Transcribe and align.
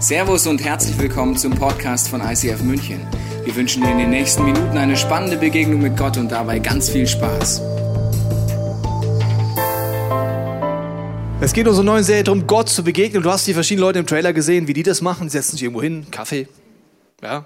Servus 0.00 0.46
und 0.46 0.64
herzlich 0.64 0.96
willkommen 0.96 1.36
zum 1.36 1.52
Podcast 1.52 2.08
von 2.08 2.20
ICF 2.20 2.62
München. 2.62 3.04
Wir 3.44 3.56
wünschen 3.56 3.82
dir 3.82 3.90
in 3.90 3.98
den 3.98 4.10
nächsten 4.10 4.44
Minuten 4.44 4.78
eine 4.78 4.96
spannende 4.96 5.36
Begegnung 5.36 5.82
mit 5.82 5.96
Gott 5.96 6.16
und 6.16 6.30
dabei 6.30 6.60
ganz 6.60 6.88
viel 6.88 7.04
Spaß. 7.04 7.60
Es 11.40 11.52
geht 11.52 11.62
in 11.62 11.68
unserer 11.68 11.84
neuen 11.84 12.04
Serie 12.04 12.22
darum, 12.22 12.46
Gott 12.46 12.68
zu 12.68 12.84
begegnen. 12.84 13.24
Du 13.24 13.30
hast 13.32 13.48
die 13.48 13.54
verschiedenen 13.54 13.88
Leute 13.88 13.98
im 13.98 14.06
Trailer 14.06 14.32
gesehen, 14.32 14.68
wie 14.68 14.72
die 14.72 14.84
das 14.84 15.02
machen. 15.02 15.24
Die 15.24 15.30
setzen 15.30 15.56
sich 15.56 15.64
irgendwo 15.64 15.82
hin, 15.82 16.06
Kaffee, 16.12 16.46
ja, 17.20 17.44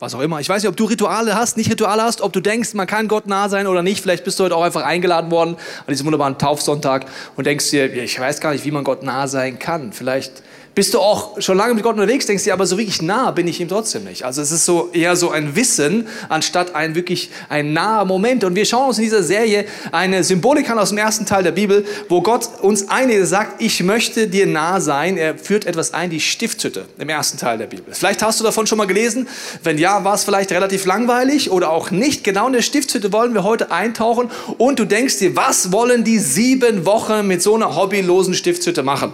was 0.00 0.16
auch 0.16 0.20
immer. 0.20 0.40
Ich 0.40 0.48
weiß 0.48 0.64
nicht, 0.64 0.68
ob 0.68 0.76
du 0.76 0.86
Rituale 0.86 1.36
hast, 1.36 1.56
nicht 1.56 1.70
Rituale 1.70 2.02
hast, 2.02 2.22
ob 2.22 2.32
du 2.32 2.40
denkst, 2.40 2.74
man 2.74 2.88
kann 2.88 3.06
Gott 3.06 3.28
nah 3.28 3.48
sein 3.48 3.68
oder 3.68 3.84
nicht. 3.84 4.02
Vielleicht 4.02 4.24
bist 4.24 4.40
du 4.40 4.44
heute 4.44 4.56
auch 4.56 4.64
einfach 4.64 4.82
eingeladen 4.82 5.30
worden 5.30 5.54
an 5.54 5.86
diesem 5.90 6.06
wunderbaren 6.06 6.38
Taufsonntag 6.38 7.06
und 7.36 7.46
denkst 7.46 7.70
dir, 7.70 7.92
ich 7.94 8.18
weiß 8.18 8.40
gar 8.40 8.50
nicht, 8.50 8.64
wie 8.64 8.72
man 8.72 8.82
Gott 8.82 9.04
nah 9.04 9.28
sein 9.28 9.60
kann. 9.60 9.92
Vielleicht 9.92 10.42
bist 10.74 10.94
du 10.94 11.00
auch 11.00 11.40
schon 11.40 11.58
lange 11.58 11.74
mit 11.74 11.82
Gott 11.82 11.94
unterwegs, 11.94 12.26
denkst 12.26 12.44
dir, 12.44 12.54
aber 12.54 12.66
so 12.66 12.78
wirklich 12.78 13.02
nah 13.02 13.30
bin 13.30 13.46
ich 13.46 13.60
ihm 13.60 13.68
trotzdem 13.68 14.04
nicht. 14.04 14.24
Also 14.24 14.40
es 14.40 14.50
ist 14.50 14.64
so 14.64 14.88
eher 14.92 15.16
so 15.16 15.30
ein 15.30 15.54
Wissen, 15.54 16.06
anstatt 16.28 16.74
ein 16.74 16.94
wirklich 16.94 17.30
ein 17.48 17.72
naher 17.74 18.06
Moment. 18.06 18.42
Und 18.44 18.54
wir 18.54 18.64
schauen 18.64 18.88
uns 18.88 18.98
in 18.98 19.04
dieser 19.04 19.22
Serie 19.22 19.66
eine 19.90 20.24
Symbolik 20.24 20.70
an 20.70 20.78
aus 20.78 20.88
dem 20.88 20.98
ersten 20.98 21.26
Teil 21.26 21.42
der 21.42 21.52
Bibel, 21.52 21.84
wo 22.08 22.22
Gott 22.22 22.48
uns 22.62 22.88
einige 22.88 23.26
sagt, 23.26 23.60
ich 23.60 23.82
möchte 23.82 24.28
dir 24.28 24.46
nah 24.46 24.80
sein. 24.80 25.18
Er 25.18 25.36
führt 25.36 25.66
etwas 25.66 25.92
ein, 25.92 26.08
die 26.08 26.20
Stiftshütte 26.20 26.86
im 26.98 27.08
ersten 27.08 27.36
Teil 27.36 27.58
der 27.58 27.66
Bibel. 27.66 27.92
Vielleicht 27.92 28.22
hast 28.22 28.40
du 28.40 28.44
davon 28.44 28.66
schon 28.66 28.78
mal 28.78 28.86
gelesen. 28.86 29.28
Wenn 29.62 29.76
ja, 29.76 30.04
war 30.04 30.14
es 30.14 30.24
vielleicht 30.24 30.52
relativ 30.52 30.86
langweilig 30.86 31.50
oder 31.50 31.70
auch 31.70 31.90
nicht. 31.90 32.24
Genau 32.24 32.46
in 32.46 32.54
der 32.54 32.62
Stiftshütte 32.62 33.12
wollen 33.12 33.34
wir 33.34 33.44
heute 33.44 33.70
eintauchen 33.70 34.30
und 34.56 34.78
du 34.78 34.86
denkst 34.86 35.18
dir, 35.18 35.36
was 35.36 35.70
wollen 35.70 36.02
die 36.04 36.18
sieben 36.18 36.86
Wochen 36.86 37.26
mit 37.26 37.42
so 37.42 37.54
einer 37.54 37.76
hobbylosen 37.76 38.32
Stiftshütte 38.32 38.82
machen? 38.82 39.12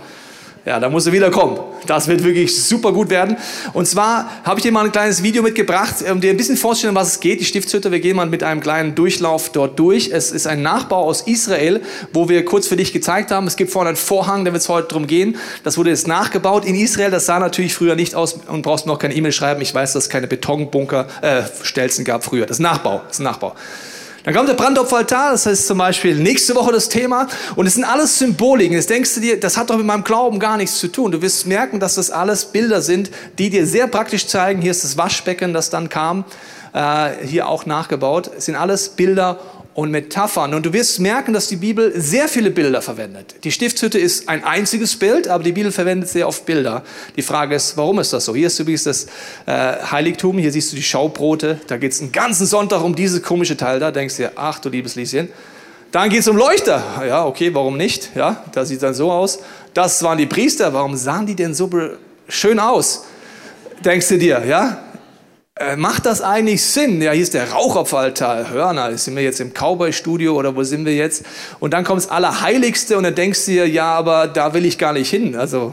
Ja, 0.69 0.79
da 0.79 0.91
muss 0.91 1.07
er 1.07 1.15
wieder 1.15 1.31
kommen. 1.31 1.59
Das 1.87 2.09
wird 2.09 2.23
wirklich 2.23 2.55
super 2.63 2.93
gut 2.93 3.09
werden. 3.09 3.39
Und 3.73 3.89
zwar 3.89 4.29
habe 4.45 4.61
ich 4.61 4.65
dir 4.65 4.70
mal 4.70 4.84
ein 4.84 4.92
kleines 4.92 5.23
Video 5.23 5.42
mitgebracht, 5.42 6.05
um 6.12 6.20
dir 6.20 6.29
ein 6.29 6.37
bisschen 6.37 6.59
vorzustellen, 6.59 6.95
was 6.95 7.09
es 7.09 7.20
geht. 7.20 7.41
Die 7.41 7.47
Stiftshütte, 7.47 7.91
wir 7.91 8.01
gehen 8.01 8.17
mal 8.17 8.27
mit 8.27 8.42
einem 8.42 8.61
kleinen 8.61 8.95
Durchlauf 8.95 9.48
dort 9.51 9.79
durch. 9.79 10.11
Es 10.12 10.31
ist 10.31 10.47
ein 10.47 10.61
Nachbau 10.61 11.05
aus 11.05 11.23
Israel, 11.23 11.81
wo 12.12 12.29
wir 12.29 12.45
kurz 12.45 12.69
für 12.69 12.77
dich 12.77 12.92
gezeigt 12.92 13.31
haben. 13.31 13.47
Es 13.47 13.57
gibt 13.57 13.70
vorne 13.70 13.89
einen 13.89 13.97
Vorhang, 13.97 14.45
da 14.45 14.53
wird 14.53 14.61
es 14.61 14.69
heute 14.69 14.89
drum 14.89 15.07
gehen. 15.07 15.39
Das 15.65 15.79
wurde 15.79 15.89
jetzt 15.89 16.07
nachgebaut 16.07 16.67
in 16.67 16.75
Israel. 16.75 17.11
Das 17.11 17.25
sah 17.25 17.39
natürlich 17.39 17.75
früher 17.75 17.95
nicht 17.95 18.14
aus 18.14 18.39
und 18.48 18.61
brauchst 18.61 18.85
noch 18.85 18.98
keine 18.98 19.14
E-Mail 19.14 19.33
schreiben. 19.33 19.62
Ich 19.62 19.75
weiß, 19.75 19.95
dass 19.95 20.05
es 20.05 20.11
keine 20.11 20.27
Betonbunker, 20.27 21.07
äh, 21.23 21.45
Stelzen 21.62 22.05
gab 22.05 22.25
früher. 22.25 22.45
Das 22.45 22.59
ist 22.59 22.62
Nachbau. 22.62 23.01
Das 23.09 23.17
ist 23.17 23.25
Nachbau. 23.25 23.55
Dann 24.29 24.34
kommt 24.34 24.51
der 24.51 24.57
Brandopferaltar, 24.57 25.33
das 25.33 25.47
heißt 25.47 25.67
zum 25.67 25.79
Beispiel 25.79 26.15
nächste 26.15 26.55
Woche 26.55 26.71
das 26.71 26.91
Thema. 26.91 27.29
Und 27.57 27.65
es 27.65 27.77
sind 27.77 27.84
alles 27.84 28.19
Symboliken. 28.19 28.75
Jetzt 28.75 28.91
denkst 28.91 29.15
du 29.15 29.20
dir, 29.23 29.41
das 29.41 29.57
hat 29.57 29.70
doch 29.70 29.79
mit 29.79 29.87
meinem 29.87 30.05
Glauben 30.05 30.39
gar 30.39 30.59
nichts 30.59 30.79
zu 30.81 30.89
tun. 30.89 31.12
Du 31.12 31.23
wirst 31.23 31.47
merken, 31.47 31.81
dass 31.81 31.95
das 31.95 32.11
alles 32.11 32.45
Bilder 32.45 32.83
sind, 32.83 33.11
die 33.39 33.48
dir 33.48 33.67
sehr 33.67 33.87
praktisch 33.87 34.27
zeigen. 34.27 34.61
Hier 34.61 34.73
ist 34.73 34.85
das 34.85 34.98
Waschbecken, 34.98 35.55
das 35.55 35.70
dann 35.70 35.89
kam, 35.89 36.27
äh, 36.75 37.09
hier 37.25 37.48
auch 37.48 37.65
nachgebaut. 37.65 38.31
Es 38.37 38.45
sind 38.45 38.57
alles 38.57 38.91
Bilder 38.91 39.41
und 39.79 39.93
Metaphern. 39.93 40.55
Und 40.55 40.67
du 40.67 40.73
wirst 40.73 40.98
merken, 40.98 41.33
dass 41.33 41.47
die 41.47 41.55
Bibel 41.55 41.93
sehr 41.95 42.27
viele 42.27 42.51
Bilder 42.51 42.83
verwendet. 42.83 43.37
Die 43.45 43.53
Stiftshütte 43.53 43.97
ist 43.97 44.29
ein 44.29 44.43
einziges 44.43 44.97
Bild, 44.97 45.29
aber 45.29 45.45
die 45.45 45.53
Bibel 45.53 45.70
verwendet 45.70 46.09
sehr 46.09 46.27
oft 46.27 46.45
Bilder. 46.47 46.83
Die 47.15 47.23
Frage 47.23 47.55
ist, 47.55 47.77
warum 47.77 48.01
ist 48.01 48.12
das 48.12 48.25
so? 48.25 48.35
Hier 48.35 48.48
ist 48.48 48.59
übrigens 48.59 48.83
das 48.83 49.07
äh, 49.47 49.77
Heiligtum, 49.89 50.37
hier 50.37 50.51
siehst 50.51 50.73
du 50.73 50.77
die 50.77 50.83
Schaubrote. 50.83 51.61
Da 51.69 51.77
geht 51.77 51.93
es 51.93 52.01
einen 52.01 52.11
ganzen 52.11 52.45
Sonntag 52.45 52.83
um 52.83 52.97
dieses 52.97 53.23
komische 53.23 53.57
Teil 53.57 53.79
da. 53.79 53.93
Denkst 53.93 54.17
dir, 54.17 54.33
ach 54.35 54.59
du 54.59 54.69
liebes 54.69 54.97
Lieschen. 54.97 55.29
Dann 55.92 56.11
geht 56.11 56.23
es 56.23 56.29
um 56.29 56.37
Leuchter. 56.37 56.83
Ja, 57.07 57.25
okay, 57.25 57.55
warum 57.55 57.77
nicht? 57.77 58.11
Ja, 58.17 58.42
das 58.51 58.70
sieht 58.70 58.83
dann 58.83 58.95
so 58.95 59.13
aus. 59.13 59.39
Das 59.75 60.03
waren 60.03 60.19
die 60.19 60.27
Priester. 60.27 60.75
Warum 60.75 60.97
sahen 60.97 61.25
die 61.25 61.37
denn 61.37 61.55
so 61.55 61.70
schön 62.27 62.59
aus? 62.59 63.05
Denkst 63.85 64.09
du 64.09 64.19
dir, 64.19 64.42
ja? 64.45 64.88
Äh, 65.59 65.77
macht 65.77 66.06
das 66.06 66.20
eigentlich 66.20 66.64
Sinn? 66.64 67.03
Ja, 67.03 67.11
hier 67.11 67.23
ist 67.23 67.34
der 67.34 67.51
Rauchopferaltar. 67.51 68.51
Hörner, 68.51 68.96
sind 68.96 69.17
wir 69.17 69.24
jetzt 69.24 69.41
im 69.41 69.52
Cowboy-Studio 69.52 70.36
oder 70.36 70.55
wo 70.55 70.63
sind 70.63 70.85
wir 70.85 70.95
jetzt? 70.95 71.24
Und 71.58 71.74
dann 71.74 71.83
kommt 71.83 72.02
das 72.02 72.11
Allerheiligste 72.11 72.96
und 72.96 73.02
dann 73.02 73.14
denkst 73.14 73.46
du 73.46 73.52
dir, 73.52 73.69
ja, 73.69 73.92
aber 73.92 74.29
da 74.29 74.55
will 74.55 74.64
ich 74.64 74.79
gar 74.79 74.92
nicht 74.92 75.11
hin. 75.11 75.35
Also, 75.35 75.73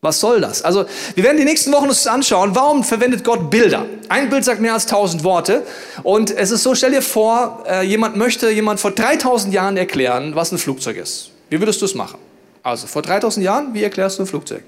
was 0.00 0.20
soll 0.20 0.40
das? 0.40 0.62
Also, 0.62 0.86
wir 1.14 1.24
werden 1.24 1.36
die 1.36 1.44
nächsten 1.44 1.72
Wochen 1.72 1.88
uns 1.88 2.06
anschauen, 2.06 2.54
warum 2.54 2.84
verwendet 2.84 3.22
Gott 3.22 3.50
Bilder? 3.50 3.84
Ein 4.08 4.30
Bild 4.30 4.44
sagt 4.44 4.62
mehr 4.62 4.72
als 4.72 4.86
tausend 4.86 5.24
Worte. 5.24 5.62
Und 6.04 6.30
es 6.30 6.50
ist 6.50 6.62
so, 6.62 6.74
stell 6.74 6.92
dir 6.92 7.02
vor, 7.02 7.64
äh, 7.68 7.84
jemand 7.84 8.16
möchte 8.16 8.48
jemand 8.50 8.80
vor 8.80 8.92
3000 8.92 9.52
Jahren 9.52 9.76
erklären, 9.76 10.36
was 10.36 10.52
ein 10.52 10.58
Flugzeug 10.58 10.96
ist. 10.96 11.32
Wie 11.50 11.60
würdest 11.60 11.82
du 11.82 11.84
es 11.84 11.94
machen? 11.94 12.18
Also, 12.62 12.86
vor 12.86 13.02
3000 13.02 13.44
Jahren, 13.44 13.74
wie 13.74 13.82
erklärst 13.82 14.18
du 14.18 14.22
ein 14.22 14.26
Flugzeug? 14.26 14.62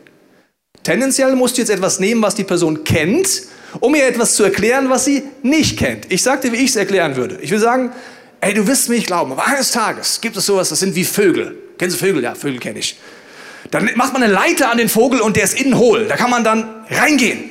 Tendenziell 0.82 1.36
musst 1.36 1.56
du 1.56 1.62
jetzt 1.62 1.70
etwas 1.70 2.00
nehmen, 2.00 2.22
was 2.22 2.34
die 2.34 2.44
Person 2.44 2.84
kennt 2.84 3.42
um 3.78 3.94
ihr 3.94 4.06
etwas 4.06 4.34
zu 4.34 4.42
erklären, 4.42 4.90
was 4.90 5.04
sie 5.04 5.22
nicht 5.42 5.78
kennt. 5.78 6.10
Ich 6.10 6.22
sagte, 6.22 6.52
wie 6.52 6.56
ich 6.56 6.70
es 6.70 6.76
erklären 6.76 7.16
würde. 7.16 7.38
Ich 7.40 7.50
will 7.50 7.60
sagen, 7.60 7.92
ey, 8.40 8.54
du 8.54 8.66
wirst 8.66 8.88
mir 8.88 8.96
nicht 8.96 9.06
glauben, 9.06 9.32
aber 9.32 9.46
eines 9.46 9.70
Tages 9.70 10.20
gibt 10.20 10.36
es 10.36 10.46
sowas, 10.46 10.70
das 10.70 10.80
sind 10.80 10.94
wie 10.94 11.04
Vögel. 11.04 11.56
Kennst 11.78 11.96
du 11.96 12.04
Vögel? 12.04 12.22
Ja, 12.22 12.34
Vögel 12.34 12.58
kenne 12.58 12.80
ich. 12.80 12.98
Dann 13.70 13.88
macht 13.94 14.12
man 14.12 14.22
eine 14.22 14.32
Leiter 14.32 14.70
an 14.70 14.78
den 14.78 14.88
Vogel 14.88 15.20
und 15.20 15.36
der 15.36 15.44
ist 15.44 15.60
innen 15.60 15.78
hohl. 15.78 16.06
Da 16.06 16.16
kann 16.16 16.30
man 16.30 16.42
dann 16.42 16.68
reingehen. 16.90 17.44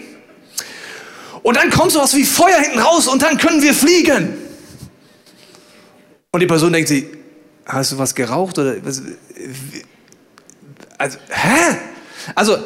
Und 1.41 1.55
dann 1.55 1.69
kommt 1.69 1.93
sowas 1.93 2.15
wie 2.15 2.25
Feuer 2.25 2.59
hinten 2.59 2.79
raus 2.79 3.07
und 3.07 3.21
dann 3.21 3.37
können 3.37 3.61
wir 3.61 3.73
fliegen. 3.73 4.33
Und 6.31 6.41
die 6.41 6.47
Person 6.47 6.73
denkt 6.73 6.89
sich, 6.89 7.05
hast 7.65 7.93
du 7.93 7.97
was 7.97 8.13
geraucht 8.13 8.57
oder 8.59 8.75
was? 8.83 9.01
Also, 10.97 11.17
hä? 11.29 11.77
Also, 12.35 12.57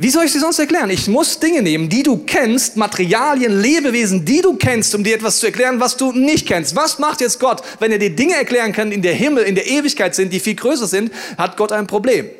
wie 0.00 0.10
soll 0.10 0.26
ich 0.26 0.32
sie 0.32 0.38
sonst 0.38 0.60
erklären? 0.60 0.90
Ich 0.90 1.08
muss 1.08 1.40
Dinge 1.40 1.60
nehmen, 1.60 1.88
die 1.88 2.04
du 2.04 2.18
kennst, 2.18 2.76
Materialien, 2.76 3.60
Lebewesen, 3.60 4.24
die 4.24 4.40
du 4.40 4.54
kennst, 4.54 4.94
um 4.94 5.02
dir 5.02 5.16
etwas 5.16 5.40
zu 5.40 5.46
erklären, 5.46 5.80
was 5.80 5.96
du 5.96 6.12
nicht 6.12 6.46
kennst. 6.46 6.76
Was 6.76 7.00
macht 7.00 7.20
jetzt 7.20 7.40
Gott, 7.40 7.62
wenn 7.80 7.90
er 7.90 7.98
dir 7.98 8.14
Dinge 8.14 8.34
erklären 8.34 8.72
kann, 8.72 8.90
die 8.90 8.96
in 8.96 9.02
der 9.02 9.14
Himmel, 9.14 9.42
in 9.42 9.56
der 9.56 9.66
Ewigkeit 9.66 10.14
sind, 10.14 10.32
die 10.32 10.38
viel 10.38 10.54
größer 10.54 10.86
sind, 10.86 11.12
hat 11.36 11.56
Gott 11.56 11.72
ein 11.72 11.88
Problem. 11.88 12.30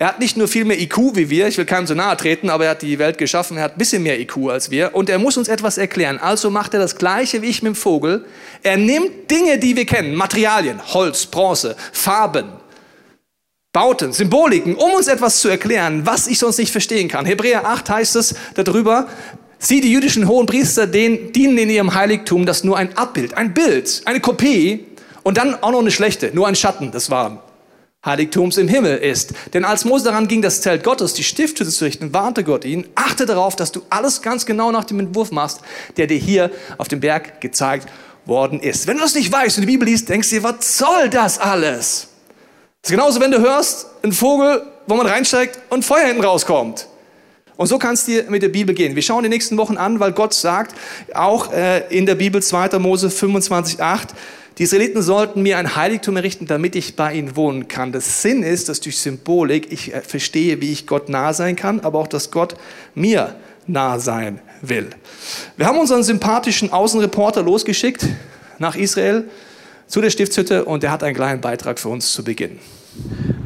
Er 0.00 0.08
hat 0.08 0.18
nicht 0.18 0.36
nur 0.36 0.48
viel 0.48 0.64
mehr 0.64 0.80
IQ 0.80 1.14
wie 1.14 1.30
wir, 1.30 1.46
ich 1.46 1.56
will 1.56 1.64
keinem 1.66 1.86
so 1.86 1.94
nahe 1.94 2.16
treten, 2.16 2.50
aber 2.50 2.64
er 2.64 2.70
hat 2.70 2.82
die 2.82 2.98
Welt 2.98 3.16
geschaffen, 3.16 3.56
er 3.56 3.64
hat 3.64 3.76
ein 3.76 3.78
bisschen 3.78 4.02
mehr 4.02 4.18
IQ 4.18 4.48
als 4.48 4.70
wir 4.70 4.94
und 4.94 5.08
er 5.08 5.18
muss 5.18 5.36
uns 5.36 5.46
etwas 5.46 5.78
erklären. 5.78 6.18
Also 6.18 6.50
macht 6.50 6.74
er 6.74 6.80
das 6.80 6.96
Gleiche 6.96 7.42
wie 7.42 7.46
ich 7.46 7.62
mit 7.62 7.74
dem 7.74 7.76
Vogel. 7.76 8.24
Er 8.64 8.76
nimmt 8.76 9.30
Dinge, 9.30 9.58
die 9.58 9.76
wir 9.76 9.86
kennen, 9.86 10.16
Materialien, 10.16 10.80
Holz, 10.94 11.26
Bronze, 11.26 11.76
Farben, 11.92 12.46
Bauten, 13.72 14.12
Symboliken, 14.12 14.74
um 14.74 14.92
uns 14.92 15.08
etwas 15.08 15.40
zu 15.40 15.48
erklären, 15.48 16.06
was 16.06 16.26
ich 16.26 16.38
sonst 16.38 16.58
nicht 16.58 16.72
verstehen 16.72 17.08
kann. 17.08 17.26
Hebräer 17.26 17.66
8 17.66 17.90
heißt 17.90 18.16
es 18.16 18.34
darüber, 18.54 19.08
sie, 19.58 19.80
die 19.80 19.92
jüdischen 19.92 20.26
Hohenpriester, 20.26 20.86
den, 20.86 21.32
dienen 21.32 21.58
in 21.58 21.70
ihrem 21.70 21.94
Heiligtum, 21.94 22.46
das 22.46 22.64
nur 22.64 22.78
ein 22.78 22.96
Abbild, 22.96 23.34
ein 23.34 23.52
Bild, 23.52 24.02
eine 24.06 24.20
Kopie 24.20 24.86
und 25.22 25.36
dann 25.36 25.62
auch 25.62 25.72
noch 25.72 25.80
eine 25.80 25.90
schlechte, 25.90 26.30
nur 26.32 26.48
ein 26.48 26.54
Schatten 26.56 26.92
des 26.92 27.10
wahren 27.10 27.40
Heiligtums 28.04 28.56
im 28.56 28.68
Himmel 28.68 28.96
ist. 28.98 29.34
Denn 29.52 29.64
als 29.64 29.84
Mose 29.84 30.04
daran 30.04 30.28
ging, 30.28 30.40
das 30.40 30.62
Zelt 30.62 30.84
Gottes, 30.84 31.14
die 31.14 31.24
Stiftshütte 31.24 31.70
zu 31.70 31.84
richten, 31.84 32.14
warnte 32.14 32.44
Gott 32.44 32.64
ihn, 32.64 32.86
achte 32.94 33.26
darauf, 33.26 33.56
dass 33.56 33.72
du 33.72 33.82
alles 33.90 34.22
ganz 34.22 34.46
genau 34.46 34.72
nach 34.72 34.84
dem 34.84 35.00
Entwurf 35.00 35.30
machst, 35.30 35.60
der 35.96 36.06
dir 36.06 36.16
hier 36.16 36.50
auf 36.78 36.88
dem 36.88 37.00
Berg 37.00 37.40
gezeigt 37.40 37.88
worden 38.24 38.60
ist. 38.60 38.86
Wenn 38.86 38.96
du 38.96 39.02
das 39.02 39.14
nicht 39.14 39.30
weißt 39.30 39.58
und 39.58 39.62
die 39.62 39.66
Bibel 39.72 39.86
liest, 39.86 40.08
denkst 40.08 40.30
du 40.30 40.36
dir, 40.36 40.42
was 40.42 40.78
soll 40.78 41.10
das 41.10 41.38
alles? 41.38 42.07
Ist 42.88 42.92
genauso, 42.92 43.20
wenn 43.20 43.30
du 43.30 43.38
hörst, 43.38 43.86
ein 44.02 44.12
Vogel, 44.12 44.62
wo 44.86 44.94
man 44.94 45.06
reinsteigt 45.06 45.58
und 45.68 45.84
Feuer 45.84 46.06
hinten 46.06 46.24
rauskommt. 46.24 46.88
Und 47.58 47.66
so 47.66 47.78
kannst 47.78 48.08
du 48.08 48.24
mit 48.30 48.42
der 48.42 48.48
Bibel 48.48 48.74
gehen. 48.74 48.94
Wir 48.94 49.02
schauen 49.02 49.22
die 49.24 49.28
nächsten 49.28 49.58
Wochen 49.58 49.76
an, 49.76 50.00
weil 50.00 50.12
Gott 50.12 50.32
sagt, 50.32 50.74
auch 51.12 51.52
äh, 51.52 51.80
in 51.94 52.06
der 52.06 52.14
Bibel 52.14 52.42
2. 52.42 52.78
Mose 52.78 53.10
25, 53.10 53.82
8, 53.82 54.14
die 54.56 54.62
Israeliten 54.62 55.02
sollten 55.02 55.42
mir 55.42 55.58
ein 55.58 55.76
Heiligtum 55.76 56.16
errichten, 56.16 56.46
damit 56.46 56.74
ich 56.76 56.96
bei 56.96 57.12
ihnen 57.12 57.36
wohnen 57.36 57.68
kann. 57.68 57.92
Das 57.92 58.22
Sinn 58.22 58.42
ist, 58.42 58.70
dass 58.70 58.80
durch 58.80 58.96
Symbolik 58.96 59.70
ich 59.70 59.92
äh, 59.92 60.00
verstehe, 60.00 60.62
wie 60.62 60.72
ich 60.72 60.86
Gott 60.86 61.10
nah 61.10 61.34
sein 61.34 61.56
kann, 61.56 61.80
aber 61.80 61.98
auch, 61.98 62.08
dass 62.08 62.30
Gott 62.30 62.54
mir 62.94 63.36
nah 63.66 63.98
sein 63.98 64.40
will. 64.62 64.88
Wir 65.58 65.66
haben 65.66 65.78
unseren 65.78 66.02
sympathischen 66.02 66.72
Außenreporter 66.72 67.42
losgeschickt 67.42 68.06
nach 68.58 68.76
Israel 68.76 69.28
zu 69.88 70.00
der 70.00 70.10
Stiftshütte 70.10 70.64
und 70.64 70.84
er 70.84 70.92
hat 70.92 71.02
einen 71.02 71.16
kleinen 71.16 71.40
Beitrag 71.40 71.80
für 71.80 71.88
uns 71.88 72.12
zu 72.12 72.22
Beginn. 72.22 72.60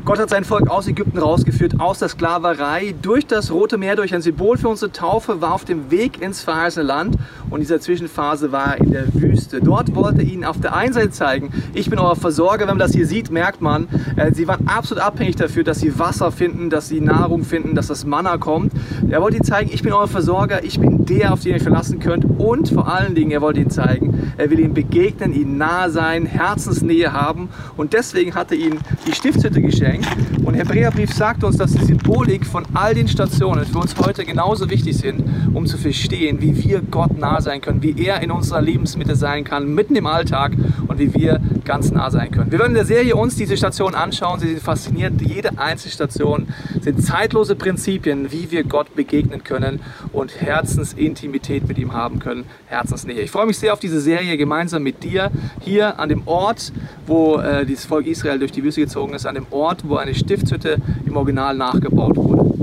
Gott 0.05 0.19
hat 0.19 0.31
sein 0.31 0.43
Volk 0.43 0.69
aus 0.69 0.89
Ägypten 0.89 1.19
rausgeführt, 1.19 1.79
aus 1.79 2.01
der 2.01 2.09
Sklaverei, 2.09 2.93
durch 3.01 3.25
das 3.25 3.53
Rote 3.53 3.79
Meer, 3.79 3.95
durch 3.95 4.13
ein 4.13 4.21
Symbol 4.21 4.59
für 4.59 4.69
unsere 4.69 4.91
Taufe, 4.91 5.41
war 5.41 5.55
auf 5.55 5.65
dem 5.65 5.93
Weg 5.93 6.21
ins 6.21 6.43
verheißene 6.43 6.85
Land 6.85 7.17
und 7.51 7.61
dieser 7.61 7.81
Zwischenphase 7.81 8.51
war 8.51 8.79
in 8.79 8.91
der 8.91 9.15
Wüste. 9.15 9.61
Dort 9.61 9.95
wollte 9.95 10.23
er 10.23 10.27
ihnen 10.27 10.45
auf 10.45 10.59
der 10.59 10.75
einen 10.75 10.93
Seite 10.93 11.13
zeigen, 11.13 11.53
ich 11.73 11.89
bin 11.89 12.01
euer 12.01 12.17
Versorger. 12.17 12.63
Wenn 12.63 12.71
man 12.71 12.79
das 12.81 12.95
hier 12.95 13.07
sieht, 13.07 13.31
merkt 13.31 13.61
man, 13.61 13.87
äh, 14.17 14.33
sie 14.33 14.49
waren 14.49 14.67
absolut 14.67 15.05
abhängig 15.05 15.37
dafür, 15.37 15.63
dass 15.63 15.79
sie 15.79 15.97
Wasser 16.01 16.33
finden, 16.33 16.69
dass 16.69 16.89
sie 16.89 17.01
Nahrung 17.01 17.45
finden, 17.45 17.77
dass 17.77 17.87
das 17.87 18.05
Manna 18.05 18.39
kommt. 18.39 18.73
Er 19.09 19.23
wollte 19.23 19.37
ihnen 19.37 19.45
zeigen, 19.45 19.71
ich 19.73 19.85
bin 19.85 19.93
euer 19.93 20.09
Versorger, 20.09 20.65
ich 20.65 20.81
bin 20.81 21.05
der, 21.05 21.33
auf 21.33 21.43
den 21.43 21.51
ihr 21.51 21.57
euch 21.57 21.63
verlassen 21.63 22.01
könnt 22.01 22.25
und 22.39 22.71
vor 22.71 22.93
allen 22.93 23.15
Dingen, 23.15 23.31
er 23.31 23.41
wollte 23.41 23.61
ihnen 23.61 23.71
zeigen, 23.71 24.33
er 24.37 24.51
will 24.51 24.59
ihnen 24.59 24.75
begegnen, 24.75 25.33
ihnen 25.33 25.59
nahe 25.59 25.91
sein, 25.91 26.27
Herzensnähe 26.27 27.13
haben 27.13 27.51
und 27.77 27.93
deswegen 27.93 28.35
hat 28.35 28.51
er 28.51 28.57
ihnen 28.57 28.81
die 29.07 29.15
Stiftshütte 29.15 29.63
geschenkt 29.63 29.92
zusammenhängt. 29.93 30.07
Und 30.45 30.55
Hebräerbrief 30.55 31.13
sagt 31.13 31.45
uns, 31.45 31.57
dass 31.57 31.73
die 31.73 31.85
Symbolik 31.85 32.47
von 32.47 32.65
all 32.75 32.95
den 32.95 33.09
Stationen 33.09 33.65
für 33.65 33.79
uns 33.79 33.97
heute 33.99 34.25
genauso 34.25 34.71
wichtig 34.71 34.97
sind, 34.97 35.23
um 35.55 35.67
zu 35.67 35.77
verstehen, 35.79 36.41
wie 36.41 36.65
wir 36.65 36.83
Gott 36.91 37.19
nah 37.19 37.41
sein 37.41 37.61
können, 37.61 37.83
wie 37.83 37.95
er 38.05 38.23
in 38.23 38.31
unserer 38.31 38.61
Lebensmitte 38.61 39.17
sein 39.17 39.45
kann, 39.45 39.75
mitten 39.75 39.97
im 39.97 40.07
Alltag 40.07 40.53
und 40.89 40.99
wie 40.99 41.15
wir 41.15 41.41
ganz 41.65 41.91
nah 41.91 42.11
sein 42.11 42.31
können. 42.31 42.51
Wir 42.51 42.59
werden 42.59 42.73
in 42.73 42.77
der 42.77 42.85
Serie 42.85 43.17
uns 43.17 43.37
diese 43.37 43.57
Stationen 43.57 43.95
anschauen. 43.95 44.41
Sie 44.41 44.49
sind 44.49 44.61
faszinierend. 44.61 45.23
Jede 45.23 45.59
einzelne 45.59 45.93
Station 45.93 46.49
sind 46.81 47.05
zeitlose 47.05 47.57
Prinzipien, 47.57 48.33
wie 48.33 48.51
wir 48.51 48.65
Gott 48.65 48.95
begegnen 48.95 49.45
können 49.45 49.81
und 50.13 50.41
Herzensintimität 50.41 51.69
mit 51.69 51.79
ihm 51.79 51.93
haben 51.93 52.19
können, 52.19 52.45
Herzensnähe. 52.67 53.21
Ich 53.21 53.31
freue 53.31 53.47
mich 53.47 53.59
sehr 53.59 53.73
auf 53.73 53.81
diese 53.81 54.01
Serie 54.01 54.37
gemeinsam 54.37 54.83
mit 54.83 55.03
dir 55.03 55.31
hier 55.61 55.99
an 55.99 56.09
dem 56.09 56.27
Ort, 56.27 56.73
wo 57.07 57.37
äh, 57.37 57.67
das 57.67 57.85
Volk 57.85 58.07
Israel 58.07 58.39
durch 58.39 58.53
die 58.53 58.63
Wüste 58.65 58.81
gezogen 58.81 59.15
ist, 59.15 59.27
an 59.27 59.35
dem 59.35 59.47
Ort, 59.51 59.89
wo 59.89 59.97
eine 59.97 60.15
Stiftshütte 60.15 60.77
im 61.07 61.17
Original 61.17 61.57
nachgebaut 61.57 62.17
wurde. 62.17 62.62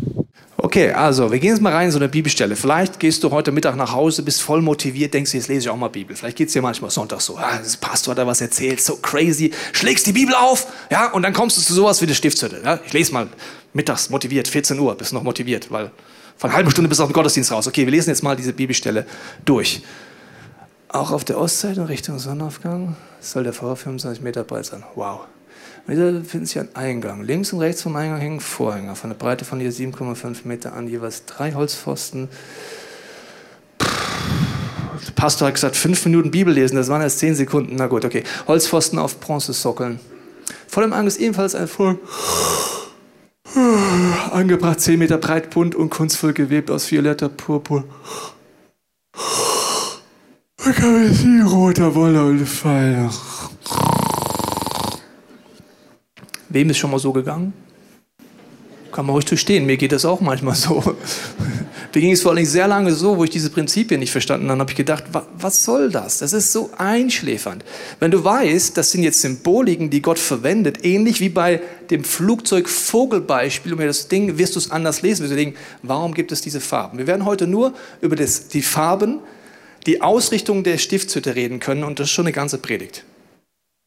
Okay, 0.69 0.92
also 0.92 1.31
wir 1.31 1.39
gehen 1.39 1.50
jetzt 1.50 1.63
mal 1.63 1.74
rein 1.74 1.88
in 1.88 1.92
so 1.92 1.98
eine 1.98 2.07
Bibelstelle. 2.07 2.56
Vielleicht 2.56 3.00
gehst 3.00 3.24
du 3.24 3.31
heute 3.31 3.51
Mittag 3.51 3.75
nach 3.75 3.92
Hause, 3.92 4.21
bist 4.21 4.44
voll 4.44 4.62
motiviert, 4.62 5.16
denkst, 5.16 5.33
jetzt 5.33 5.48
lese 5.48 5.62
ich 5.62 5.69
auch 5.69 5.75
mal 5.75 5.88
Bibel. 5.88 6.16
Vielleicht 6.16 6.38
geht 6.38 6.50
es 6.50 6.54
dir 6.54 6.62
manchmal 6.62 6.92
Sonntag 6.92 7.21
so, 7.21 7.39
ah, 7.39 7.57
das 7.57 7.75
Pastor 7.75 8.12
hat 8.12 8.19
da 8.19 8.27
was 8.27 8.39
erzählt, 8.39 8.80
so 8.80 8.98
crazy, 8.98 9.51
schlägst 9.74 10.06
die 10.06 10.12
Bibel 10.12 10.36
auf, 10.36 10.68
ja, 10.92 11.12
und 11.12 11.24
dann 11.24 11.33
kommst 11.33 11.57
du 11.57 11.62
zu 11.63 11.74
sowas 11.74 12.00
wie 12.04 12.06
die 12.06 12.13
Stiftshütte. 12.13 12.62
Ja? 12.63 12.80
Ich 12.86 12.94
lese 12.94 13.12
mal 13.13 13.30
mittags 13.74 14.12
motiviert, 14.12 14.48
14 14.48 14.77
Uhr, 14.77 14.94
bist 14.94 15.12
noch 15.12 15.24
motiviert, 15.24 15.71
weil 15.71 15.89
von 16.38 16.51
einer 16.51 16.57
halben 16.57 16.69
Stunde 16.69 16.88
bis 16.88 17.00
auf 17.00 17.10
den 17.10 17.13
Gottesdienst 17.13 17.51
raus. 17.51 17.66
Okay, 17.66 17.86
wir 17.86 17.92
lesen 17.92 18.12
jetzt 18.12 18.21
mal 18.21 18.36
diese 18.36 18.54
Bibelstelle 18.54 19.07
durch. 19.45 19.81
Auch 20.88 21.10
auf 21.10 21.25
der 21.25 21.39
Ostseite 21.39 21.81
in 21.81 21.88
Richtung 21.88 22.19
Sonnenaufgang 22.19 22.95
soll 23.21 23.44
der 23.44 23.54
Vorhof 23.54 23.80
25 23.80 24.24
Meter 24.24 24.44
breit 24.44 24.68
sein. 24.68 24.83
Wow. 24.94 25.21
Hier 25.89 26.12
befindet 26.12 26.50
sich 26.50 26.59
ein 26.59 26.75
Eingang. 26.75 27.24
Links 27.24 27.51
und 27.51 27.59
rechts 27.59 27.81
vom 27.81 27.95
Eingang 27.95 28.19
hängen 28.19 28.39
Vorhänge 28.39 28.95
von 28.95 29.09
der 29.09 29.18
Breite 29.18 29.44
von 29.44 29.59
hier 29.59 29.74
7,5 29.74 30.39
Meter 30.44 30.74
an, 30.74 30.88
jeweils 30.88 31.25
drei 31.25 31.53
Holzpfosten. 31.53 32.30
Der 33.80 35.12
Pastor 35.15 35.47
hat 35.47 35.56
gesagt, 35.56 35.75
fünf 35.75 36.06
Minuten 36.06 36.31
Bibel 36.31 36.53
lesen, 36.53 36.75
das 36.75 36.89
waren 36.89 37.01
erst 37.01 37.19
zehn 37.19 37.33
Sekunden. 37.33 37.75
Na 37.75 37.88
gut, 37.88 38.06
okay. 38.06 38.24
Holzpfosten 38.47 39.00
auf 39.00 39.19
Bronzesockeln. 39.19 40.00
Vor 40.68 40.83
dem 40.83 40.94
Eingang 40.94 41.07
ist 41.07 41.18
ebenfalls 41.18 41.56
ein 41.56 41.68
Vorhang. 41.68 42.00
Angebracht, 44.31 44.80
10 44.80 45.00
Meter 45.00 45.18
breit, 45.18 45.50
bunt 45.50 45.74
und 45.74 45.89
kunstvoll 45.89 46.33
gewebt 46.33 46.69
aus 46.69 46.92
violetter 46.92 47.30
Purpur. 47.30 47.83
Da 50.63 50.71
kann 50.71 50.94
man 50.94 51.13
sie 51.13 51.42
roter 51.42 51.95
Wolle 51.95 52.24
und 52.25 52.45
Pfeil. 52.45 53.09
Wem 56.49 56.69
ist 56.69 56.77
schon 56.77 56.91
mal 56.91 56.99
so 56.99 57.13
gegangen? 57.13 57.53
Kann 58.91 59.05
man 59.05 59.13
ruhig 59.13 59.27
zu 59.27 59.37
stehen. 59.37 59.65
Mir 59.65 59.77
geht 59.77 59.91
das 59.91 60.03
auch 60.03 60.19
manchmal 60.19 60.55
so. 60.55 60.83
Mir 61.93 62.01
ging 62.01 62.11
es 62.11 62.21
vor 62.21 62.31
allem 62.31 62.45
sehr 62.45 62.67
lange 62.67 62.91
so, 62.93 63.17
wo 63.17 63.23
ich 63.23 63.29
diese 63.29 63.49
Prinzipien 63.49 63.99
nicht 63.99 64.11
verstanden 64.11 64.49
habe, 64.49 64.59
habe 64.59 64.71
ich 64.71 64.77
gedacht, 64.77 65.05
was 65.37 65.63
soll 65.63 65.89
das? 65.89 66.19
Das 66.19 66.33
ist 66.33 66.51
so 66.51 66.69
einschläfernd. 66.77 67.63
Wenn 67.99 68.11
du 68.11 68.23
weißt, 68.23 68.77
das 68.77 68.91
sind 68.91 69.03
jetzt 69.03 69.21
Symboliken, 69.21 69.89
die 69.89 70.01
Gott 70.01 70.19
verwendet, 70.19 70.85
ähnlich 70.85 71.19
wie 71.19 71.29
bei 71.29 71.61
dem 71.89 72.03
Flugzeug-Vogelbeispiel, 72.03 73.73
um 73.73 73.79
das 73.79 74.07
Ding 74.07 74.37
wirst 74.37 74.55
du 74.55 74.59
es 74.59 74.69
anders 74.69 75.01
lesen. 75.01 75.27
Wir 75.27 75.35
denken, 75.35 75.57
warum 75.81 76.13
gibt 76.13 76.31
es 76.31 76.41
diese 76.41 76.61
Farben? 76.61 76.99
Wir 76.99 77.07
werden 77.07 77.25
heute 77.25 77.47
nur 77.47 77.73
über 78.01 78.15
das, 78.15 78.49
die 78.49 78.61
Farben, 78.61 79.19
die 79.85 80.01
Ausrichtung 80.01 80.63
der 80.63 80.77
Stiftshütte 80.77 81.35
reden 81.35 81.59
können 81.59 81.83
und 81.83 81.99
das 81.99 82.07
ist 82.07 82.11
schon 82.11 82.25
eine 82.25 82.33
ganze 82.33 82.59
Predigt. 82.59 83.03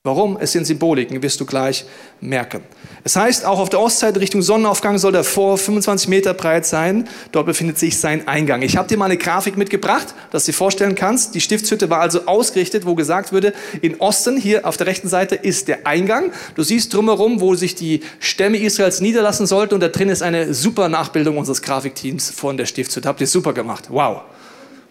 Warum? 0.05 0.37
Es 0.41 0.51
sind 0.51 0.65
Symboliken, 0.65 1.23
wirst 1.23 1.41
du 1.41 1.47
gleich 1.47 1.85
merken. 2.21 2.65
Es 3.05 3.15
heißt, 3.15 3.45
auch 3.45 3.61
auf 3.61 3.69
der 3.69 3.79
Ostseite 3.79 4.19
Richtung 4.19 4.43
Sonnenaufgang 4.43 4.99
soll 4.99 5.13
der 5.13 5.23
Vor 5.23 5.57
25 5.57 6.09
Meter 6.09 6.35
breit 6.35 6.67
sein. 6.67 7.09
Dort 7.31 7.47
befindet 7.47 7.79
sich 7.79 7.97
sein 7.97 8.27
Eingang. 8.27 8.63
Ich 8.63 8.77
habe 8.77 8.89
dir 8.89 8.99
mal 8.99 9.05
eine 9.05 9.17
Grafik 9.17 9.57
mitgebracht, 9.57 10.13
dass 10.33 10.45
du 10.45 10.51
dir 10.51 10.57
vorstellen 10.57 10.97
kannst. 10.97 11.37
Die 11.37 11.41
Stiftshütte 11.41 11.89
war 11.89 12.01
also 12.01 12.27
ausgerichtet, 12.27 12.85
wo 12.85 12.97
gesagt 12.97 13.31
würde, 13.31 13.53
in 13.81 14.01
Osten, 14.01 14.37
hier 14.37 14.67
auf 14.67 14.77
der 14.77 14.89
rechten 14.89 15.07
Seite, 15.07 15.37
ist 15.37 15.69
der 15.69 15.87
Eingang. 15.87 16.33
Du 16.57 16.65
siehst 16.65 16.93
drumherum, 16.93 17.41
wo 17.41 17.55
sich 17.55 17.77
die 17.77 18.01
Stämme 18.19 18.59
Israels 18.59 19.01
niederlassen 19.01 19.47
sollten. 19.47 19.75
Und 19.75 19.85
da 19.85 19.89
drin 19.89 20.09
ist 20.09 20.23
eine 20.23 20.53
super 20.53 20.89
Nachbildung 20.89 21.39
unseres 21.39 21.63
Grafikteams 21.63 22.29
von 22.29 22.57
der 22.57 22.67
Stiftshütte. 22.67 23.09
Habt 23.09 23.21
ihr 23.21 23.29
super 23.29 23.53
gemacht. 23.53 23.85
Wow. 23.89 24.23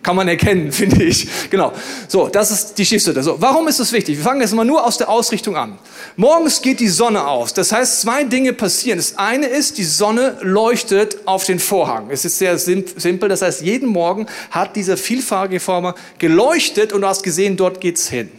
Kann 0.04 0.16
man 0.16 0.28
erkennen, 0.28 0.72
finde 0.72 1.04
ich. 1.04 1.28
Genau. 1.50 1.74
So, 2.08 2.28
das 2.28 2.52
ist 2.52 2.78
die 2.78 2.86
Schiffshütte. 2.86 3.22
So, 3.22 3.40
warum 3.40 3.68
ist 3.68 3.80
das 3.80 3.92
wichtig? 3.92 4.18
Wir 4.18 4.24
fangen 4.24 4.42
jetzt 4.42 4.54
mal 4.54 4.66
nur 4.66 4.86
aus 4.86 4.98
der 4.98 5.10
Ausrichtung 5.10 5.56
an. 5.56 5.78
Morgens 6.16 6.62
geht 6.62 6.80
die 6.80 6.88
Sonne 6.88 7.28
aus. 7.28 7.54
Das 7.54 7.72
heißt, 7.72 8.02
zwei 8.02 8.24
Dinge 8.24 8.54
passieren. 8.54 8.98
Das 8.98 9.18
eine 9.18 9.48
ist, 9.48 9.78
die 9.78 9.84
Sonne 9.84 10.38
leuchtet 10.42 11.20
auf 11.26 11.46
den 11.46 11.60
Vorhang. 11.60 12.10
Es 12.10 12.26
ist 12.26 12.38
sehr 12.38 12.58
simpel. 12.58 13.30
Das 13.30 13.42
heißt, 13.42 13.62
jeden 13.62 13.90
Morgen 13.90 14.26
hat 14.50 14.76
dieser 14.76 14.98
vielfarbige 14.98 15.60
Former 15.60 15.96
geleuchtet 16.18 16.94
und 16.94 17.02
du 17.02 17.08
hast 17.08 17.24
gesehen, 17.24 17.58
dort 17.58 17.80
geht's 17.80 18.10
hin. 18.10 18.32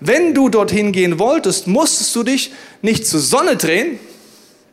Wenn 0.00 0.34
du 0.34 0.48
dorthin 0.48 0.92
gehen 0.92 1.18
wolltest, 1.18 1.66
musstest 1.66 2.14
du 2.16 2.22
dich 2.22 2.52
nicht 2.82 3.06
zur 3.06 3.20
Sonne 3.20 3.56
drehen, 3.56 3.98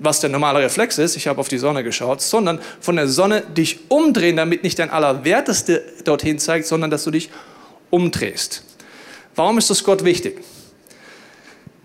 was 0.03 0.19
der 0.19 0.29
normale 0.29 0.59
Reflex 0.59 0.97
ist, 0.97 1.15
ich 1.15 1.27
habe 1.27 1.39
auf 1.39 1.47
die 1.47 1.57
Sonne 1.57 1.83
geschaut, 1.83 2.21
sondern 2.21 2.59
von 2.81 2.97
der 2.97 3.07
Sonne 3.07 3.41
dich 3.41 3.79
umdrehen, 3.89 4.35
damit 4.35 4.63
nicht 4.63 4.77
dein 4.77 4.89
Allerwerteste 4.89 5.81
dorthin 6.03 6.39
zeigt, 6.39 6.67
sondern 6.67 6.91
dass 6.91 7.05
du 7.05 7.11
dich 7.11 7.29
umdrehst. 7.89 8.63
Warum 9.35 9.57
ist 9.57 9.69
das 9.69 9.83
Gott 9.83 10.03
wichtig? 10.03 10.41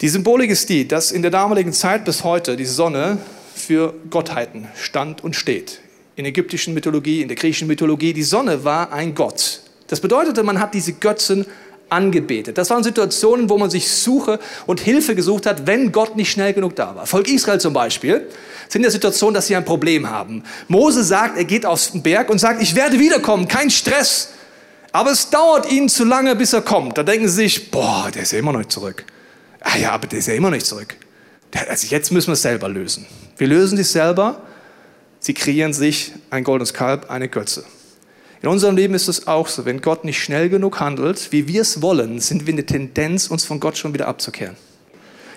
Die 0.01 0.09
Symbolik 0.09 0.51
ist 0.51 0.69
die, 0.69 0.87
dass 0.87 1.13
in 1.13 1.23
der 1.23 1.31
damaligen 1.31 1.73
Zeit 1.73 2.05
bis 2.05 2.25
heute 2.25 2.57
die 2.57 2.67
Sonne 2.67 3.19
für 3.55 3.95
Gottheiten 4.11 4.69
stand 4.77 5.23
und 5.23 5.35
steht. 5.35 5.81
In 6.17 6.25
ägyptischen 6.25 6.75
Mythologie, 6.75 7.23
in 7.23 7.29
der 7.29 7.37
griechischen 7.37 7.69
Mythologie, 7.69 8.13
die 8.13 8.23
Sonne 8.23 8.65
war 8.65 8.93
ein 8.93 9.15
Gott. 9.15 9.61
Das 9.87 10.01
bedeutete, 10.01 10.43
man 10.43 10.61
hat 10.61 10.75
diese 10.75 10.93
Götzen 10.93 11.47
angebetet. 11.89 12.59
Das 12.59 12.71
waren 12.71 12.83
Situationen, 12.83 13.49
wo 13.49 13.59
man 13.59 13.71
sich 13.71 13.91
Suche 13.91 14.39
und 14.67 14.81
Hilfe 14.81 15.15
gesucht 15.15 15.47
hat, 15.47 15.67
wenn 15.67 15.93
Gott 15.93 16.17
nicht 16.17 16.31
schnell 16.31 16.53
genug 16.53 16.77
da 16.77 16.95
war. 16.95 17.07
Volk 17.07 17.29
Israel 17.29 17.61
zum 17.61 17.73
Beispiel 17.73 18.27
sind 18.69 18.81
in 18.81 18.83
der 18.83 18.91
Situation, 18.91 19.35
dass 19.35 19.47
sie 19.47 19.57
ein 19.57 19.65
Problem 19.65 20.11
haben. 20.11 20.43
Mose 20.69 21.03
sagt, 21.03 21.39
er 21.39 21.45
geht 21.45 21.65
auf 21.65 21.91
den 21.91 22.03
Berg 22.03 22.31
und 22.31 22.39
sagt, 22.39 22.63
ich 22.63 22.75
werde 22.75 22.99
wiederkommen, 22.99 23.49
kein 23.49 23.71
Stress. 23.71 24.31
Aber 24.93 25.11
es 25.11 25.31
dauert 25.31 25.71
ihnen 25.71 25.89
zu 25.89 26.05
lange, 26.05 26.35
bis 26.37 26.53
er 26.53 26.63
kommt. 26.63 26.99
Da 26.99 27.03
denken 27.03 27.29
sie 27.29 27.35
sich, 27.35 27.71
boah, 27.71 28.11
der 28.15 28.23
ist 28.23 28.33
ja 28.33 28.39
immer 28.39 28.53
noch 28.53 28.59
nicht 28.59 28.73
zurück. 28.73 29.05
Ah 29.61 29.77
ja, 29.77 29.93
aber 29.93 30.07
der 30.07 30.19
ist 30.19 30.29
ja 30.29 30.35
immer 30.35 30.49
noch 30.49 30.57
nicht 30.57 30.67
zurück. 30.67 30.97
Also 31.69 31.87
jetzt 31.89 32.11
müssen 32.13 32.29
wir 32.29 32.35
es 32.35 32.43
selber 32.43 32.69
lösen. 32.69 33.07
Wir 33.37 33.49
lösen 33.49 33.79
es 33.79 33.93
selber. 33.93 34.43
Sie 35.21 35.35
kreieren 35.35 35.73
sich 35.73 36.13
ein 36.31 36.45
goldenes 36.45 36.75
Kalb, 36.75 37.11
eine 37.11 37.29
Götze. 37.29 37.65
In 38.41 38.49
unserem 38.49 38.77
Leben 38.77 38.95
ist 38.95 39.09
es 39.09 39.27
auch 39.27 39.49
so, 39.49 39.65
wenn 39.65 39.81
Gott 39.81 40.05
nicht 40.05 40.23
schnell 40.23 40.49
genug 40.49 40.79
handelt, 40.79 41.33
wie 41.33 41.49
wir 41.49 41.63
es 41.63 41.83
wollen, 41.83 42.21
sind 42.21 42.47
wir 42.47 42.55
eine 42.55 42.65
Tendenz, 42.65 43.27
uns 43.29 43.45
von 43.45 43.59
Gott 43.59 43.77
schon 43.77 43.95
wieder 43.95 44.07
abzukehren. 44.07 44.57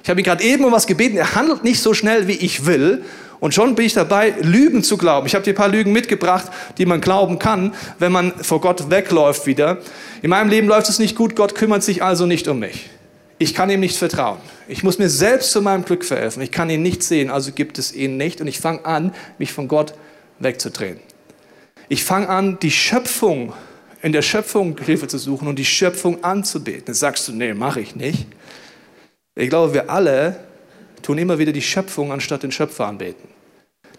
Ich 0.03 0.09
habe 0.09 0.19
ihn 0.19 0.23
gerade 0.23 0.43
eben 0.43 0.65
um 0.65 0.71
was 0.71 0.87
gebeten, 0.87 1.17
er 1.17 1.35
handelt 1.35 1.63
nicht 1.63 1.81
so 1.81 1.93
schnell, 1.93 2.27
wie 2.27 2.33
ich 2.33 2.65
will. 2.65 3.03
Und 3.39 3.55
schon 3.55 3.73
bin 3.73 3.87
ich 3.87 3.93
dabei, 3.93 4.35
Lügen 4.41 4.83
zu 4.83 4.97
glauben. 4.97 5.25
Ich 5.25 5.33
habe 5.33 5.43
dir 5.43 5.53
ein 5.53 5.55
paar 5.55 5.67
Lügen 5.67 5.91
mitgebracht, 5.91 6.51
die 6.77 6.85
man 6.85 7.01
glauben 7.01 7.39
kann, 7.39 7.73
wenn 7.97 8.11
man 8.11 8.33
vor 8.43 8.61
Gott 8.61 8.91
wegläuft 8.91 9.47
wieder. 9.47 9.79
In 10.21 10.29
meinem 10.29 10.49
Leben 10.49 10.67
läuft 10.67 10.89
es 10.89 10.99
nicht 10.99 11.15
gut, 11.15 11.35
Gott 11.35 11.55
kümmert 11.55 11.81
sich 11.81 12.03
also 12.03 12.27
nicht 12.27 12.47
um 12.47 12.59
mich. 12.59 12.89
Ich 13.39 13.55
kann 13.55 13.71
ihm 13.71 13.79
nicht 13.79 13.97
vertrauen. 13.97 14.37
Ich 14.67 14.83
muss 14.83 14.99
mir 14.99 15.09
selbst 15.09 15.51
zu 15.51 15.63
meinem 15.63 15.83
Glück 15.83 16.05
verhelfen. 16.05 16.43
Ich 16.43 16.51
kann 16.51 16.69
ihn 16.69 16.83
nicht 16.83 17.01
sehen, 17.01 17.31
also 17.31 17.51
gibt 17.51 17.79
es 17.79 17.93
ihn 17.95 18.17
nicht. 18.17 18.41
Und 18.41 18.45
ich 18.45 18.59
fange 18.59 18.85
an, 18.85 19.15
mich 19.39 19.51
von 19.51 19.67
Gott 19.67 19.95
wegzudrehen. 20.37 20.99
Ich 21.91 22.05
fange 22.05 22.29
an, 22.29 22.57
die 22.61 22.71
Schöpfung, 22.71 23.51
in 24.01 24.13
der 24.13 24.21
Schöpfung 24.21 24.77
Hilfe 24.79 25.09
zu 25.09 25.17
suchen 25.17 25.49
und 25.49 25.59
die 25.59 25.65
Schöpfung 25.65 26.23
anzubeten. 26.23 26.85
Jetzt 26.87 27.01
sagst 27.01 27.27
du, 27.27 27.33
nee, 27.33 27.53
mache 27.53 27.81
ich 27.81 27.97
nicht. 27.97 28.27
Ich 29.35 29.49
glaube, 29.49 29.73
wir 29.73 29.89
alle 29.89 30.39
tun 31.01 31.17
immer 31.17 31.37
wieder 31.37 31.51
die 31.51 31.61
Schöpfung 31.61 32.13
anstatt 32.13 32.43
den 32.43 32.53
Schöpfer 32.53 32.87
anbeten. 32.87 33.27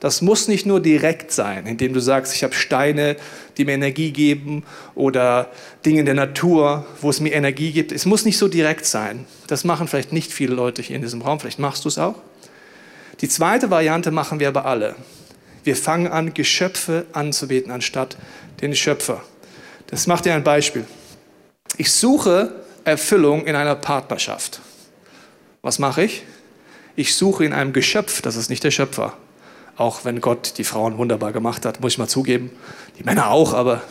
Das 0.01 0.23
muss 0.23 0.49
nicht 0.49 0.65
nur 0.65 0.81
direkt 0.81 1.33
sein, 1.33 1.67
indem 1.67 1.93
du 1.93 2.01
sagst, 2.01 2.35
ich 2.35 2.43
habe 2.45 2.55
Steine, 2.55 3.17
die 3.59 3.67
mir 3.67 3.73
Energie 3.73 4.11
geben 4.11 4.65
oder 4.95 5.51
Dinge 5.85 6.01
in 6.01 6.07
der 6.07 6.15
Natur, 6.15 6.87
wo 7.03 7.11
es 7.11 7.21
mir 7.21 7.35
Energie 7.35 7.73
gibt. 7.73 7.93
Es 7.93 8.07
muss 8.07 8.25
nicht 8.25 8.39
so 8.39 8.49
direkt 8.49 8.87
sein. 8.87 9.27
Das 9.49 9.65
machen 9.65 9.87
vielleicht 9.87 10.15
nicht 10.15 10.33
viele 10.33 10.55
Leute 10.55 10.81
hier 10.81 10.97
in 10.97 11.03
diesem 11.03 11.21
Raum, 11.21 11.41
vielleicht 11.41 11.59
machst 11.59 11.85
du 11.85 11.89
es 11.89 11.99
auch. 11.99 12.15
Die 13.21 13.29
zweite 13.29 13.69
Variante 13.69 14.11
machen 14.11 14.41
wir 14.41 14.49
aber 14.49 14.65
alle. 14.65 14.97
Wir 15.65 15.77
fangen 15.77 16.09
an, 16.09 16.35
Geschöpfe 16.35 17.07
anzubeten 17.13 17.71
anstatt 17.71 18.17
den 18.61 18.75
Schöpfer. 18.75 19.23
Das 19.87 20.07
macht 20.07 20.25
dir 20.25 20.35
ein 20.35 20.45
Beispiel. 20.45 20.85
Ich 21.77 21.93
suche 21.93 22.53
Erfüllung 22.85 23.47
in 23.47 23.55
einer 23.55 23.75
Partnerschaft. 23.75 24.61
Was 25.63 25.79
mache 25.79 26.05
ich? 26.05 26.25
Ich 26.97 27.15
suche 27.15 27.45
in 27.45 27.53
einem 27.53 27.73
Geschöpf, 27.73 28.23
das 28.23 28.37
ist 28.37 28.51
nicht 28.51 28.65
der 28.65 28.71
Schöpfer. 28.71 29.17
Auch 29.77 30.05
wenn 30.05 30.21
Gott 30.21 30.55
die 30.59 30.65
Frauen 30.65 30.99
wunderbar 30.99 31.33
gemacht 31.33 31.65
hat, 31.65 31.81
muss 31.81 31.93
ich 31.93 31.99
mal 31.99 32.09
zugeben. 32.09 32.51
Die 32.99 33.05
Männer 33.05 33.31
auch, 33.31 33.55
aber 33.55 33.83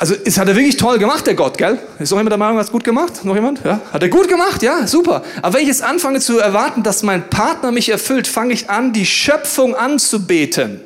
Also, 0.00 0.14
es 0.24 0.38
hat 0.38 0.48
er 0.48 0.56
wirklich 0.56 0.78
toll 0.78 0.98
gemacht, 0.98 1.26
der 1.26 1.34
Gott, 1.34 1.58
gell? 1.58 1.78
Ist 1.98 2.10
noch 2.10 2.16
jemand 2.16 2.30
der 2.30 2.38
Meinung, 2.38 2.56
hat 2.56 2.64
es 2.64 2.72
gut 2.72 2.84
gemacht? 2.84 3.22
Noch 3.22 3.34
jemand? 3.34 3.62
Ja? 3.62 3.82
Hat 3.92 4.02
er 4.02 4.08
gut 4.08 4.28
gemacht? 4.28 4.62
Ja, 4.62 4.86
super. 4.86 5.22
Aber 5.42 5.52
wenn 5.52 5.60
ich 5.60 5.68
jetzt 5.68 5.82
anfange 5.82 6.20
zu 6.20 6.38
erwarten, 6.38 6.82
dass 6.82 7.02
mein 7.02 7.28
Partner 7.28 7.70
mich 7.70 7.90
erfüllt, 7.90 8.26
fange 8.26 8.54
ich 8.54 8.70
an, 8.70 8.94
die 8.94 9.04
Schöpfung 9.04 9.74
anzubeten. 9.74 10.80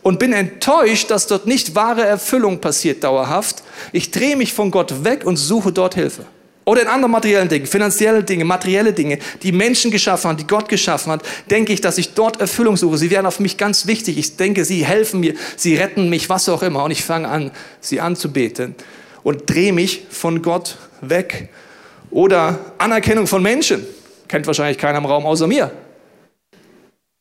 Und 0.00 0.18
bin 0.18 0.32
enttäuscht, 0.32 1.10
dass 1.10 1.26
dort 1.26 1.46
nicht 1.46 1.74
wahre 1.74 2.06
Erfüllung 2.06 2.62
passiert 2.62 3.04
dauerhaft. 3.04 3.62
Ich 3.92 4.10
drehe 4.10 4.38
mich 4.38 4.54
von 4.54 4.70
Gott 4.70 5.04
weg 5.04 5.26
und 5.26 5.36
suche 5.36 5.70
dort 5.70 5.94
Hilfe. 5.94 6.24
Oder 6.70 6.82
in 6.82 6.86
anderen 6.86 7.10
materiellen 7.10 7.48
Dingen, 7.48 7.66
finanzielle 7.66 8.22
Dinge, 8.22 8.44
materielle 8.44 8.92
Dinge, 8.92 9.18
die 9.42 9.50
Menschen 9.50 9.90
geschaffen 9.90 10.28
haben, 10.28 10.36
die 10.36 10.46
Gott 10.46 10.68
geschaffen 10.68 11.10
hat, 11.10 11.24
denke 11.50 11.72
ich, 11.72 11.80
dass 11.80 11.98
ich 11.98 12.14
dort 12.14 12.40
Erfüllung 12.40 12.76
suche. 12.76 12.96
Sie 12.96 13.10
werden 13.10 13.26
auf 13.26 13.40
mich 13.40 13.56
ganz 13.56 13.88
wichtig. 13.88 14.16
Ich 14.18 14.36
denke, 14.36 14.64
sie 14.64 14.84
helfen 14.84 15.18
mir, 15.18 15.34
sie 15.56 15.74
retten 15.74 16.08
mich, 16.08 16.28
was 16.28 16.48
auch 16.48 16.62
immer. 16.62 16.84
Und 16.84 16.92
ich 16.92 17.02
fange 17.02 17.26
an, 17.26 17.50
sie 17.80 18.00
anzubeten 18.00 18.76
und 19.24 19.50
drehe 19.50 19.72
mich 19.72 20.04
von 20.10 20.42
Gott 20.42 20.76
weg. 21.00 21.48
Oder 22.12 22.60
Anerkennung 22.78 23.26
von 23.26 23.42
Menschen. 23.42 23.84
Kennt 24.28 24.46
wahrscheinlich 24.46 24.78
keiner 24.78 24.98
im 24.98 25.06
Raum 25.06 25.26
außer 25.26 25.48
mir. 25.48 25.72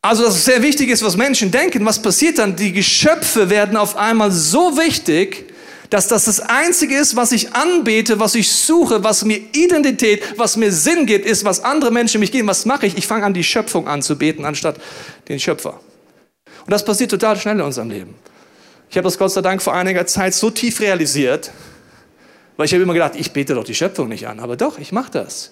Also, 0.03 0.25
dass 0.25 0.35
es 0.35 0.45
sehr 0.45 0.61
wichtig 0.61 0.91
ist, 0.91 1.03
was 1.03 1.17
Menschen 1.17 1.49
denken. 1.49 1.83
Was 1.87 1.99
passiert 1.99 2.37
dann? 2.37 2.55
Die 2.55 2.71
Geschöpfe 2.71 3.49
werden 3.49 3.77
auf 3.77 3.97
einmal 3.97 4.31
so 4.31 4.77
wichtig, 4.77 5.51
dass 5.89 6.07
das 6.07 6.25
das 6.25 6.39
Einzige 6.39 6.95
ist, 6.95 7.15
was 7.15 7.31
ich 7.31 7.53
anbete, 7.53 8.19
was 8.19 8.35
ich 8.35 8.51
suche, 8.51 9.03
was 9.03 9.25
mir 9.25 9.37
Identität, 9.53 10.37
was 10.37 10.55
mir 10.55 10.71
Sinn 10.71 11.05
gibt, 11.05 11.25
ist, 11.25 11.45
was 11.45 11.63
andere 11.63 11.91
Menschen 11.91 12.19
mich 12.19 12.31
geben. 12.31 12.47
Was 12.47 12.65
mache 12.65 12.85
ich? 12.85 12.97
Ich 12.97 13.07
fange 13.07 13.25
an, 13.25 13.33
die 13.33 13.43
Schöpfung 13.43 13.87
anzubeten, 13.87 14.45
anstatt 14.45 14.77
den 15.27 15.39
Schöpfer. 15.39 15.79
Und 16.65 16.71
das 16.71 16.85
passiert 16.85 17.09
total 17.09 17.37
schnell 17.37 17.55
in 17.55 17.61
unserem 17.61 17.89
Leben. 17.89 18.15
Ich 18.89 18.97
habe 18.97 19.05
das 19.05 19.17
Gott 19.17 19.31
sei 19.31 19.41
Dank 19.41 19.61
vor 19.61 19.73
einiger 19.73 20.05
Zeit 20.05 20.33
so 20.33 20.49
tief 20.49 20.79
realisiert, 20.79 21.51
weil 22.57 22.65
ich 22.65 22.73
habe 22.73 22.83
immer 22.83 22.93
gedacht, 22.93 23.13
ich 23.15 23.31
bete 23.31 23.55
doch 23.55 23.63
die 23.63 23.75
Schöpfung 23.75 24.09
nicht 24.09 24.27
an. 24.27 24.39
Aber 24.39 24.57
doch, 24.57 24.77
ich 24.77 24.91
mache 24.91 25.11
das. 25.11 25.51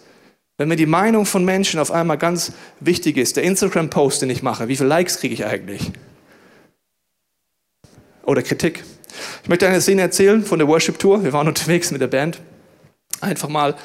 Wenn 0.57 0.67
mir 0.67 0.75
die 0.75 0.87
Meinung 0.87 1.25
von 1.25 1.45
Menschen 1.45 1.79
auf 1.79 1.91
einmal 1.91 2.17
ganz 2.17 2.51
wichtig 2.79 3.17
ist, 3.17 3.37
der 3.37 3.43
Instagram-Post, 3.43 4.23
den 4.23 4.29
ich 4.29 4.41
mache, 4.41 4.67
wie 4.67 4.75
viele 4.75 4.89
Likes 4.89 5.19
kriege 5.19 5.33
ich 5.33 5.45
eigentlich? 5.45 5.91
Oder 8.23 8.41
Kritik. 8.41 8.83
Ich 9.43 9.49
möchte 9.49 9.67
eine 9.67 9.81
Szene 9.81 10.01
erzählen 10.01 10.43
von 10.43 10.59
der 10.59 10.67
Worship 10.67 10.99
Tour. 10.99 11.23
Wir 11.23 11.33
waren 11.33 11.47
unterwegs 11.47 11.91
mit 11.91 12.01
der 12.01 12.07
Band. 12.07 12.39
Einfach 13.21 13.49
mal 13.49 13.75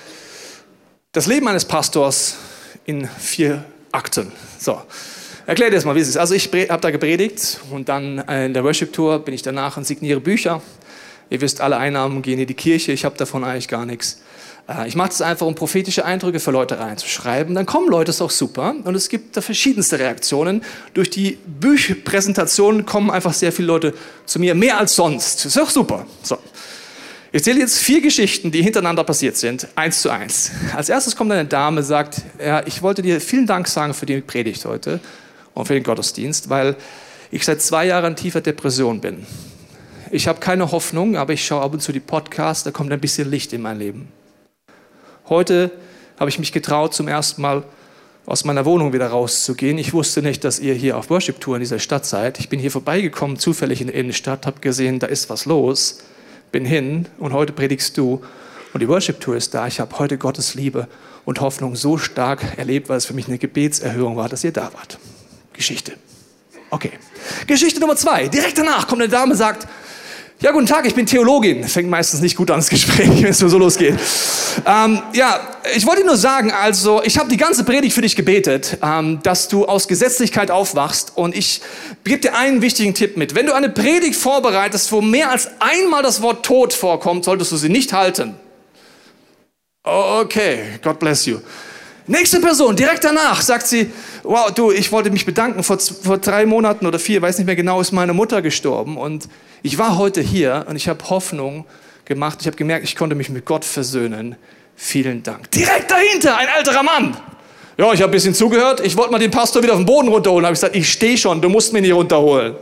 das 1.12 1.27
Leben 1.27 1.49
eines 1.49 1.65
Pastors 1.65 2.37
in 2.85 3.07
vier 3.07 3.65
Akten. 3.93 4.33
So, 4.59 4.81
erklär 5.47 5.71
dir 5.71 5.77
das 5.77 5.85
mal, 5.85 5.95
wie 5.95 6.01
es 6.01 6.09
ist. 6.09 6.17
Also 6.17 6.35
ich 6.35 6.51
habe 6.53 6.81
da 6.81 6.91
gepredigt 6.91 7.61
und 7.71 7.89
dann 7.89 8.19
in 8.19 8.55
der 8.55 8.65
Worship 8.65 8.93
Tour 8.93 9.19
bin 9.19 9.35
ich 9.35 9.43
danach 9.43 9.77
und 9.77 9.87
signiere 9.87 10.21
Bücher. 10.21 10.62
Ihr 11.31 11.41
wisst, 11.41 11.61
alle 11.61 11.77
Einnahmen 11.77 12.23
gehen 12.23 12.39
in 12.39 12.47
die 12.47 12.55
Kirche. 12.55 12.93
Ich 12.93 13.05
habe 13.05 13.17
davon 13.17 13.45
eigentlich 13.45 13.69
gar 13.69 13.87
nichts. 13.87 14.23
Äh, 14.73 14.88
ich 14.88 14.95
mache 14.95 15.09
das 15.09 15.23
einfach, 15.23 15.47
um 15.47 15.55
prophetische 15.55 16.05
Eindrücke 16.05 16.41
für 16.41 16.50
Leute 16.50 16.79
reinzuschreiben. 16.79 17.55
Dann 17.55 17.67
kommen 17.67 17.88
Leute, 17.88 18.11
ist 18.11 18.23
auch 18.23 18.31
super. 18.31 18.75
Und 18.85 18.95
es 18.95 19.09
gibt 19.09 19.37
da 19.37 19.41
verschiedenste 19.41 19.99
Reaktionen. 19.99 20.62
Durch 20.95 21.11
die 21.11 21.38
Büchpräsentationen 21.47 22.87
kommen 22.87 23.11
einfach 23.11 23.33
sehr 23.33 23.52
viele 23.52 23.69
Leute 23.69 23.95
zu 24.26 24.38
mir, 24.38 24.55
mehr 24.55 24.79
als 24.79 24.95
sonst. 24.95 25.45
Ist 25.47 25.59
auch 25.59 25.71
super. 25.71 26.07
So. 26.23 26.38
Ich 27.35 27.38
erzähle 27.38 27.61
jetzt 27.61 27.79
vier 27.79 28.02
Geschichten, 28.02 28.50
die 28.50 28.62
hintereinander 28.62 29.05
passiert 29.05 29.38
sind, 29.38 29.67
eins 29.75 30.02
zu 30.02 30.11
eins. 30.11 30.50
Als 30.76 30.91
erstes 30.91 31.17
kommt 31.17 31.33
eine 31.33 31.47
Dame, 31.47 31.83
sagt, 31.83 32.21
ja, 32.38 32.62
ich 32.67 32.83
wollte 32.83 33.00
dir 33.00 33.23
vielen 33.23 33.47
Dank 33.47 33.69
sagen 33.69 33.95
für 33.95 34.05
die 34.05 34.21
Predigt 34.21 34.67
heute 34.67 35.00
und 35.55 35.67
für 35.67 35.73
den 35.73 35.83
Gottesdienst, 35.83 36.50
weil 36.50 36.76
ich 37.31 37.47
seit 37.47 37.62
zwei 37.62 37.87
Jahren 37.87 38.12
in 38.12 38.17
tiefer 38.17 38.43
Depression 38.43 39.00
bin. 39.00 39.26
Ich 40.11 40.29
habe 40.29 40.41
keine 40.41 40.73
Hoffnung, 40.73 41.17
aber 41.17 41.33
ich 41.33 41.47
schaue 41.47 41.62
ab 41.62 41.73
und 41.73 41.81
zu 41.81 41.91
die 41.91 42.00
Podcasts, 42.00 42.64
da 42.64 42.71
kommt 42.71 42.93
ein 42.93 43.00
bisschen 43.00 43.31
Licht 43.31 43.55
in 43.55 43.62
mein 43.62 43.79
Leben. 43.79 44.09
Heute 45.29 45.71
habe 46.19 46.31
ich 46.31 46.38
mich 46.38 46.52
getraut, 46.52 46.95
zum 46.95 47.07
ersten 47.07 47.43
Mal 47.43 47.62
aus 48.26 48.45
meiner 48.45 48.64
Wohnung 48.64 48.93
wieder 48.93 49.09
rauszugehen. 49.09 49.79
Ich 49.79 49.93
wusste 49.93 50.21
nicht, 50.21 50.43
dass 50.45 50.59
ihr 50.59 50.75
hier 50.75 50.97
auf 50.97 51.11
Worship-Tour 51.11 51.57
in 51.57 51.61
dieser 51.61 51.79
Stadt 51.79 52.07
seid. 52.07 52.41
Ich 52.41 52.49
bin 52.49 52.59
hier 52.59 52.71
vorbeigekommen, 52.71 53.38
zufällig 53.38 53.81
in 53.81 53.87
der 53.87 53.97
Innenstadt, 53.97 54.47
habe 54.47 54.61
gesehen, 54.61 54.99
da 54.99 55.07
ist 55.07 55.31
was 55.31 55.45
los, 55.45 55.99
bin 56.50 56.64
hin 56.64 57.07
und 57.19 57.33
heute 57.33 57.52
predigst 57.52 57.97
du 57.97 58.23
und 58.73 58.81
die 58.81 58.88
Worship-Tour 58.88 59.37
ist 59.37 59.55
da. 59.55 59.67
Ich 59.67 59.81
habe 59.81 59.97
heute 59.99 60.19
Gottes 60.19 60.55
Liebe 60.55 60.88
und 61.25 61.41
Hoffnung 61.41 61.76
so 61.76 61.99
stark 61.99 62.59
erlebt, 62.59 62.88
weil 62.88 62.97
es 62.97 63.07
für 63.07 63.14
mich 63.14 63.29
eine 63.29 63.38
Gebetserhöhung 63.38 64.17
war, 64.17 64.29
dass 64.29 64.43
ihr 64.45 64.52
da 64.52 64.73
wart. 64.75 64.99
Geschichte. 65.52 65.93
Okay. 66.71 66.93
Geschichte 67.47 67.81
Nummer 67.81 67.97
zwei. 67.97 68.29
Direkt 68.29 68.59
danach 68.59 68.88
kommt 68.88 69.02
eine 69.02 69.11
Dame 69.11 69.33
und 69.33 69.38
sagt, 69.38 69.69
ja, 70.43 70.51
guten 70.51 70.67
Tag, 70.67 70.85
ich 70.87 70.95
bin 70.97 71.07
Theologin. 71.07 71.63
Fängt 71.65 71.89
meistens 71.89 72.21
nicht 72.21 72.37
gut 72.37 72.51
an 72.51 72.59
das 72.59 72.69
Gespräch, 72.69 73.09
wenn 73.23 73.31
es 73.31 73.41
nur 73.41 73.49
so 73.49 73.59
losgeht. 73.59 73.97
Ähm, 74.67 75.01
ja, 75.13 75.41
ich 75.77 75.87
wollte 75.87 76.05
nur 76.05 76.17
sagen, 76.17 76.51
also 76.51 77.01
ich 77.05 77.17
habe 77.17 77.29
die 77.29 77.37
ganze 77.37 77.63
Predigt 77.63 77.95
für 77.95 78.03
dich 78.03 78.17
gebetet, 78.17 78.79
ähm, 78.83 79.21
dass 79.23 79.47
du 79.47 79.67
aus 79.67 79.87
Gesetzlichkeit 79.87 80.51
aufwachst 80.51 81.13
und 81.15 81.37
ich 81.37 81.63
gebe 82.03 82.21
dir 82.21 82.35
einen 82.35 82.61
wichtigen 82.61 82.93
Tipp 82.93 83.17
mit. 83.17 83.37
Wenn 83.37 83.47
du 83.47 83.55
eine 83.55 83.69
Predigt 83.69 84.17
vorbereitest, 84.17 84.91
wo 84.91 85.01
mehr 85.01 85.31
als 85.31 85.49
einmal 85.61 86.03
das 86.03 86.23
Wort 86.23 86.45
Tod 86.45 86.73
vorkommt, 86.75 87.25
solltest 87.25 87.53
du 87.53 87.57
sie 87.57 87.69
nicht 87.69 87.93
halten. 87.93 88.35
Okay, 89.85 90.81
God 90.83 90.99
bless 90.99 91.25
you. 91.25 91.39
Nächste 92.07 92.41
Person, 92.41 92.75
direkt 92.75 93.05
danach, 93.05 93.41
sagt 93.43 93.67
sie, 93.67 93.91
wow, 94.25 94.51
du, 94.53 94.73
ich 94.73 94.91
wollte 94.91 95.11
mich 95.11 95.25
bedanken, 95.25 95.63
vor, 95.63 95.79
vor 95.79 96.19
drei 96.19 96.47
Monaten 96.47 96.87
oder 96.87 96.99
vier, 96.99 97.23
weiß 97.23 97.39
nicht 97.39 97.47
mehr 97.47 97.55
genau, 97.55 97.81
ist 97.81 97.93
meine 97.93 98.13
Mutter 98.13 98.43
gestorben 98.43 98.97
und 98.97 99.29
ich 99.63 99.79
war 99.79 99.99
heute 99.99 100.21
hier 100.21 100.67
und 100.69 100.75
ich 100.75 100.89
habe 100.89 101.09
Hoffnung 101.09 101.65
gemacht, 102.05 102.39
ich 102.41 102.47
habe 102.47 102.57
gemerkt, 102.57 102.85
ich 102.85 102.97
konnte 102.97 103.15
mich 103.15 103.31
mit 103.31 103.45
Gott 103.45 103.65
versöhnen. 103.65 104.35
Vielen 104.75 105.23
Dank. 105.23 105.51
Direkt 105.53 105.91
dahinter, 105.91 106.37
ein 106.37 106.49
älterer 106.59 106.83
Mann. 106.83 107.17
Ja, 107.79 107.93
ich 107.93 108.01
habe 108.03 108.11
ein 108.11 108.15
bisschen 108.15 108.35
zugehört, 108.35 108.81
ich 108.85 108.97
wollte 108.97 109.13
mal 109.13 109.19
den 109.19 109.31
Pastor 109.31 109.63
wieder 109.63 109.75
auf 109.75 109.79
den 109.79 109.87
Boden 109.87 110.09
runterholen, 110.09 110.45
habe 110.45 110.55
ich 110.55 110.61
gesagt, 110.61 110.75
ich 110.75 110.91
stehe 110.91 111.17
schon, 111.17 111.41
du 111.41 111.49
musst 111.49 111.73
mich 111.73 111.83
nicht 111.83 111.95
runterholen 111.95 112.57